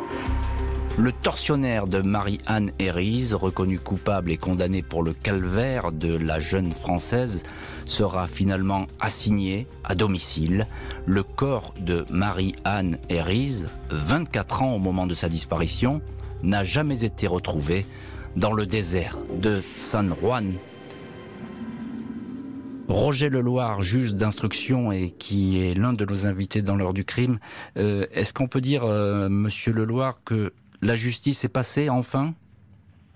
Le 0.96 1.10
tortionnaire 1.10 1.88
de 1.88 2.00
Marie-Anne 2.00 2.70
Herries, 2.78 3.32
reconnu 3.32 3.80
coupable 3.80 4.30
et 4.30 4.36
condamné 4.36 4.80
pour 4.80 5.02
le 5.02 5.12
calvaire 5.12 5.90
de 5.90 6.14
la 6.14 6.38
jeune 6.38 6.70
Française, 6.70 7.42
sera 7.84 8.28
finalement 8.28 8.86
assigné 9.00 9.66
à 9.82 9.96
domicile. 9.96 10.68
Le 11.04 11.24
corps 11.24 11.74
de 11.80 12.06
Marie-Anne 12.10 12.98
Herries, 13.08 13.64
24 13.90 14.62
ans 14.62 14.74
au 14.76 14.78
moment 14.78 15.08
de 15.08 15.14
sa 15.14 15.28
disparition, 15.28 16.00
n'a 16.44 16.62
jamais 16.62 17.02
été 17.02 17.26
retrouvé 17.26 17.86
dans 18.36 18.52
le 18.52 18.64
désert 18.64 19.18
de 19.36 19.62
San 19.76 20.14
Juan. 20.20 20.52
Roger 22.86 23.30
Leloir, 23.30 23.80
juge 23.80 24.14
d'instruction 24.14 24.92
et 24.92 25.10
qui 25.10 25.60
est 25.60 25.74
l'un 25.74 25.94
de 25.94 26.04
nos 26.04 26.26
invités 26.26 26.62
dans 26.62 26.76
l'heure 26.76 26.92
du 26.92 27.04
crime, 27.04 27.38
euh, 27.78 28.06
est-ce 28.12 28.32
qu'on 28.32 28.46
peut 28.46 28.60
dire, 28.60 28.84
euh, 28.84 29.28
Monsieur 29.28 29.72
Leloir, 29.72 30.20
que 30.24 30.52
la 30.84 30.94
justice 30.94 31.44
est 31.44 31.52
passée 31.52 31.88
enfin? 31.88 32.34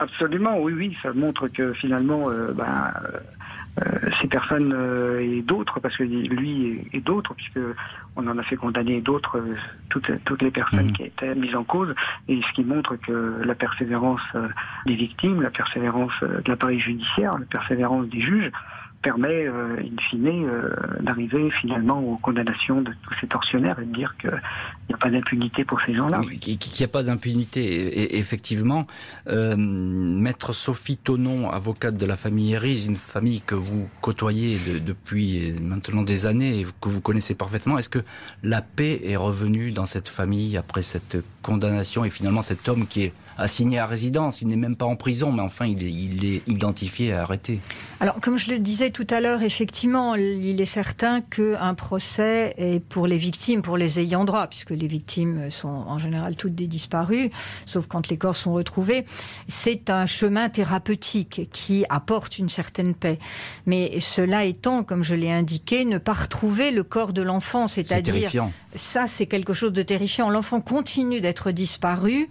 Absolument, 0.01 0.59
oui, 0.61 0.73
oui. 0.73 0.97
Ça 1.03 1.13
montre 1.13 1.49
que 1.49 1.73
finalement, 1.75 2.31
euh, 2.31 2.53
ben, 2.53 2.93
euh, 3.81 4.11
ces 4.21 4.29
personnes 4.29 4.73
euh, 4.73 5.21
et 5.21 5.43
d'autres, 5.43 5.81
parce 5.81 5.97
que 5.97 6.05
lui 6.05 6.89
et, 6.93 7.01
d'autres, 7.01 7.35
puisque 7.35 7.59
on 8.17 8.27
en 8.27 8.39
a 8.39 8.43
fait 8.45 8.57
condamner 8.57 9.01
d'autres, 9.01 9.43
toutes, 9.91 10.11
toutes 10.25 10.43
les 10.43 10.51
personnes 10.51 10.91
mmh. 10.91 10.93
qui 10.93 11.03
étaient 11.05 11.35
mises 11.35 11.55
en 11.55 11.65
cause, 11.65 11.95
et 12.29 12.41
ce 12.41 12.55
qui 12.55 12.65
montre 12.65 12.97
que 12.97 13.43
la 13.45 13.55
persévérance 13.55 14.23
des 14.87 14.95
victimes, 14.95 15.43
la 15.43 15.51
persévérance 15.51 16.13
de 16.23 16.49
l'appareil 16.49 16.81
judiciaire, 16.81 17.37
la 17.39 17.47
persévérance 17.47 18.09
des 18.09 18.21
juges, 18.21 18.53
permet, 19.03 19.47
euh, 19.47 19.77
in 19.79 19.97
fine, 20.11 20.27
euh, 20.27 20.71
d'arriver 21.01 21.51
finalement 21.61 22.01
aux 22.01 22.17
condamnations 22.17 22.83
de 22.83 22.93
tous 23.03 23.15
ces 23.21 23.27
tortionnaires 23.27 23.79
et 23.79 23.85
de 23.85 23.95
dire 23.95 24.17
qu'il 24.21 24.31
n'y 24.89 24.95
a 24.95 24.99
pas 24.99 25.11
d'impunité 25.11 25.65
pour 25.65 25.81
ces 25.83 25.95
gens-là. 25.95 26.21
Qu'il 26.41 26.59
n'y 26.79 26.85
a 26.85 26.89
pas 26.89 27.03
d'impunité. 27.03 27.61
Et, 27.61 28.19
effectivement, 28.19 28.83
euh, 29.29 29.55
Maître 29.57 30.53
Sophie 30.53 30.97
Tonon, 30.97 31.51
avocate 31.51 31.97
de 31.97 32.07
la 32.07 32.17
famille 32.17 32.55
Héris, 32.55 32.87
une 32.87 32.97
famille 32.97 33.41
que 33.41 33.55
vous 33.55 33.89
côtoyez 34.01 34.59
depuis 34.85 35.53
maintenant 35.61 36.03
des 36.03 36.27
années 36.27 36.61
et 36.61 36.67
que 36.81 36.89
vous 36.89 37.01
connaissez 37.01 37.35
parfaitement, 37.35 37.79
est-ce 37.79 37.89
que 37.91 38.03
la 38.43 38.63
paix 38.63 39.01
est 39.05 39.17
revenue 39.17 39.71
dans 39.71 39.87
cette 39.87 40.09
famille 40.09 40.57
après 40.57 40.83
cette 40.83 41.19
condamnation 41.43 42.05
et 42.05 42.11
finalement 42.11 42.43
cet 42.43 42.69
homme 42.69 42.87
qui 42.87 43.05
est 43.05 43.13
assigné 43.39 43.79
à 43.79 43.87
résidence. 43.87 44.43
Il 44.43 44.49
n'est 44.49 44.57
même 44.57 44.77
pas 44.77 44.85
en 44.85 44.97
prison, 44.97 45.33
mais 45.33 45.43
enfin, 45.43 45.67
il 45.67 45.83
est, 45.85 45.91
il 45.91 46.25
est 46.25 46.43
identifié 46.49 47.07
et 47.09 47.13
arrêté. 47.13 47.61
Alors, 48.01 48.21
comme 48.21 48.39
je 48.39 48.51
le 48.51 48.59
disais 48.59 48.91
tout 48.91 49.07
à 49.11 49.21
l'heure, 49.21 49.43
effectivement, 49.43 50.15
il 50.15 50.61
est 50.61 50.65
certain 50.65 51.21
qu'un 51.21 51.75
procès 51.75 52.55
est 52.59 52.81
pour 52.81 53.07
les 53.07 53.17
victimes, 53.17 53.63
pour 53.63 53.77
les 53.77 54.01
ayants 54.01 54.25
droit, 54.25 54.47
puisque 54.47 54.71
les 54.71 54.87
victimes 54.87 55.51
sont 55.51 55.69
en 55.69 55.99
général 55.99 56.37
toutes 56.37 56.55
des 56.55 56.67
disparues, 56.67 57.31
sauf 57.67 57.87
quand 57.87 58.09
les 58.09 58.17
corps 58.17 58.37
sont 58.37 58.53
retrouvés. 58.53 59.05
C'est 59.49 59.91
un 59.91 60.07
chemin 60.07 60.49
thérapeutique 60.49 61.49
qui 61.53 61.85
apporte 61.89 62.39
une 62.39 62.49
certaine 62.49 62.95
paix. 62.95 63.19
Mais 63.67 63.99
cela 64.01 64.45
étant, 64.45 64.85
comme 64.85 65.03
je 65.03 65.15
l'ai 65.15 65.31
indiqué, 65.31 65.85
ne 65.85 65.99
pas 65.99 66.13
retrouver 66.13 66.71
le 66.71 66.83
corps 66.83 67.13
de 67.13 67.23
l'enfant, 67.23 67.69
c'est-à-dire 67.69 68.31
ça, 68.75 69.07
c'est 69.07 69.27
quelque 69.27 69.55
chose 69.55 69.73
de 69.73 69.83
terrifiant. 69.83 70.29
L'enfant 70.29 70.61
continue 70.61 71.21
d'être 71.21 71.51
disparu 71.51 72.29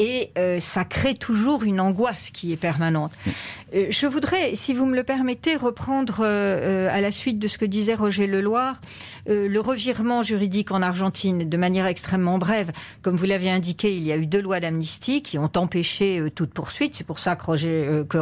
et 0.00 0.30
euh, 0.38 0.60
ça 0.60 0.84
crée 0.86 1.14
toujours 1.14 1.62
une 1.62 1.78
angoisse 1.78 2.30
qui 2.30 2.52
est 2.52 2.56
permanente. 2.56 3.12
Euh, 3.74 3.86
je 3.90 4.06
voudrais, 4.06 4.54
si 4.54 4.72
vous 4.72 4.86
me 4.86 4.96
le 4.96 5.04
permettez, 5.04 5.56
reprendre 5.56 6.20
euh, 6.20 6.88
à 6.90 7.02
la 7.02 7.10
suite 7.10 7.38
de 7.38 7.46
ce 7.46 7.58
que 7.58 7.66
disait 7.66 7.94
Roger 7.94 8.26
Leloir, 8.26 8.80
le 9.26 9.58
revirement 9.60 10.22
juridique 10.22 10.72
en 10.72 10.82
Argentine 10.82 11.48
de 11.48 11.56
manière 11.56 11.86
extrêmement 11.86 12.38
brève. 12.38 12.72
Comme 13.02 13.14
vous 13.14 13.26
l'aviez 13.26 13.50
indiqué, 13.50 13.94
il 13.94 14.02
y 14.02 14.10
a 14.10 14.16
eu 14.16 14.26
deux 14.26 14.40
lois 14.40 14.58
d'amnistie 14.58 15.22
qui 15.22 15.38
ont 15.38 15.50
empêché 15.54 16.24
toute 16.34 16.52
poursuite. 16.52 16.96
C'est 16.96 17.06
pour 17.06 17.20
ça 17.20 17.36
que, 17.36 17.44
Roger, 17.44 18.02
que 18.08 18.18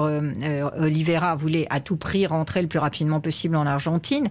Oliveira 0.79 1.35
voulait 1.37 1.67
à 1.71 1.81
tout 1.81 1.97
prix 1.97 2.27
rentrer 2.27 2.61
le 2.61 2.69
plus 2.69 2.81
rapidement 2.81 3.21
possible 3.21 3.57
en 3.57 3.64
Argentine. 3.64 4.29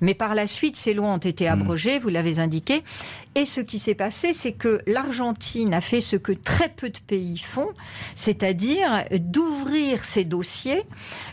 Mais 0.00 0.14
par 0.14 0.36
la 0.36 0.46
suite, 0.46 0.76
ces 0.76 0.94
lois 0.94 1.08
ont 1.08 1.16
été 1.16 1.46
mmh. 1.46 1.52
abrogées, 1.52 1.98
vous 1.98 2.10
l'avez 2.10 2.38
indiqué. 2.38 2.84
Et 3.34 3.44
ce 3.44 3.60
qui 3.60 3.78
s'est 3.78 3.94
passé, 3.94 4.32
c'est 4.32 4.52
que 4.52 4.82
l'Argentine 4.86 5.72
a 5.72 5.80
fait 5.80 6.00
ce 6.00 6.16
que 6.16 6.32
très 6.32 6.68
peu 6.68 6.89
de 6.90 6.98
pays 6.98 7.38
font, 7.38 7.68
c'est-à-dire 8.14 9.04
d'ouvrir 9.18 10.04
ces 10.04 10.24
dossiers, 10.24 10.82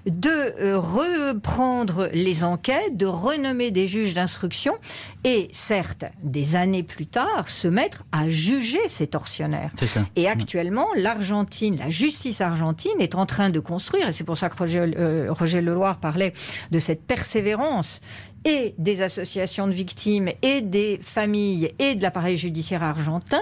de 0.05 0.29
euh, 0.29 0.79
reprendre 0.79 2.09
les 2.13 2.43
enquêtes, 2.43 2.95
de 2.95 3.05
renommer 3.05 3.71
des 3.71 3.87
juges 3.87 4.13
d'instruction 4.13 4.75
et, 5.23 5.49
certes, 5.51 6.05
des 6.23 6.55
années 6.55 6.83
plus 6.83 7.07
tard, 7.07 7.49
se 7.49 7.67
mettre 7.67 8.03
à 8.11 8.29
juger 8.29 8.79
ces 8.87 9.07
tortionnaires. 9.07 9.71
Et 10.15 10.27
actuellement, 10.27 10.87
l'Argentine, 10.95 11.77
la 11.77 11.89
justice 11.89 12.41
argentine 12.41 12.99
est 12.99 13.15
en 13.15 13.25
train 13.25 13.49
de 13.49 13.59
construire, 13.59 14.07
et 14.07 14.11
c'est 14.11 14.23
pour 14.23 14.37
ça 14.37 14.49
que 14.49 14.57
Roger, 14.57 14.83
euh, 14.97 15.27
Roger 15.29 15.61
Leloir 15.61 15.99
parlait 15.99 16.33
de 16.71 16.79
cette 16.79 17.05
persévérance 17.05 18.01
et 18.47 18.73
des 18.77 19.01
associations 19.01 19.67
de 19.67 19.73
victimes 19.73 20.29
et 20.41 20.61
des 20.61 20.99
familles 21.01 21.69
et 21.79 21.95
de 21.95 22.01
l'appareil 22.01 22.37
judiciaire 22.37 22.81
argentin 22.81 23.41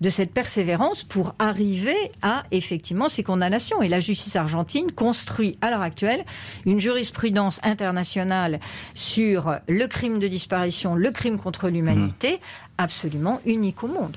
de 0.00 0.08
cette 0.08 0.32
persévérance 0.32 1.02
pour 1.02 1.34
arriver 1.40 1.96
à 2.22 2.44
effectivement 2.52 3.08
ces 3.08 3.24
condamnations. 3.24 3.82
Et 3.82 3.88
la 3.88 3.98
justice 3.98 4.36
argentine 4.36 4.92
construit 4.92 5.58
à 5.60 5.70
l'heure 5.70 5.82
actuelle 5.82 6.24
une 6.64 6.78
jurisprudence 6.78 7.58
internationale 7.64 8.60
sur 8.94 9.56
le 9.68 9.86
crime 9.88 10.20
de 10.20 10.28
disparition, 10.28 10.94
le 10.94 11.10
crime 11.10 11.38
contre 11.38 11.68
l'humanité, 11.68 12.34
mmh. 12.34 12.38
absolument 12.78 13.40
unique 13.44 13.82
au 13.82 13.88
monde. 13.88 14.16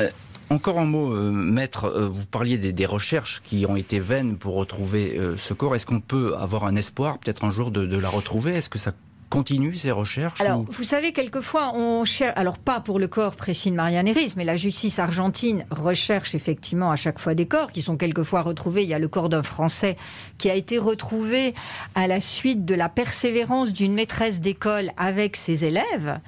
Euh, 0.00 0.10
encore 0.50 0.80
un 0.80 0.84
mot, 0.84 1.14
euh, 1.14 1.30
maître, 1.30 1.84
euh, 1.84 2.08
vous 2.08 2.26
parliez 2.26 2.58
des, 2.58 2.86
recherches 2.86 3.40
qui 3.44 3.66
ont 3.66 3.76
été 3.76 4.00
vaines 4.00 4.36
pour 4.36 4.54
retrouver 4.54 5.16
euh, 5.16 5.36
ce 5.36 5.54
corps. 5.54 5.76
Est-ce 5.76 5.86
qu'on 5.86 6.00
peut 6.00 6.34
avoir 6.36 6.64
un 6.64 6.74
espoir 6.74 7.18
peut-être 7.18 7.44
un 7.44 7.52
jour 7.52 7.70
de, 7.70 7.96
la 7.96 8.08
retrouver? 8.08 8.50
Est-ce 8.50 8.68
que 8.68 8.80
ça 8.80 8.92
continue 9.30 9.74
ces 9.74 9.92
recherches 9.92 10.40
Alors, 10.40 10.62
vous 10.68 10.84
savez, 10.84 11.12
quelquefois, 11.12 11.72
on 11.74 12.04
cherche, 12.04 12.34
alors 12.36 12.58
pas 12.58 12.80
pour 12.80 12.98
le 12.98 13.06
corps 13.08 13.36
précis 13.36 13.70
de 13.70 13.76
Marianne 13.76 14.08
Eris, 14.08 14.34
mais 14.36 14.44
la 14.44 14.56
justice 14.56 14.98
argentine 14.98 15.64
recherche 15.70 16.34
effectivement 16.34 16.90
à 16.90 16.96
chaque 16.96 17.18
fois 17.18 17.34
des 17.34 17.46
corps 17.46 17.72
qui 17.72 17.80
sont 17.80 17.96
quelquefois 17.96 18.42
retrouvés. 18.42 18.82
Il 18.82 18.88
y 18.88 18.94
a 18.94 18.98
le 18.98 19.08
corps 19.08 19.28
d'un 19.28 19.44
Français 19.44 19.96
qui 20.36 20.50
a 20.50 20.54
été 20.54 20.78
retrouvé 20.78 21.54
à 21.94 22.08
la 22.08 22.20
suite 22.20 22.64
de 22.64 22.74
la 22.74 22.88
persévérance 22.88 23.72
d'une 23.72 23.94
maîtresse 23.94 24.40
d'école 24.40 24.90
avec 24.96 25.36
ses 25.36 25.64
élèves 25.64 26.20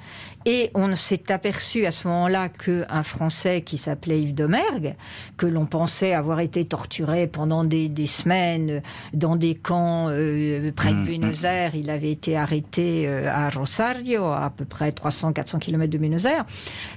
et 0.45 0.71
on 0.75 0.95
s'est 0.97 1.31
aperçu 1.31 1.87
à 1.87 1.91
ce 1.91 2.09
moment-là 2.09 2.49
qu'un 2.49 3.03
Français 3.03 3.63
qui 3.63 3.79
s'appelait 3.79 4.21
Yves 4.23 4.35
Domergue, 4.35 4.95
que 5.37 5.47
l'on 5.47 5.67
pensait 5.67 6.15
avoir 6.15 6.41
été 6.41 6.65
torturé 6.65 7.27
pendant 7.27 7.65
des, 7.65 7.91
semaines 8.07 8.83
dans 9.13 9.37
des 9.37 9.55
camps 9.55 10.07
euh, 10.09 10.73
près 10.75 10.91
de 10.91 10.97
mmh, 10.97 11.05
Buenos 11.05 11.43
mmh. 11.43 11.47
Aires, 11.47 11.75
il 11.75 11.91
avait 11.91 12.11
été 12.11 12.37
arrêté 12.37 12.92
euh, 13.07 13.31
à 13.31 13.49
Rosario, 13.51 14.25
à 14.25 14.53
peu 14.57 14.65
près 14.65 14.91
300-400 14.91 15.59
km 15.59 15.91
de 15.91 15.99
Buenos 15.99 16.25
Aires. 16.25 16.45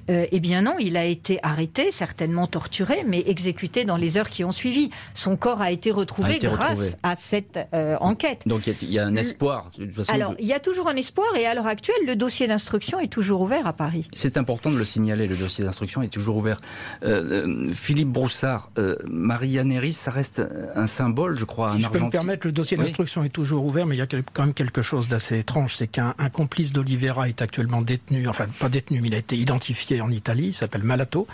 Euh, 0.10 0.26
eh 0.32 0.40
bien 0.40 0.62
non, 0.62 0.76
il 0.80 0.98
a 0.98 1.06
été 1.06 1.40
arrêté, 1.44 1.92
certainement 1.92 2.48
torturé, 2.48 3.04
mais 3.08 3.24
exécuté 3.26 3.86
dans 3.86 3.98
les 3.98 4.18
heures 4.18 4.30
qui 4.30 4.44
ont 4.44 4.52
suivi. 4.52 4.90
Son 5.14 5.36
corps 5.36 5.62
a 5.62 5.72
été 5.72 5.92
retrouvé 5.92 6.40
grâce 6.40 6.98
à 7.04 7.16
cette 7.16 7.60
enquête. 8.00 8.44
Donc 8.46 8.68
il 8.68 8.92
y, 8.92 9.00
a 9.00 9.06
un 9.06 9.16
espoir. 9.16 9.72
Alors, 10.10 10.36
il 10.40 10.48
y 10.48 10.54
a 10.54 10.60
toujours 10.60 10.88
un 10.88 10.96
espoir, 10.96 11.36
et 11.36 11.46
à 11.46 11.54
l'heure 11.54 11.68
actuelle, 11.68 11.96
le 12.06 12.16
dossier 12.16 12.48
d'instruction 12.48 13.00
est 13.00 13.08
toujours 13.08 13.42
ouvert 13.42 13.68
à 13.68 13.74
Paris. 13.74 14.08
C'est 14.14 14.38
important 14.38 14.72
de 14.72 14.78
le 14.78 14.86
signaler, 14.86 15.28
le 15.28 15.36
dossier 15.36 15.64
d'instruction 15.64 16.02
est 16.02 16.10
toujours 16.10 16.38
ouvert. 16.38 16.62
Euh, 17.04 17.46
euh, 17.46 17.72
Philippe 17.72 18.10
Broussard, 18.10 18.72
euh, 18.78 18.96
Maria 19.08 19.64
Neris, 19.64 19.94
ça 19.94 20.12
reste 20.12 20.42
un 20.76 20.88
symbole, 20.88 21.38
je 21.38 21.46
crois, 21.46 21.74
si 21.74 21.82
je 21.82 21.90
peux 21.90 22.00
me 22.00 22.10
permettre, 22.10 22.48
le 22.48 22.52
dossier 22.52 22.78
d'instruction 22.78 23.24
est 23.24 23.30
toujours 23.30 23.66
ouvert, 23.66 23.86
mais 23.86 23.96
il 23.96 24.00
y 24.00 24.02
a 24.02 24.08
quand 24.08 24.44
même 24.44 24.54
quelque 24.54 24.82
chose 24.82 25.08
d'assez 25.08 25.40
étrange, 25.40 25.76
c'est 25.86 25.92
qu'un 25.92 26.30
complice 26.32 26.72
d'Olivera 26.72 27.30
est 27.30 27.42
actuellement 27.42 27.82
détenu, 27.82 28.28
enfin 28.28 28.48
pas 28.60 28.70
détenu, 28.70 29.02
mais 29.02 29.10
il 29.10 29.16
a 29.16 29.20
été 29.20 29.36
identifié 29.36 30.02
en 30.02 30.10
Italie, 30.10 30.48
il 30.48 30.54
s'appelle 30.54 30.84
Malato. 30.84 31.28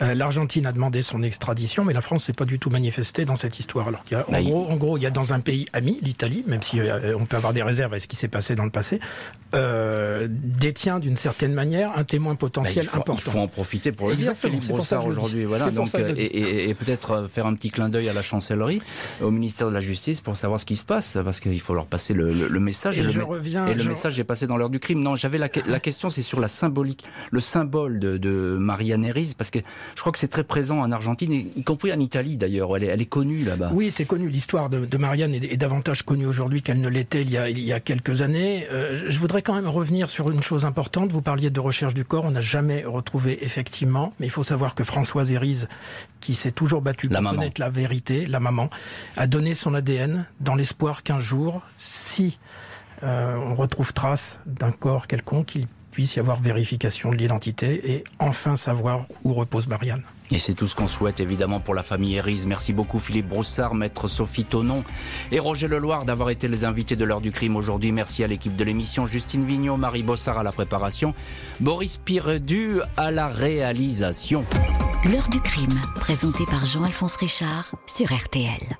L'Argentine 0.00 0.66
a 0.66 0.72
demandé 0.72 1.02
son 1.02 1.22
extradition, 1.22 1.84
mais 1.84 1.94
la 1.94 2.00
France 2.00 2.24
s'est 2.24 2.32
pas 2.32 2.44
du 2.44 2.58
tout 2.58 2.70
manifestée 2.70 3.24
dans 3.24 3.36
cette 3.36 3.58
histoire. 3.58 3.88
Alors, 3.88 4.02
en, 4.28 4.42
gros, 4.42 4.66
en 4.68 4.76
gros, 4.76 4.96
il 4.98 5.02
y 5.02 5.06
a 5.06 5.10
dans 5.10 5.32
un 5.32 5.40
pays 5.40 5.66
ami, 5.72 5.98
l'Italie, 6.02 6.44
même 6.46 6.62
si 6.62 6.80
on 7.18 7.24
peut 7.26 7.36
avoir 7.36 7.52
des 7.52 7.62
réserves 7.62 7.94
à 7.94 7.98
ce 7.98 8.06
qui 8.06 8.16
s'est 8.16 8.28
passé 8.28 8.54
dans 8.54 8.64
le 8.64 8.70
passé, 8.70 9.00
détient 10.28 10.98
d'une 10.98 11.16
certaine 11.16 11.52
manière 11.52 11.96
un 11.96 12.04
témoin 12.04 12.34
potentiel 12.34 12.86
bah, 12.86 12.98
important. 12.98 13.22
Il 13.26 13.30
faut 13.32 13.38
en 13.38 13.48
profiter 13.48 13.92
pour 13.92 14.08
le 14.08 14.16
dire, 14.16 14.34
Philippe 14.36 14.66
Brossard 14.68 15.06
aujourd'hui. 15.06 15.44
Voilà, 15.44 15.70
donc, 15.70 15.88
et, 15.94 16.74
peut-être 16.74 17.10
euh, 17.12 17.28
faire 17.28 17.46
un 17.46 17.54
petit 17.54 17.70
clin 17.70 17.88
d'œil 17.88 18.08
à 18.08 18.12
la 18.12 18.22
chancellerie, 18.22 18.82
au 19.20 19.30
ministère 19.30 19.68
de 19.68 19.72
la 19.72 19.80
Justice, 19.80 20.20
pour 20.20 20.36
savoir 20.36 20.60
ce 20.60 20.66
qui 20.66 20.76
se 20.76 20.84
passe, 20.84 21.18
parce 21.24 21.40
qu'il 21.40 21.60
faut 21.60 21.74
leur 21.74 21.86
passer 21.86 22.14
le, 22.14 22.60
message. 22.60 22.98
Et, 22.98 23.02
le, 23.02 23.24
reviens, 23.24 23.66
et 23.66 23.74
le 23.74 23.85
message 23.88 24.18
est 24.18 24.24
passé 24.24 24.46
dans 24.46 24.56
l'heure 24.56 24.70
du 24.70 24.80
crime. 24.80 25.00
Non, 25.00 25.16
j'avais 25.16 25.38
la, 25.38 25.48
question, 25.48 26.10
c'est 26.10 26.22
sur 26.22 26.40
la 26.40 26.48
symbolique, 26.48 27.04
le 27.30 27.40
symbole 27.40 28.00
de, 28.00 28.16
de 28.16 28.56
Maria 28.58 28.96
Neris, 28.96 29.34
parce 29.36 29.50
que 29.50 29.58
je 29.94 30.00
crois 30.00 30.12
que 30.12 30.18
c'est 30.18 30.28
très 30.28 30.44
présent 30.44 30.80
en 30.80 30.90
Argentine, 30.92 31.32
y 31.32 31.62
compris 31.62 31.92
en 31.92 32.00
Italie 32.00 32.36
d'ailleurs. 32.36 32.76
Elle 32.76 32.84
est, 32.84 32.86
elle 32.86 33.02
est 33.02 33.06
connue 33.06 33.44
là-bas. 33.44 33.70
Oui, 33.72 33.90
c'est 33.90 34.04
connu. 34.04 34.28
L'histoire 34.28 34.68
de, 34.68 34.84
de, 34.84 34.96
Marianne 34.96 35.34
est, 35.34 35.56
davantage 35.56 36.02
connue 36.02 36.26
aujourd'hui 36.26 36.62
qu'elle 36.62 36.80
ne 36.80 36.88
l'était 36.88 37.22
il, 37.22 37.30
il, 37.50 37.60
y 37.60 37.72
a 37.72 37.80
quelques 37.80 38.22
années. 38.22 38.66
Euh, 38.70 39.06
je 39.08 39.18
voudrais 39.18 39.42
quand 39.42 39.54
même 39.54 39.68
revenir 39.68 40.10
sur 40.10 40.30
une 40.30 40.42
chose 40.42 40.64
importante. 40.64 41.12
Vous 41.12 41.22
parliez 41.22 41.50
de 41.50 41.60
recherche 41.60 41.94
du 41.94 42.04
corps, 42.04 42.24
on 42.24 42.32
n'a 42.32 42.40
jamais 42.40 42.84
retrouvé 42.84 43.44
effectivement, 43.44 44.12
mais 44.20 44.26
il 44.26 44.30
faut 44.30 44.42
savoir 44.42 44.74
que 44.74 44.84
Françoise 44.84 45.32
Hérise, 45.32 45.68
qui 46.20 46.34
s'est 46.34 46.52
toujours 46.52 46.82
battue 46.82 47.08
pour 47.08 47.22
connaître 47.22 47.60
la 47.60 47.70
vérité, 47.70 48.26
la 48.26 48.40
maman, 48.40 48.70
a 49.16 49.26
donné 49.26 49.54
son 49.54 49.74
ADN 49.74 50.26
dans 50.40 50.54
l'espoir 50.54 51.02
qu'un 51.02 51.18
jour, 51.18 51.62
si 51.76 52.38
euh, 53.02 53.36
on 53.36 53.54
retrouve 53.54 53.92
trace 53.92 54.40
d'un 54.46 54.72
corps 54.72 55.06
quelconque, 55.06 55.54
il 55.54 55.66
puisse 55.96 56.16
y 56.16 56.20
avoir 56.20 56.38
vérification 56.40 57.10
de 57.10 57.16
l'identité 57.16 57.92
et 57.92 58.04
enfin 58.18 58.54
savoir 58.54 59.06
où 59.24 59.32
repose 59.32 59.66
Marianne. 59.66 60.02
Et 60.30 60.38
c'est 60.38 60.52
tout 60.52 60.66
ce 60.66 60.74
qu'on 60.74 60.88
souhaite 60.88 61.20
évidemment 61.20 61.58
pour 61.58 61.74
la 61.74 61.82
famille 61.82 62.16
Erise. 62.16 62.46
Merci 62.46 62.74
beaucoup 62.74 62.98
Philippe 62.98 63.28
Broussard, 63.28 63.74
maître 63.74 64.06
Sophie 64.06 64.44
Tonon 64.44 64.84
et 65.32 65.38
Roger 65.38 65.68
Leloir 65.68 66.04
d'avoir 66.04 66.28
été 66.28 66.48
les 66.48 66.64
invités 66.64 66.96
de 66.96 67.04
l'heure 67.06 67.22
du 67.22 67.32
crime 67.32 67.56
aujourd'hui. 67.56 67.92
Merci 67.92 68.22
à 68.24 68.26
l'équipe 68.26 68.56
de 68.56 68.64
l'émission, 68.64 69.06
Justine 69.06 69.46
Vignot, 69.46 69.76
Marie 69.76 70.02
Bossard 70.02 70.38
à 70.38 70.42
la 70.42 70.52
préparation, 70.52 71.14
Boris 71.60 71.96
Piredu 71.96 72.80
à 72.98 73.10
la 73.10 73.28
réalisation. 73.28 74.44
L'heure 75.10 75.30
du 75.30 75.40
crime, 75.40 75.80
présenté 75.94 76.44
par 76.50 76.66
Jean-Alphonse 76.66 77.16
Richard 77.16 77.74
sur 77.86 78.12
RTL. 78.12 78.76